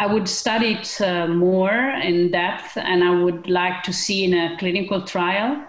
I 0.00 0.06
would 0.06 0.28
study 0.28 0.74
it 0.74 1.00
uh, 1.00 1.26
more 1.26 1.74
in 2.02 2.30
depth, 2.30 2.76
and 2.76 3.02
I 3.02 3.22
would 3.22 3.48
like 3.48 3.82
to 3.84 3.92
see 3.92 4.24
in 4.24 4.34
a 4.34 4.56
clinical 4.58 5.02
trial. 5.02 5.64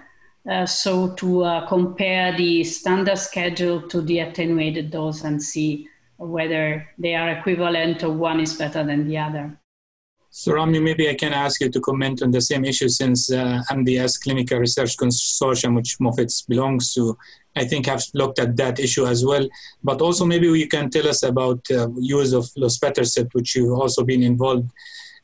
Uh, 0.50 0.66
so 0.66 1.14
to 1.16 1.44
uh, 1.44 1.68
compare 1.68 2.36
the 2.36 2.64
standard 2.64 3.18
schedule 3.18 3.82
to 3.90 4.02
the 4.02 4.20
attenuated 4.20 4.90
dose 4.90 5.24
and 5.24 5.42
see 5.42 5.88
whether 6.18 6.88
they 6.98 7.16
are 7.16 7.30
equivalent 7.30 8.04
or 8.04 8.12
one 8.12 8.40
is 8.40 8.54
better 8.54 8.84
than 8.84 9.08
the 9.08 9.18
other. 9.18 9.60
So 10.32 10.54
Rami, 10.54 10.80
maybe 10.80 11.10
I 11.10 11.16
can 11.16 11.34
ask 11.34 11.60
you 11.60 11.70
to 11.70 11.82
comment 11.82 12.22
on 12.22 12.32
the 12.32 12.42
same 12.42 12.64
issue 12.64 12.88
since 12.88 13.32
uh, 13.32 13.62
MDS 13.72 14.22
Clinical 14.22 14.60
Research 14.60 14.96
Consortium, 14.96 15.76
which 15.76 16.00
Moffitt 16.00 16.32
belongs 16.48 16.94
to, 16.94 17.18
I 17.56 17.66
think 17.66 17.86
have 17.88 18.04
looked 18.14 18.40
at 18.40 18.56
that 18.58 18.80
issue 18.80 19.06
as 19.06 19.26
well. 19.26 19.48
But 19.84 20.02
also 20.02 20.26
maybe 20.26 20.48
you 20.48 20.68
can 20.68 20.90
tell 20.90 21.08
us 21.08 21.24
about 21.24 21.60
uh, 21.72 21.90
use 21.98 22.34
of 22.34 22.46
luspatercept, 22.58 23.34
which 23.34 23.56
you've 23.56 23.78
also 23.78 24.04
been 24.04 24.24
involved 24.24 24.72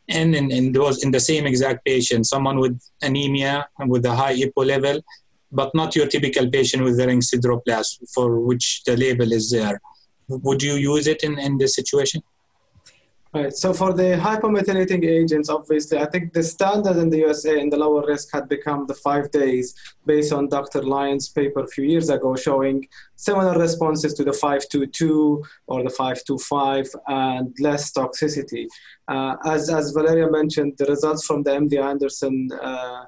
in, 0.08 0.36
in, 0.36 0.52
in, 0.52 0.72
those, 0.72 1.04
in 1.04 1.12
the 1.12 1.20
same 1.20 1.46
exact 1.46 1.86
patient, 1.86 2.28
someone 2.28 2.60
with 2.60 2.80
anemia 3.02 3.68
and 3.80 3.90
with 3.90 4.06
a 4.06 4.16
high 4.16 4.36
EPO 4.36 4.66
level, 4.66 5.02
but 5.52 5.74
not 5.74 5.96
your 5.96 6.08
typical 6.08 6.50
patient 6.50 6.84
with 6.84 6.98
the 6.98 7.08
ring 7.08 7.22
sideroblast 7.22 8.12
for 8.14 8.40
which 8.40 8.84
the 8.86 8.96
label 8.98 9.32
is 9.32 9.52
there. 9.52 9.80
Would 10.28 10.62
you 10.62 10.74
use 10.74 11.08
it 11.08 11.24
in, 11.24 11.40
in 11.40 11.58
this 11.58 11.76
situation? 11.76 12.22
Right. 13.36 13.54
So 13.54 13.74
for 13.74 13.92
the 13.92 14.16
hypomethylating 14.16 15.04
agents, 15.04 15.50
obviously, 15.50 15.98
I 15.98 16.06
think 16.06 16.32
the 16.32 16.42
standard 16.42 16.96
in 16.96 17.10
the 17.10 17.18
USA 17.18 17.60
in 17.60 17.70
the 17.70 17.76
lower 17.76 18.08
risk 18.08 18.30
had 18.32 18.48
become 18.48 18.88
the 18.88 18.94
five 18.94 19.30
days 19.30 19.76
based 20.06 20.32
on 20.32 20.48
Dr. 20.48 20.82
Lyons' 20.82 21.28
paper 21.28 21.60
a 21.60 21.68
few 21.68 21.84
years 21.84 22.10
ago 22.10 22.38
showing 22.38 22.88
similar 23.18 23.60
responses 23.60 24.14
to 24.14 24.24
the 24.24 24.32
522 24.32 25.44
or 25.68 25.84
the 25.84 25.90
525 25.90 26.88
and 27.10 27.54
less 27.60 27.92
toxicity. 27.92 28.68
Uh, 29.10 29.36
as, 29.44 29.70
as 29.70 29.92
Valeria 29.92 30.32
mentioned, 30.32 30.76
the 30.78 30.86
results 30.86 31.26
from 31.26 31.44
the 31.44 31.52
MD 31.52 31.84
Anderson 31.84 32.50
uh, 32.62 33.04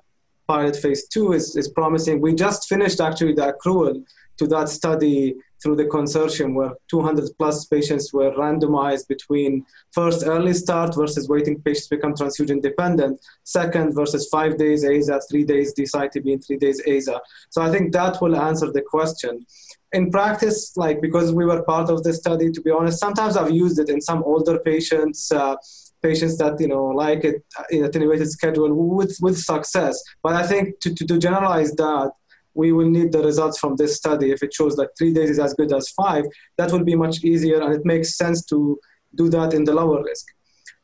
pilot 0.45 0.75
phase 0.75 1.07
two 1.07 1.32
is, 1.32 1.55
is 1.55 1.69
promising. 1.69 2.19
We 2.19 2.36
just 2.36 2.67
finished 2.67 2.99
actually 2.99 3.32
the 3.32 3.53
accrual 3.53 4.03
to 4.39 4.47
that 4.47 4.67
study 4.67 5.36
through 5.62 5.76
the 5.76 5.86
consortium 5.86 6.53
where 6.53 6.72
200 6.89 7.30
plus 7.38 7.66
patients 7.66 8.14
were 8.14 8.32
randomized 8.32 9.08
between 9.08 9.66
first 9.91 10.26
early 10.26 10.53
start 10.53 10.95
versus 10.95 11.28
waiting 11.28 11.62
patients 11.62 11.88
become 11.88 12.16
transfusion 12.16 12.60
dependent, 12.60 13.20
second 13.43 13.93
versus 13.93 14.28
five 14.30 14.58
days 14.58 14.84
AZA, 14.84 15.22
three 15.30 15.43
days 15.43 15.74
decitabine, 15.74 16.45
three 16.45 16.58
days 16.58 16.82
AZA. 16.86 17.20
So 17.49 17.62
I 17.62 17.72
think 17.72 17.93
that 17.93 18.22
will 18.22 18.36
answer 18.36 18.72
the 18.72 18.82
question. 18.82 19.45
In 19.93 20.12
practice, 20.12 20.76
like 20.76 21.01
because 21.01 21.34
we 21.34 21.45
were 21.45 21.64
part 21.64 21.89
of 21.89 22.03
the 22.03 22.14
study, 22.14 22.51
to 22.51 22.62
be 22.62 22.72
honest, 22.72 22.99
sometimes 22.99 23.38
I've 23.38 23.51
used 23.51 23.80
it 23.80 23.89
in 23.89 24.01
some 24.01 24.24
older 24.24 24.60
patients. 24.60 25.32
Uh, 25.32 25.55
patients 26.03 26.38
that 26.38 26.60
you 26.60 26.68
know 26.68 26.86
like 26.86 27.24
it 27.24 27.43
in 27.72 27.84
attenuated 27.84 28.30
schedule 28.30 28.74
with 28.74 29.18
with 29.22 29.38
success. 29.38 30.01
But 30.22 30.34
I 30.36 30.45
think 30.45 30.80
to, 30.82 30.93
to, 30.93 31.08
to 31.08 31.18
generalize 31.18 31.72
that, 31.74 32.12
we 32.58 32.72
will 32.72 32.89
need 32.89 33.12
the 33.12 33.24
results 33.24 33.60
from 33.60 33.76
this 33.76 33.95
study. 33.95 34.32
If 34.32 34.41
it 34.43 34.53
shows 34.53 34.76
that 34.78 34.89
three 34.97 35.14
days 35.14 35.30
is 35.30 35.39
as 35.39 35.53
good 35.53 35.72
as 35.72 35.89
five, 35.89 36.26
that 36.58 36.72
will 36.72 36.84
be 36.84 36.95
much 36.95 37.24
easier, 37.24 37.62
and 37.62 37.74
it 37.74 37.86
makes 37.86 38.18
sense 38.18 38.43
to 38.45 38.80
do 39.16 39.30
that 39.30 39.53
in 39.53 39.64
the 39.64 39.74
lower 39.74 40.03
risk. 40.03 40.26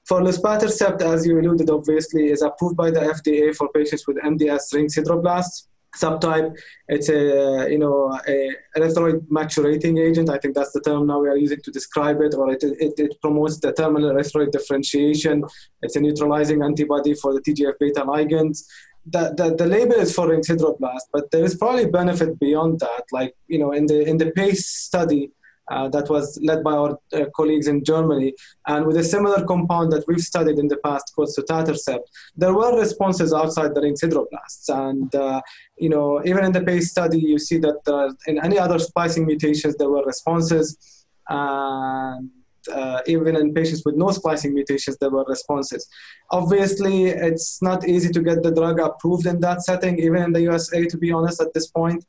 For 0.07 0.21
luspatercept, 0.21 1.01
as 1.01 1.25
you 1.25 1.39
alluded, 1.39 1.69
obviously, 1.69 2.25
is 2.29 2.41
approved 2.41 2.77
by 2.77 2.91
the 2.91 2.99
FDA 2.99 3.55
for 3.55 3.69
patients 3.69 4.05
with 4.07 4.17
MDS 4.17 4.73
ring 4.73 4.87
sideroblasts 4.87 5.67
subtype. 5.95 6.55
It's 6.87 7.09
a 7.09 7.67
you 7.69 7.77
know 7.77 8.19
a 8.27 8.55
erythroid 8.77 9.27
maturating 9.27 9.99
agent. 9.99 10.29
I 10.29 10.37
think 10.37 10.55
that's 10.55 10.71
the 10.71 10.81
term 10.81 11.07
now 11.07 11.19
we 11.19 11.29
are 11.29 11.37
using 11.37 11.61
to 11.63 11.71
describe 11.71 12.21
it, 12.21 12.33
or 12.35 12.51
it, 12.51 12.63
it, 12.63 12.93
it 12.97 13.21
promotes 13.21 13.59
the 13.59 13.73
terminal 13.73 14.11
erythroid 14.11 14.51
differentiation. 14.51 15.43
It's 15.81 15.95
a 15.95 16.01
neutralizing 16.01 16.63
antibody 16.63 17.13
for 17.15 17.33
the 17.33 17.41
TGF 17.41 17.73
beta 17.79 18.01
ligands. 18.01 18.63
The, 19.05 19.33
the, 19.35 19.55
the 19.55 19.65
label 19.65 19.95
is 19.95 20.15
for 20.15 20.29
ring 20.29 20.41
sideroblast, 20.41 21.07
but 21.11 21.29
there 21.31 21.43
is 21.43 21.55
probably 21.55 21.87
benefit 21.87 22.39
beyond 22.39 22.79
that. 22.79 23.03
Like 23.11 23.35
you 23.47 23.59
know, 23.59 23.71
in 23.71 23.85
the 23.85 24.07
in 24.07 24.17
the 24.17 24.31
PACE 24.31 24.65
study, 24.65 25.31
uh, 25.71 25.87
that 25.89 26.09
was 26.09 26.39
led 26.41 26.63
by 26.63 26.73
our 26.73 26.99
uh, 27.13 27.25
colleagues 27.35 27.67
in 27.67 27.83
Germany. 27.83 28.33
And 28.67 28.85
with 28.85 28.97
a 28.97 29.03
similar 29.03 29.45
compound 29.45 29.91
that 29.93 30.05
we've 30.07 30.21
studied 30.21 30.59
in 30.59 30.67
the 30.67 30.77
past 30.77 31.13
called 31.15 31.29
sotatercept, 31.29 32.03
there 32.35 32.53
were 32.53 32.77
responses 32.77 33.33
outside 33.33 33.73
the 33.73 33.81
ring 33.81 33.95
sideroblasts. 33.95 34.67
And, 34.67 35.13
uh, 35.15 35.41
you 35.77 35.89
know, 35.89 36.21
even 36.25 36.43
in 36.43 36.51
the 36.51 36.61
PACE 36.61 36.91
study, 36.91 37.19
you 37.19 37.39
see 37.39 37.57
that 37.59 37.79
uh, 37.87 38.11
in 38.27 38.43
any 38.43 38.59
other 38.59 38.79
splicing 38.79 39.25
mutations, 39.25 39.75
there 39.77 39.89
were 39.89 40.03
responses. 40.03 41.05
And 41.29 42.29
uh, 42.71 43.01
even 43.07 43.35
in 43.35 43.53
patients 43.53 43.83
with 43.85 43.95
no 43.95 44.11
splicing 44.11 44.53
mutations, 44.53 44.97
there 44.97 45.09
were 45.09 45.25
responses. 45.27 45.87
Obviously, 46.31 47.05
it's 47.05 47.61
not 47.61 47.87
easy 47.87 48.09
to 48.11 48.21
get 48.21 48.43
the 48.43 48.51
drug 48.51 48.79
approved 48.79 49.25
in 49.25 49.39
that 49.41 49.61
setting, 49.63 49.99
even 49.99 50.21
in 50.23 50.33
the 50.33 50.41
USA, 50.41 50.85
to 50.85 50.97
be 50.97 51.11
honest, 51.11 51.41
at 51.41 51.53
this 51.53 51.67
point. 51.67 52.05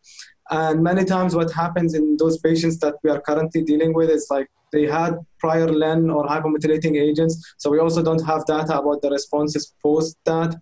And 0.51 0.83
many 0.83 1.05
times, 1.05 1.35
what 1.35 1.53
happens 1.53 1.95
in 1.95 2.17
those 2.19 2.39
patients 2.39 2.79
that 2.81 2.95
we 3.03 3.11
are 3.11 3.21
currently 3.21 3.63
dealing 3.63 3.95
with 3.95 4.11
is 4.11 4.27
like 4.31 4.49
they 4.73 4.87
had 4.87 5.19
prior 5.39 5.69
LEN 5.69 6.11
or 6.11 6.27
hypomethylating 6.27 7.01
agents. 7.01 7.55
So 7.59 7.71
we 7.71 7.79
also 7.79 8.03
don't 8.03 8.25
have 8.27 8.45
data 8.45 8.79
about 8.79 9.03
the 9.03 9.11
responses 9.11 9.73
post 9.83 10.19
that. 10.27 10.55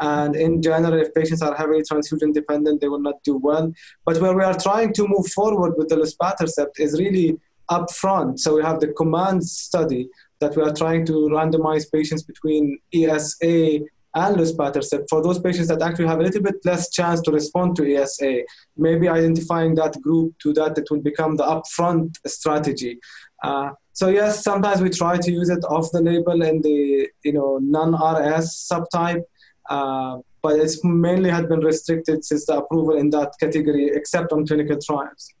And 0.00 0.36
in 0.36 0.62
general, 0.62 0.94
if 0.94 1.12
patients 1.12 1.42
are 1.42 1.54
heavily 1.54 1.82
transfusion 1.82 2.32
dependent, 2.32 2.80
they 2.80 2.88
will 2.88 3.00
not 3.00 3.22
do 3.24 3.36
well. 3.36 3.72
But 4.06 4.20
where 4.20 4.34
we 4.34 4.44
are 4.44 4.58
trying 4.58 4.92
to 4.94 5.06
move 5.06 5.26
forward 5.28 5.74
with 5.76 5.88
the 5.88 5.96
luspatercept 5.96 6.78
is 6.78 6.98
really 6.98 7.38
upfront. 7.70 8.38
So 8.38 8.56
we 8.56 8.62
have 8.62 8.80
the 8.80 8.88
COMMAND 8.88 9.42
study 9.42 10.08
that 10.40 10.56
we 10.56 10.62
are 10.62 10.72
trying 10.72 11.06
to 11.06 11.12
randomize 11.12 11.90
patients 11.92 12.22
between 12.22 12.78
ESA 12.92 13.80
and 14.14 14.36
luspatercept 14.36 15.08
for 15.08 15.22
those 15.22 15.38
patients 15.38 15.68
that 15.68 15.80
actually 15.80 16.06
have 16.06 16.20
a 16.20 16.22
little 16.22 16.42
bit 16.42 16.56
less 16.64 16.90
chance 16.90 17.20
to 17.22 17.30
respond 17.30 17.76
to 17.76 17.96
ESA. 17.96 18.42
Maybe 18.76 19.08
identifying 19.08 19.74
that 19.76 20.00
group 20.02 20.34
to 20.42 20.52
that 20.54 20.76
it 20.76 20.88
will 20.90 21.00
become 21.00 21.36
the 21.36 21.44
upfront 21.44 22.16
strategy. 22.26 22.98
Uh, 23.42 23.70
so 23.92 24.08
yes, 24.08 24.42
sometimes 24.42 24.80
we 24.80 24.90
try 24.90 25.16
to 25.18 25.32
use 25.32 25.48
it 25.48 25.64
off 25.64 25.90
the 25.92 26.00
label 26.00 26.42
in 26.42 26.60
the 26.62 27.08
you 27.24 27.32
know 27.32 27.58
non-RS 27.62 28.68
subtype, 28.70 29.22
uh, 29.70 30.18
but 30.42 30.58
it's 30.58 30.82
mainly 30.84 31.30
had 31.30 31.48
been 31.48 31.60
restricted 31.60 32.24
since 32.24 32.46
the 32.46 32.58
approval 32.58 32.96
in 32.96 33.10
that 33.10 33.32
category, 33.40 33.90
except 33.94 34.32
on 34.32 34.46
clinical 34.46 34.78
trials. 34.78 35.32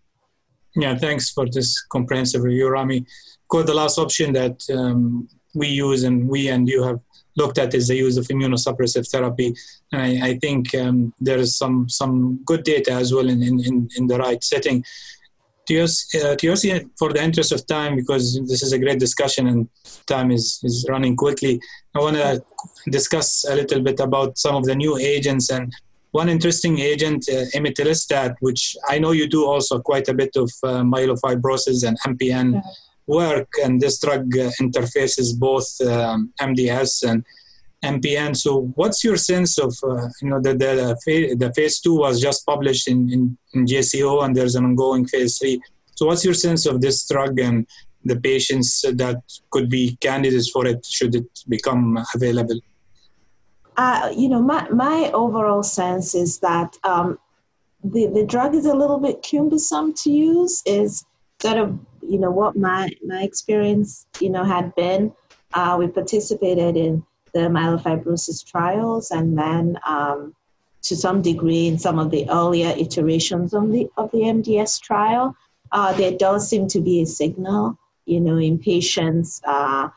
Yeah, 0.74 0.96
thanks 0.96 1.30
for 1.30 1.46
this 1.48 1.82
comprehensive 1.82 2.42
review, 2.42 2.68
Rami. 2.68 3.04
Quote 3.48 3.66
the 3.66 3.74
last 3.74 3.98
option 3.98 4.32
that 4.32 4.62
um, 4.74 5.28
we 5.54 5.68
use 5.68 6.04
and 6.04 6.28
we 6.28 6.48
and 6.48 6.68
you 6.68 6.82
have 6.82 7.00
looked 7.36 7.58
at 7.58 7.74
is 7.74 7.88
the 7.88 7.96
use 7.96 8.16
of 8.16 8.26
immunosuppressive 8.28 9.08
therapy. 9.10 9.54
And 9.92 10.02
I, 10.02 10.28
I 10.28 10.38
think 10.38 10.74
um, 10.74 11.12
there 11.20 11.38
is 11.38 11.56
some 11.56 11.88
some 11.88 12.40
good 12.44 12.64
data 12.64 12.92
as 12.92 13.12
well 13.12 13.28
in, 13.28 13.42
in, 13.42 13.88
in 13.96 14.06
the 14.06 14.18
right 14.18 14.42
setting. 14.42 14.84
Toyosi, 15.68 16.74
uh, 16.74 16.88
for 16.98 17.12
the 17.12 17.22
interest 17.22 17.52
of 17.52 17.66
time, 17.66 17.96
because 17.96 18.40
this 18.48 18.62
is 18.62 18.72
a 18.72 18.78
great 18.78 18.98
discussion 18.98 19.46
and 19.46 19.68
time 20.06 20.30
is, 20.30 20.60
is 20.64 20.84
running 20.88 21.16
quickly, 21.16 21.60
I 21.94 22.00
want 22.00 22.16
to 22.16 22.42
discuss 22.90 23.44
a 23.48 23.54
little 23.54 23.80
bit 23.80 24.00
about 24.00 24.38
some 24.38 24.56
of 24.56 24.64
the 24.64 24.74
new 24.74 24.96
agents 24.98 25.50
and 25.50 25.72
one 26.12 26.28
interesting 26.28 26.78
agent, 26.78 27.26
uh, 27.28 27.44
imetelstat, 27.54 28.36
which 28.40 28.76
I 28.88 28.98
know 28.98 29.12
you 29.12 29.26
do 29.26 29.46
also 29.46 29.80
quite 29.80 30.08
a 30.08 30.14
bit 30.14 30.36
of 30.36 30.50
uh, 30.62 30.82
myelofibrosis 30.82 31.86
and 31.86 31.98
MPN. 32.06 32.54
Yeah 32.54 32.60
work, 33.06 33.48
and 33.62 33.80
this 33.80 34.00
drug 34.00 34.36
uh, 34.36 34.50
interfaces 34.60 35.38
both 35.38 35.68
um, 35.80 36.32
MDS 36.40 37.08
and 37.08 37.24
MPN. 37.84 38.36
So, 38.36 38.72
what's 38.74 39.02
your 39.02 39.16
sense 39.16 39.58
of 39.58 39.76
uh, 39.82 40.08
you 40.20 40.28
know 40.30 40.40
the 40.40 40.54
the, 40.54 41.34
the 41.36 41.52
phase 41.54 41.80
two 41.80 41.96
was 41.96 42.20
just 42.20 42.46
published 42.46 42.88
in, 42.88 43.10
in, 43.12 43.38
in 43.54 43.66
JCO, 43.66 44.24
and 44.24 44.36
there's 44.36 44.54
an 44.54 44.64
ongoing 44.64 45.06
phase 45.06 45.38
three. 45.38 45.60
So, 45.94 46.06
what's 46.06 46.24
your 46.24 46.34
sense 46.34 46.66
of 46.66 46.80
this 46.80 47.06
drug 47.08 47.38
and 47.40 47.66
the 48.04 48.18
patients 48.18 48.82
that 48.82 49.22
could 49.50 49.68
be 49.68 49.96
candidates 50.00 50.50
for 50.50 50.66
it 50.66 50.84
should 50.84 51.14
it 51.14 51.26
become 51.48 51.98
available? 52.14 52.60
Uh, 53.76 54.12
you 54.14 54.28
know, 54.28 54.40
my, 54.40 54.68
my 54.68 55.10
overall 55.14 55.62
sense 55.62 56.14
is 56.14 56.38
that 56.40 56.76
um, 56.84 57.18
the, 57.82 58.06
the 58.06 58.24
drug 58.24 58.54
is 58.54 58.66
a 58.66 58.74
little 58.74 58.98
bit 58.98 59.26
cumbersome 59.28 59.94
to 59.94 60.10
use, 60.10 60.62
is 60.66 61.04
sort 61.40 61.58
of 61.58 61.78
you 62.02 62.18
know 62.18 62.30
what 62.30 62.56
my 62.56 62.90
my 63.04 63.22
experience 63.22 64.06
you 64.20 64.30
know 64.30 64.44
had 64.44 64.74
been. 64.74 65.12
Uh, 65.54 65.76
we 65.78 65.86
participated 65.88 66.76
in 66.76 67.04
the 67.34 67.40
myelofibrosis 67.40 68.44
trials, 68.46 69.10
and 69.10 69.36
then 69.36 69.78
um, 69.86 70.34
to 70.82 70.96
some 70.96 71.20
degree 71.22 71.66
in 71.66 71.78
some 71.78 71.98
of 71.98 72.10
the 72.10 72.28
earlier 72.30 72.74
iterations 72.76 73.52
of 73.52 73.70
the 73.72 73.88
of 73.96 74.10
the 74.12 74.18
MDS 74.18 74.80
trial, 74.80 75.34
uh, 75.72 75.92
there 75.94 76.16
does 76.16 76.48
seem 76.48 76.68
to 76.68 76.80
be 76.80 77.02
a 77.02 77.06
signal, 77.06 77.78
you 78.06 78.20
know, 78.20 78.36
in 78.36 78.58
patients, 78.58 79.40
uh, 79.44 79.88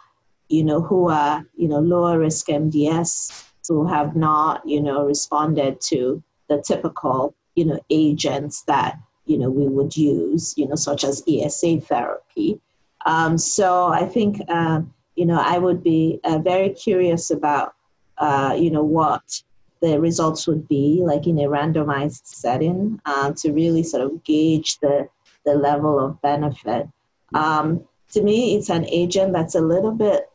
you 0.49 0.63
know, 0.63 0.81
who 0.81 1.09
are 1.09 1.45
you 1.55 1.67
know 1.67 1.79
lower 1.79 2.17
risk 2.19 2.47
MDS 2.47 3.44
who 3.67 3.85
have 3.87 4.15
not 4.15 4.67
you 4.67 4.81
know 4.81 5.05
responded 5.05 5.81
to 5.81 6.21
the 6.49 6.61
typical 6.61 7.35
you 7.55 7.65
know 7.65 7.79
agents 7.89 8.63
that 8.63 8.97
you 9.25 9.37
know 9.37 9.49
we 9.49 9.67
would 9.67 9.95
use 9.95 10.53
you 10.57 10.67
know 10.67 10.75
such 10.75 11.03
as 11.03 11.23
ESA 11.27 11.81
therapy. 11.81 12.59
Um, 13.05 13.37
so 13.37 13.87
I 13.87 14.05
think 14.05 14.41
uh, 14.49 14.81
you 15.15 15.25
know 15.25 15.41
I 15.43 15.57
would 15.57 15.83
be 15.83 16.19
uh, 16.23 16.39
very 16.39 16.69
curious 16.69 17.31
about 17.31 17.75
uh, 18.17 18.55
you 18.57 18.71
know 18.71 18.83
what 18.83 19.43
the 19.81 19.99
results 19.99 20.47
would 20.47 20.67
be 20.67 21.01
like 21.03 21.27
in 21.27 21.39
a 21.39 21.43
randomized 21.43 22.25
setting 22.25 22.99
uh, 23.05 23.31
to 23.33 23.51
really 23.51 23.83
sort 23.83 24.03
of 24.03 24.23
gauge 24.23 24.79
the 24.79 25.07
the 25.45 25.53
level 25.55 25.99
of 25.99 26.21
benefit. 26.21 26.87
Um, 27.33 27.83
to 28.11 28.21
me, 28.21 28.55
it's 28.55 28.69
an 28.69 28.85
agent 28.85 29.33
that's 29.33 29.55
a 29.55 29.61
little 29.61 29.91
bit 29.91 30.29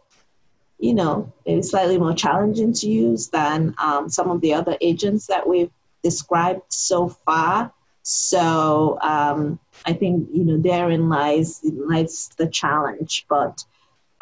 you 0.81 0.95
know, 0.95 1.33
maybe 1.47 1.63
slightly 1.63 1.99
more 1.99 2.15
challenging 2.15 2.73
to 2.73 2.89
use 2.89 3.29
than 3.29 3.75
um, 3.79 4.09
some 4.09 4.31
of 4.31 4.41
the 4.41 4.55
other 4.55 4.77
agents 4.81 5.27
that 5.27 5.47
we've 5.47 5.71
described 6.03 6.63
so 6.69 7.09
far. 7.09 7.73
So 8.03 8.99
um, 9.03 9.61
I 9.85 9.93
think 9.93 10.29
you 10.33 10.45
know 10.45 10.57
therein 10.57 11.09
lies 11.09 11.61
lies 11.63 12.31
the 12.39 12.49
challenge. 12.49 13.27
But 13.29 13.63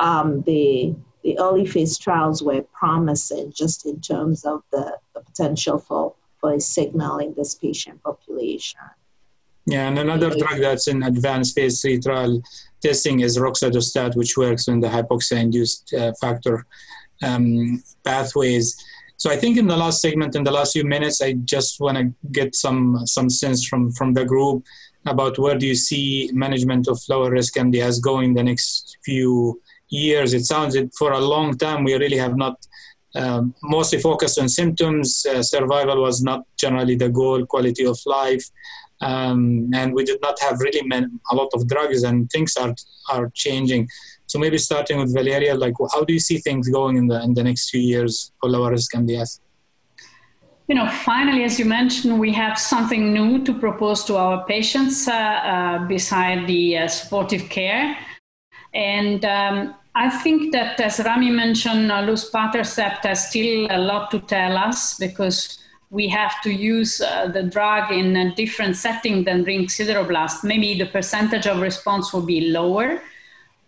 um, 0.00 0.42
the 0.42 0.94
the 1.22 1.38
early 1.38 1.64
phase 1.64 1.96
trials 1.96 2.42
were 2.42 2.62
promising, 2.62 3.52
just 3.52 3.86
in 3.86 4.00
terms 4.00 4.44
of 4.44 4.62
the, 4.72 4.98
the 5.14 5.20
potential 5.20 5.78
for 5.78 6.14
for 6.40 6.54
a 6.54 6.60
signal 6.60 7.18
in 7.18 7.34
this 7.34 7.54
patient 7.54 8.02
population. 8.02 8.80
Yeah, 9.66 9.86
and 9.86 9.98
another 9.98 10.30
drug 10.30 10.60
that's 10.60 10.88
in 10.88 11.02
advanced 11.02 11.54
phase 11.54 11.80
three 11.80 12.00
trial 12.00 12.42
testing 12.82 13.20
is 13.20 13.38
roxadustat, 13.38 14.16
which 14.16 14.36
works 14.36 14.68
in 14.68 14.80
the 14.80 14.88
hypoxia-induced 14.88 15.94
uh, 15.94 16.12
factor 16.20 16.66
um, 17.22 17.82
pathways. 18.04 18.76
So 19.16 19.30
I 19.30 19.36
think 19.36 19.58
in 19.58 19.66
the 19.66 19.76
last 19.76 20.00
segment, 20.00 20.36
in 20.36 20.44
the 20.44 20.52
last 20.52 20.72
few 20.72 20.84
minutes, 20.84 21.20
I 21.20 21.32
just 21.32 21.80
want 21.80 21.98
to 21.98 22.12
get 22.30 22.54
some 22.54 23.04
some 23.04 23.28
sense 23.28 23.66
from 23.66 23.90
from 23.92 24.14
the 24.14 24.24
group 24.24 24.64
about 25.06 25.38
where 25.38 25.58
do 25.58 25.66
you 25.66 25.74
see 25.74 26.30
management 26.32 26.86
of 26.88 27.00
lower 27.08 27.30
risk 27.30 27.54
MDS 27.56 28.00
going 28.00 28.34
the 28.34 28.42
next 28.42 28.98
few 29.04 29.60
years. 29.88 30.34
It 30.34 30.44
sounds 30.44 30.74
that 30.74 30.94
for 30.94 31.12
a 31.12 31.18
long 31.18 31.56
time 31.56 31.82
we 31.84 31.94
really 31.94 32.18
have 32.18 32.36
not 32.36 32.64
um, 33.14 33.54
mostly 33.62 33.98
focused 34.00 34.38
on 34.38 34.48
symptoms. 34.48 35.26
Uh, 35.26 35.42
survival 35.42 36.02
was 36.02 36.22
not 36.22 36.44
generally 36.56 36.94
the 36.94 37.08
goal, 37.08 37.46
quality 37.46 37.86
of 37.86 37.98
life. 38.06 38.44
Um, 39.00 39.70
and 39.74 39.94
we 39.94 40.04
did 40.04 40.20
not 40.20 40.38
have 40.40 40.58
really 40.60 40.82
a 41.30 41.34
lot 41.34 41.50
of 41.54 41.68
drugs, 41.68 42.02
and 42.02 42.30
things 42.30 42.56
are 42.56 42.74
are 43.10 43.30
changing. 43.34 43.88
So 44.26 44.38
maybe 44.38 44.58
starting 44.58 44.98
with 44.98 45.14
Valeria, 45.14 45.54
like 45.54 45.74
how 45.92 46.04
do 46.04 46.12
you 46.12 46.20
see 46.20 46.38
things 46.38 46.68
going 46.68 46.96
in 46.96 47.06
the 47.06 47.22
in 47.22 47.34
the 47.34 47.44
next 47.44 47.70
few 47.70 47.80
years 47.80 48.32
for 48.40 48.50
lower 48.50 48.70
risk 48.70 48.92
MDS? 48.94 49.40
You 50.68 50.74
know, 50.74 50.86
finally, 50.86 51.44
as 51.44 51.58
you 51.58 51.64
mentioned, 51.64 52.20
we 52.20 52.30
have 52.32 52.58
something 52.58 53.14
new 53.14 53.42
to 53.44 53.54
propose 53.54 54.04
to 54.04 54.16
our 54.16 54.44
patients 54.44 55.08
uh, 55.08 55.12
uh, 55.14 55.86
beside 55.86 56.46
the 56.46 56.76
uh, 56.76 56.88
supportive 56.88 57.48
care. 57.48 57.96
And 58.74 59.24
um, 59.24 59.74
I 59.94 60.10
think 60.10 60.52
that, 60.52 60.78
as 60.78 61.00
Rami 61.00 61.30
mentioned, 61.30 61.90
uh, 61.90 62.02
luspatercept 62.02 63.04
has 63.04 63.30
still 63.30 63.66
a 63.70 63.78
lot 63.78 64.10
to 64.10 64.20
tell 64.20 64.58
us 64.58 64.98
because 64.98 65.58
we 65.90 66.08
have 66.08 66.40
to 66.42 66.50
use 66.50 67.00
uh, 67.00 67.28
the 67.28 67.42
drug 67.42 67.90
in 67.92 68.16
a 68.16 68.34
different 68.34 68.76
setting 68.76 69.24
than 69.24 69.44
ring 69.44 69.66
sideroblast. 69.66 70.44
Maybe 70.44 70.78
the 70.78 70.86
percentage 70.86 71.46
of 71.46 71.60
response 71.60 72.12
will 72.12 72.26
be 72.26 72.50
lower, 72.50 73.00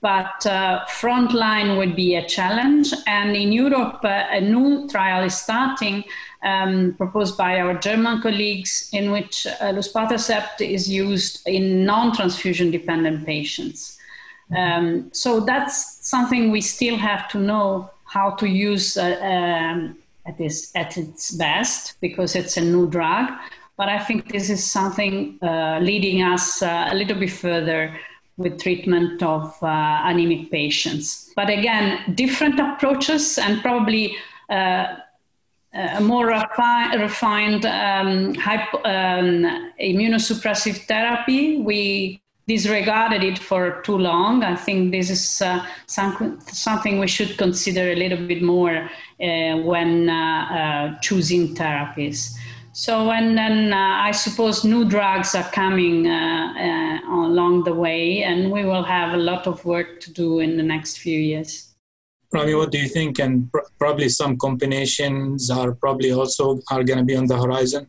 but 0.03 0.47
uh, 0.47 0.85
frontline 0.87 1.79
would 1.79 1.97
be 1.97 2.16
a 2.16 2.27
challenge. 2.27 2.93
And 3.07 3.35
in 3.37 3.53
Europe, 3.53 4.01
uh, 4.05 4.27
a 4.31 4.41
new 4.41 4.89
trial 4.89 5.25
is 5.25 5.35
starting, 5.35 6.05
um, 6.43 6.95
proposed 6.99 7.39
by 7.39 7.61
our 7.61 7.75
German 7.75 8.21
colleagues, 8.21 8.91
in 8.93 9.11
which 9.11 9.47
uh, 9.47 9.73
luspatercept 9.73 10.61
is 10.61 10.91
used 10.91 11.47
in 11.47 11.85
non-transfusion 11.85 12.71
dependent 12.71 13.25
patients. 13.25 13.99
Um, 14.55 15.11
so 15.12 15.41
that's 15.41 16.07
something 16.07 16.51
we 16.51 16.61
still 16.61 16.97
have 16.97 17.29
to 17.29 17.39
know 17.39 17.91
how 18.05 18.31
to 18.33 18.49
use 18.49 18.97
uh, 18.97 19.16
um, 19.23 19.97
at, 20.31 20.41
at 20.74 20.97
its 20.97 21.31
best 21.33 22.01
because 22.01 22.37
it's 22.37 22.57
a 22.57 22.61
new 22.61 22.89
drug. 22.89 23.31
But 23.76 23.89
I 23.89 23.99
think 23.99 24.31
this 24.31 24.51
is 24.51 24.62
something 24.70 25.39
uh, 25.43 25.78
leading 25.81 26.22
us 26.22 26.62
uh, 26.62 26.89
a 26.93 26.95
little 26.95 27.18
bit 27.18 27.33
further 27.33 27.99
with 28.37 28.61
treatment 28.61 29.22
of 29.22 29.57
uh, 29.62 30.03
anemic 30.05 30.51
patients. 30.51 31.33
But 31.37 31.49
again, 31.51 32.14
different 32.14 32.59
approaches 32.59 33.39
and 33.39 33.62
probably 33.62 34.16
uh, 34.49 34.97
a 35.72 36.01
more 36.01 36.26
refi- 36.26 37.01
refined 37.01 37.64
um, 37.66 38.35
hypo- 38.35 38.83
um, 38.85 39.72
immunosuppressive 39.81 40.78
therapy. 40.87 41.59
We 41.59 42.22
disregarded 42.49 43.22
it 43.22 43.39
for 43.39 43.81
too 43.83 43.97
long. 43.97 44.43
I 44.43 44.57
think 44.57 44.91
this 44.91 45.09
is 45.11 45.43
uh, 45.43 45.64
some, 45.87 46.41
something 46.49 46.99
we 46.99 47.07
should 47.07 47.39
consider 47.39 47.93
a 47.93 47.95
little 47.95 48.26
bit 48.26 48.43
more 48.43 48.76
uh, 48.76 48.89
when 49.21 50.09
uh, 50.09 50.93
uh 50.95 50.99
choosing 51.01 51.55
therapies. 51.55 52.35
So, 52.73 53.11
and 53.11 53.37
then 53.37 53.73
uh, 53.73 53.77
I 53.77 54.12
suppose 54.12 54.64
new 54.64 54.85
drugs 54.85 55.35
are 55.35 55.51
coming 55.51 56.07
uh, 56.07 56.55
uh, 56.57 57.27
along 57.27 57.64
the 57.64 57.75
way, 57.75 58.23
and 58.23 58.51
we 58.51 58.64
will 58.64 58.85
have 58.85 59.12
a 59.12 59.16
lot 59.16 59.47
of 59.47 59.64
work 59.64 60.01
to 60.01 60.12
do 60.12 60.39
in 60.39 60.57
the 60.57 60.62
next 60.62 60.99
few 60.99 61.18
years. 61.18 61.75
Rami, 62.33 62.55
what 62.55 62.71
do 62.71 62.79
you 62.79 62.89
think? 62.89 63.18
And 63.18 63.51
pr- 63.51 63.66
probably 63.77 64.09
some 64.09 64.37
combinations 64.39 65.51
are 65.51 65.75
probably 65.75 66.12
also 66.12 66.61
are 66.71 66.85
going 66.85 66.99
to 66.99 67.05
be 67.05 67.16
on 67.16 67.27
the 67.27 67.37
horizon. 67.37 67.89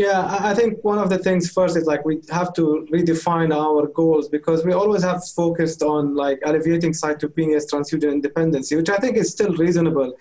Yeah, 0.00 0.38
I 0.50 0.54
think 0.54 0.82
one 0.82 0.98
of 0.98 1.10
the 1.10 1.18
things 1.18 1.50
first 1.50 1.76
is 1.76 1.84
like 1.84 2.06
we 2.06 2.22
have 2.30 2.54
to 2.54 2.88
redefine 2.90 3.50
our 3.54 3.86
goals 3.86 4.30
because 4.30 4.64
we 4.64 4.72
always 4.72 5.02
have 5.02 5.20
focused 5.42 5.82
on 5.82 6.14
like 6.14 6.38
alleviating 6.46 6.92
cytopenias, 6.92 7.68
transfusion 7.68 8.10
independency, 8.18 8.76
which 8.76 8.88
I 8.88 8.96
think 8.96 9.18
is 9.18 9.28
still 9.30 9.52
reasonable. 9.64 10.16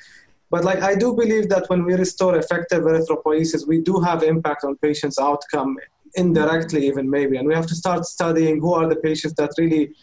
But 0.51 0.65
like 0.65 0.82
I 0.82 0.95
do 0.95 1.13
believe 1.13 1.47
that 1.53 1.69
when 1.69 1.86
we 1.86 1.93
restore 1.93 2.38
effective 2.38 2.84
erythropoiesis, 2.84 3.65
we 3.65 3.80
do 3.80 4.01
have 4.01 4.21
impact 4.21 4.65
on 4.65 4.75
patients' 4.88 5.17
outcome 5.17 5.77
indirectly, 6.15 6.86
even 6.86 7.09
maybe. 7.09 7.38
And 7.38 7.47
we 7.47 7.55
have 7.55 7.67
to 7.67 7.75
start 7.84 8.03
studying 8.03 8.59
who 8.59 8.73
are 8.73 8.89
the 8.89 8.97
patients 8.97 9.36
that 9.36 9.51
really 9.57 9.93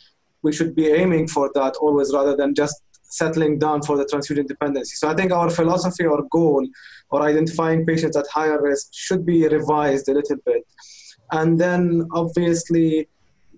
we 0.40 0.54
should 0.54 0.74
be 0.74 0.86
aiming 0.88 1.28
for 1.28 1.50
that 1.52 1.76
always, 1.82 2.14
rather 2.14 2.34
than 2.34 2.54
just 2.54 2.76
settling 3.02 3.58
down 3.58 3.82
for 3.82 3.98
the 3.98 4.06
transfusion 4.06 4.46
dependency. 4.46 4.96
So 4.96 5.06
I 5.08 5.14
think 5.14 5.32
our 5.32 5.50
philosophy 5.50 6.06
or 6.06 6.22
goal 6.30 6.66
or 7.10 7.22
identifying 7.22 7.86
patients 7.86 8.16
at 8.16 8.26
higher 8.32 8.60
risk 8.60 8.88
should 8.92 9.24
be 9.24 9.46
revised 9.48 10.08
a 10.08 10.14
little 10.14 10.36
bit. 10.44 10.66
And 11.32 11.58
then 11.58 12.06
obviously 12.12 13.08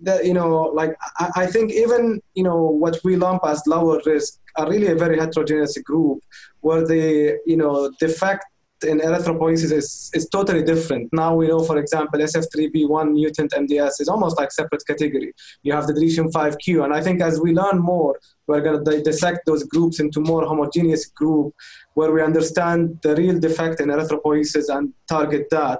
that 0.01 0.25
you 0.25 0.33
know 0.33 0.71
like 0.73 0.95
I, 1.17 1.29
I, 1.35 1.45
think 1.45 1.71
even 1.71 2.21
you 2.33 2.43
know 2.43 2.61
what 2.61 2.99
we 3.03 3.15
lump 3.15 3.41
as 3.45 3.61
lower 3.67 4.01
risk 4.05 4.39
are 4.55 4.69
really 4.69 4.87
a 4.87 4.95
very 4.95 5.19
heterogeneous 5.19 5.77
group 5.79 6.23
where 6.61 6.85
the 6.87 7.37
you 7.45 7.57
know 7.57 7.91
the 7.99 8.07
fact 8.07 8.45
in 8.83 8.99
erythropoiesis 8.99 9.71
is, 9.71 10.11
is 10.13 10.27
totally 10.29 10.63
different. 10.63 11.09
Now 11.11 11.35
we 11.35 11.47
know, 11.47 11.63
for 11.63 11.77
example, 11.77 12.19
SF3B1 12.19 13.11
mutant 13.11 13.51
MDS 13.51 13.99
is 13.99 14.07
almost 14.07 14.37
like 14.37 14.51
separate 14.51 14.83
category. 14.85 15.33
You 15.63 15.73
have 15.73 15.87
the 15.87 15.93
deletion 15.93 16.29
5q, 16.31 16.83
and 16.83 16.93
I 16.93 17.01
think 17.01 17.21
as 17.21 17.39
we 17.39 17.53
learn 17.53 17.79
more, 17.79 18.19
we're 18.47 18.61
going 18.61 18.83
to 18.83 19.01
dissect 19.01 19.45
those 19.45 19.63
groups 19.63 19.99
into 19.99 20.21
more 20.21 20.45
homogeneous 20.45 21.07
group 21.07 21.53
where 21.93 22.11
we 22.11 22.21
understand 22.21 22.99
the 23.01 23.15
real 23.15 23.39
defect 23.39 23.79
in 23.81 23.89
erythropoiesis 23.89 24.75
and 24.75 24.93
target 25.07 25.47
that. 25.51 25.79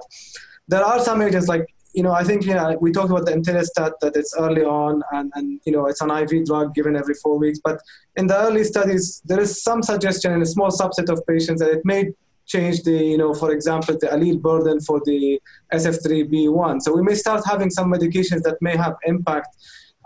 There 0.68 0.84
are 0.84 1.00
some 1.00 1.22
agents 1.22 1.48
like 1.48 1.66
you 1.92 2.04
know, 2.04 2.12
I 2.12 2.22
think 2.22 2.44
yeah, 2.44 2.74
we 2.80 2.92
talked 2.92 3.10
about 3.10 3.26
the 3.26 3.32
Imetelstat 3.32 3.94
that 4.00 4.14
it's 4.14 4.34
early 4.38 4.62
on 4.62 5.02
and, 5.12 5.32
and 5.34 5.60
you 5.64 5.72
know 5.72 5.86
it's 5.86 6.00
an 6.00 6.10
IV 6.10 6.46
drug 6.46 6.72
given 6.72 6.94
every 6.94 7.14
four 7.14 7.36
weeks. 7.36 7.58
But 7.62 7.80
in 8.16 8.28
the 8.28 8.36
early 8.36 8.62
studies, 8.64 9.20
there 9.24 9.40
is 9.40 9.62
some 9.62 9.82
suggestion 9.82 10.32
in 10.32 10.42
a 10.42 10.46
small 10.46 10.70
subset 10.70 11.08
of 11.08 11.20
patients 11.26 11.60
that 11.60 11.70
it 11.70 11.80
may 11.84 12.12
change 12.50 12.82
the 12.82 12.96
you 13.12 13.18
know, 13.18 13.32
for 13.32 13.50
example, 13.52 13.96
the 14.00 14.08
allele 14.08 14.40
burden 14.40 14.80
for 14.80 15.00
the 15.04 15.40
SF3B1. 15.72 16.82
So 16.82 16.94
we 16.96 17.02
may 17.02 17.14
start 17.14 17.42
having 17.46 17.70
some 17.70 17.92
medications 17.92 18.42
that 18.42 18.56
may 18.60 18.76
have 18.76 18.94
impact. 19.04 19.50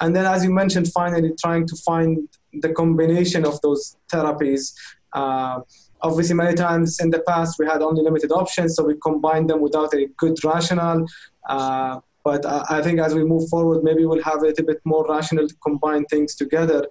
And 0.01 0.15
then, 0.15 0.27
as 0.27 0.45
you 0.45 0.53
mentioned, 0.53 0.89
finally 0.93 1.33
trying 1.45 1.67
to 1.69 1.77
find 1.77 2.29
the 2.65 2.73
combination 2.73 3.45
of 3.47 3.61
those 3.63 3.97
therapies. 4.13 4.75
Uh, 5.13 5.61
obviously 6.03 6.35
many 6.35 6.55
times 6.55 7.01
in 7.01 7.09
the 7.09 7.21
past 7.21 7.57
we 7.59 7.67
had 7.67 7.81
only 7.81 8.03
limited 8.03 8.31
options 8.31 8.77
so 8.77 8.85
we 8.85 8.95
combined 9.03 9.49
them 9.49 9.61
without 9.61 9.95
a 9.95 10.07
good 10.19 10.37
rationale 10.45 11.07
uh, 11.49 11.99
but 12.25 12.45
I, 12.45 12.83
think 12.83 13.01
as 13.01 13.15
we 13.15 13.25
move 13.25 13.49
forward 13.49 13.83
maybe 13.83 14.05
we'll 14.05 14.23
have 14.23 14.43
a 14.43 14.47
little 14.49 14.67
bit 14.67 14.81
more 14.85 15.07
rational 15.09 15.49
to 15.49 15.55
combine 15.63 16.05
things 16.07 16.35
together 16.35 16.87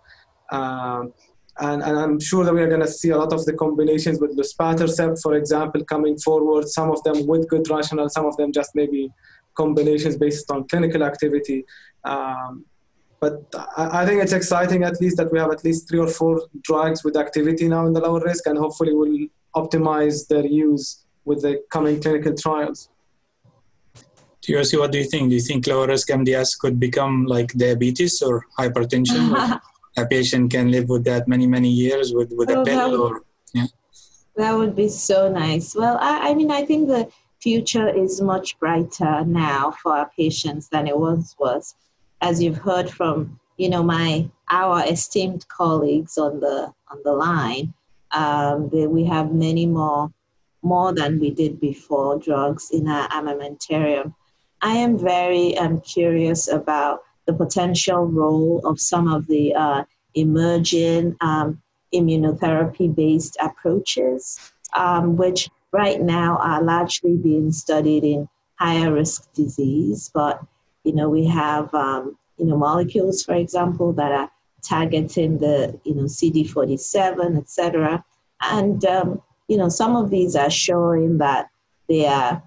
um, 0.51 1.13
and, 1.59 1.83
and, 1.83 1.97
I'm 1.97 2.19
sure 2.19 2.43
that 2.45 2.53
we 2.53 2.61
are 2.61 2.67
going 2.67 2.81
to 2.81 2.87
see 2.87 3.09
a 3.09 3.17
lot 3.17 3.31
of 3.31 3.45
the 3.45 3.53
combinations 3.53 4.19
with 4.19 4.35
the 4.35 4.41
luspatercept, 4.41 5.21
for 5.21 5.35
example, 5.35 5.83
coming 5.85 6.17
forward. 6.17 6.67
Some 6.67 6.89
of 6.89 7.03
them 7.03 7.27
with 7.27 7.47
good 7.47 7.69
rationale, 7.69 8.09
some 8.09 8.25
of 8.25 8.35
them 8.37 8.51
just 8.51 8.71
maybe 8.73 9.11
combinations 9.55 10.17
based 10.17 10.49
on 10.49 10.67
clinical 10.67 11.03
activity. 11.03 11.65
Um, 12.03 12.65
but 13.19 13.43
I, 13.77 14.01
I, 14.01 14.05
think 14.05 14.21
it's 14.23 14.33
exciting 14.33 14.83
at 14.83 14.99
least 14.99 15.17
that 15.17 15.31
we 15.31 15.39
have 15.39 15.51
at 15.51 15.63
least 15.63 15.87
three 15.87 15.99
or 15.99 16.07
four 16.07 16.41
drugs 16.63 17.03
with 17.03 17.15
activity 17.15 17.67
now 17.67 17.85
in 17.85 17.93
the 17.93 18.01
lower 18.01 18.19
risk, 18.19 18.47
and 18.47 18.57
hopefully 18.57 18.93
we'll 18.93 19.27
optimize 19.55 20.27
their 20.27 20.45
use 20.45 21.05
with 21.23 21.43
the 21.43 21.63
coming 21.69 22.01
clinical 22.01 22.33
trials. 22.33 22.89
Toyosi, 24.41 24.77
what 24.77 24.91
do 24.91 24.97
you 24.97 25.05
think? 25.05 25.29
Do 25.29 25.35
you 25.35 25.41
think 25.41 25.67
lower 25.67 25.87
risk 25.87 26.09
MDS 26.09 26.59
could 26.59 26.79
become 26.79 27.25
like 27.25 27.53
diabetes 27.53 28.21
or 28.21 28.45
hypertension? 28.59 29.59
a 29.97 30.05
patient 30.05 30.51
can 30.51 30.71
live 30.71 30.89
with 30.89 31.03
that 31.05 31.27
many, 31.27 31.47
many 31.47 31.69
years 31.69 32.13
with, 32.13 32.31
with 32.35 32.49
oh, 32.49 32.61
a 32.61 32.65
pill 32.65 33.01
or, 33.01 33.21
yeah? 33.53 33.67
That 34.35 34.53
would 34.53 34.75
be 34.75 34.89
so 34.89 35.31
nice. 35.31 35.75
Well, 35.75 35.97
I, 36.01 36.31
I 36.31 36.33
mean, 36.33 36.51
I 36.51 36.65
think 36.65 36.87
the 36.87 37.09
future 37.39 37.89
is 37.89 38.21
much 38.21 38.57
brighter 38.59 39.23
now 39.25 39.71
for 39.81 39.93
our 39.93 40.09
patients 40.17 40.69
than 40.69 40.87
it 40.87 40.97
once 40.97 41.35
was 41.37 41.75
as 42.23 42.41
you've 42.41 42.57
heard 42.57 42.89
from 42.89 43.39
you 43.57 43.69
know 43.69 43.83
my 43.83 44.27
our 44.49 44.83
esteemed 44.87 45.45
colleagues 45.49 46.17
on 46.17 46.39
the 46.39 46.73
on 46.91 46.99
the 47.03 47.11
line, 47.11 47.73
um, 48.11 48.69
they, 48.69 48.87
we 48.87 49.03
have 49.03 49.33
many 49.33 49.65
more 49.65 50.11
more 50.63 50.93
than 50.93 51.19
we 51.19 51.29
did 51.29 51.59
before 51.59 52.17
drugs 52.17 52.69
in 52.71 52.87
our 52.87 53.07
armamentarium. 53.09 54.15
I 54.61 54.75
am 54.77 54.97
very 54.97 55.57
um, 55.57 55.81
curious 55.81 56.47
about 56.47 57.01
the 57.25 57.33
potential 57.33 58.05
role 58.05 58.61
of 58.65 58.79
some 58.79 59.07
of 59.07 59.27
the 59.27 59.53
uh, 59.55 59.83
emerging 60.15 61.15
um, 61.21 61.61
immunotherapy-based 61.93 63.37
approaches, 63.39 64.39
um, 64.75 65.15
which 65.15 65.49
right 65.71 66.01
now 66.01 66.37
are 66.37 66.63
largely 66.63 67.15
being 67.17 67.51
studied 67.51 68.03
in 68.03 68.27
higher 68.59 68.91
risk 68.93 69.31
disease, 69.33 70.09
but 70.13 70.43
you 70.83 70.93
know, 70.93 71.09
we 71.09 71.25
have, 71.25 71.73
um, 71.73 72.17
you 72.37 72.45
know, 72.45 72.57
molecules, 72.57 73.23
for 73.23 73.35
example, 73.35 73.93
that 73.93 74.11
are 74.11 74.29
targeting 74.61 75.37
the, 75.37 75.79
you 75.83 75.95
know, 75.95 76.03
CD47, 76.03 77.37
etc. 77.37 78.03
And, 78.41 78.83
um, 78.85 79.21
you 79.47 79.57
know, 79.57 79.69
some 79.69 79.95
of 79.95 80.09
these 80.09 80.35
are 80.35 80.49
showing 80.49 81.17
that 81.19 81.49
they 81.87 82.05
are, 82.05 82.41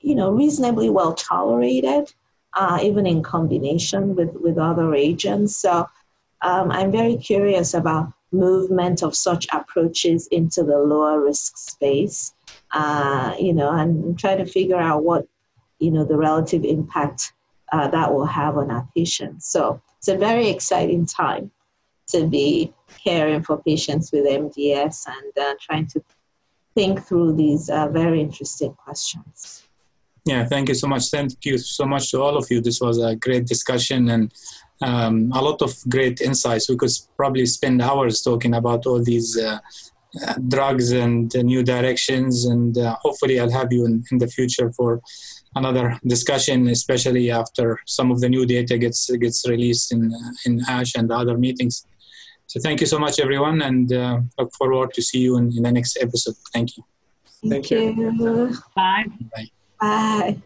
you 0.00 0.14
know, 0.14 0.30
reasonably 0.30 0.90
well 0.90 1.14
tolerated, 1.14 2.12
uh, 2.54 2.78
even 2.82 3.06
in 3.06 3.22
combination 3.22 4.14
with, 4.14 4.32
with 4.34 4.58
other 4.58 4.94
agents. 4.94 5.56
So 5.56 5.88
um, 6.42 6.70
I'm 6.70 6.92
very 6.92 7.16
curious 7.16 7.74
about 7.74 8.12
movement 8.32 9.02
of 9.02 9.14
such 9.14 9.46
approaches 9.52 10.26
into 10.28 10.62
the 10.62 10.78
lower 10.78 11.20
risk 11.20 11.56
space, 11.56 12.34
uh, 12.72 13.34
you 13.38 13.52
know, 13.52 13.70
and 13.70 14.18
try 14.18 14.36
to 14.36 14.44
figure 14.44 14.78
out 14.78 15.04
what, 15.04 15.26
you 15.78 15.90
know, 15.90 16.04
the 16.04 16.16
relative 16.16 16.64
impact 16.64 17.32
uh, 17.72 17.88
that 17.88 18.12
will 18.12 18.26
have 18.26 18.56
on 18.56 18.70
our 18.70 18.86
patients. 18.94 19.46
So 19.48 19.80
it's 19.98 20.08
a 20.08 20.16
very 20.16 20.48
exciting 20.48 21.06
time 21.06 21.50
to 22.08 22.26
be 22.26 22.72
caring 23.04 23.42
for 23.42 23.62
patients 23.62 24.12
with 24.12 24.26
MDS 24.26 25.06
and 25.06 25.46
uh, 25.46 25.54
trying 25.60 25.86
to 25.88 26.02
think 26.74 27.02
through 27.02 27.34
these 27.34 27.70
uh, 27.70 27.88
very 27.88 28.20
interesting 28.20 28.74
questions. 28.74 29.63
Yeah, 30.24 30.46
thank 30.46 30.68
you 30.68 30.74
so 30.74 30.88
much. 30.88 31.10
Thank 31.10 31.44
you 31.44 31.58
so 31.58 31.84
much 31.84 32.10
to 32.10 32.22
all 32.22 32.36
of 32.36 32.50
you. 32.50 32.60
This 32.60 32.80
was 32.80 32.98
a 32.98 33.14
great 33.14 33.46
discussion 33.46 34.08
and 34.08 34.32
um, 34.80 35.30
a 35.34 35.42
lot 35.42 35.60
of 35.60 35.74
great 35.88 36.20
insights. 36.20 36.68
We 36.68 36.76
could 36.76 36.90
probably 37.16 37.46
spend 37.46 37.82
hours 37.82 38.22
talking 38.22 38.54
about 38.54 38.86
all 38.86 39.02
these 39.02 39.38
uh, 39.38 39.58
uh, 40.26 40.34
drugs 40.48 40.92
and 40.92 41.34
new 41.34 41.62
directions, 41.62 42.44
and 42.46 42.78
uh, 42.78 42.96
hopefully, 43.02 43.40
I'll 43.40 43.50
have 43.50 43.72
you 43.72 43.84
in, 43.84 44.04
in, 44.12 44.18
the 44.18 44.28
future 44.28 44.72
for 44.72 45.00
another 45.56 45.98
discussion, 46.06 46.68
especially 46.68 47.30
after 47.30 47.80
some 47.86 48.12
of 48.12 48.20
the 48.20 48.28
new 48.28 48.46
data 48.46 48.78
gets 48.78 49.10
gets 49.16 49.46
released 49.48 49.92
in 49.92 50.12
uh, 50.14 50.30
in 50.46 50.60
ASH 50.68 50.94
and 50.94 51.10
other 51.10 51.36
meetings. 51.36 51.86
So, 52.46 52.60
thank 52.60 52.80
you 52.80 52.86
so 52.86 52.98
much, 52.98 53.18
everyone, 53.18 53.62
and 53.62 53.92
uh, 53.92 54.20
look 54.38 54.54
forward 54.54 54.94
to 54.94 55.02
see 55.02 55.18
you 55.18 55.36
in, 55.36 55.52
in 55.56 55.62
the 55.64 55.72
next 55.72 55.98
episode. 56.00 56.36
Thank 56.52 56.76
you. 56.76 56.84
Thank, 57.42 57.66
Thank 57.66 57.70
you. 57.70 58.12
you. 58.18 58.56
Bye. 58.76 59.06
Bye. 59.34 59.50
Bye. 59.84 60.38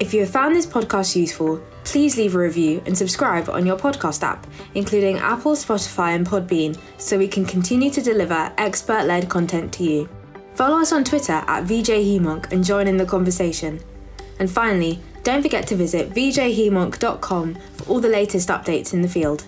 If 0.00 0.14
you 0.14 0.20
have 0.20 0.30
found 0.30 0.54
this 0.54 0.66
podcast 0.66 1.16
useful, 1.16 1.60
please 1.82 2.16
leave 2.16 2.34
a 2.34 2.38
review 2.38 2.82
and 2.86 2.96
subscribe 2.96 3.48
on 3.48 3.66
your 3.66 3.76
podcast 3.76 4.22
app, 4.22 4.46
including 4.74 5.16
Apple, 5.18 5.52
Spotify, 5.52 6.14
and 6.14 6.26
Podbean, 6.26 6.78
so 6.98 7.18
we 7.18 7.26
can 7.26 7.44
continue 7.44 7.90
to 7.90 8.02
deliver 8.02 8.52
expert 8.58 9.06
led 9.06 9.28
content 9.28 9.72
to 9.72 9.82
you. 9.82 10.08
Follow 10.54 10.78
us 10.78 10.92
on 10.92 11.04
Twitter 11.04 11.42
at 11.46 11.64
VJHemOnc 11.64 12.52
and 12.52 12.64
join 12.64 12.86
in 12.86 12.96
the 12.96 13.06
conversation. 13.06 13.80
And 14.38 14.50
finally, 14.50 15.00
don't 15.24 15.42
forget 15.42 15.66
to 15.68 15.76
visit 15.76 16.10
vjhemonc.com 16.10 17.54
for 17.54 17.84
all 17.88 18.00
the 18.00 18.08
latest 18.08 18.48
updates 18.50 18.92
in 18.92 19.02
the 19.02 19.08
field. 19.08 19.44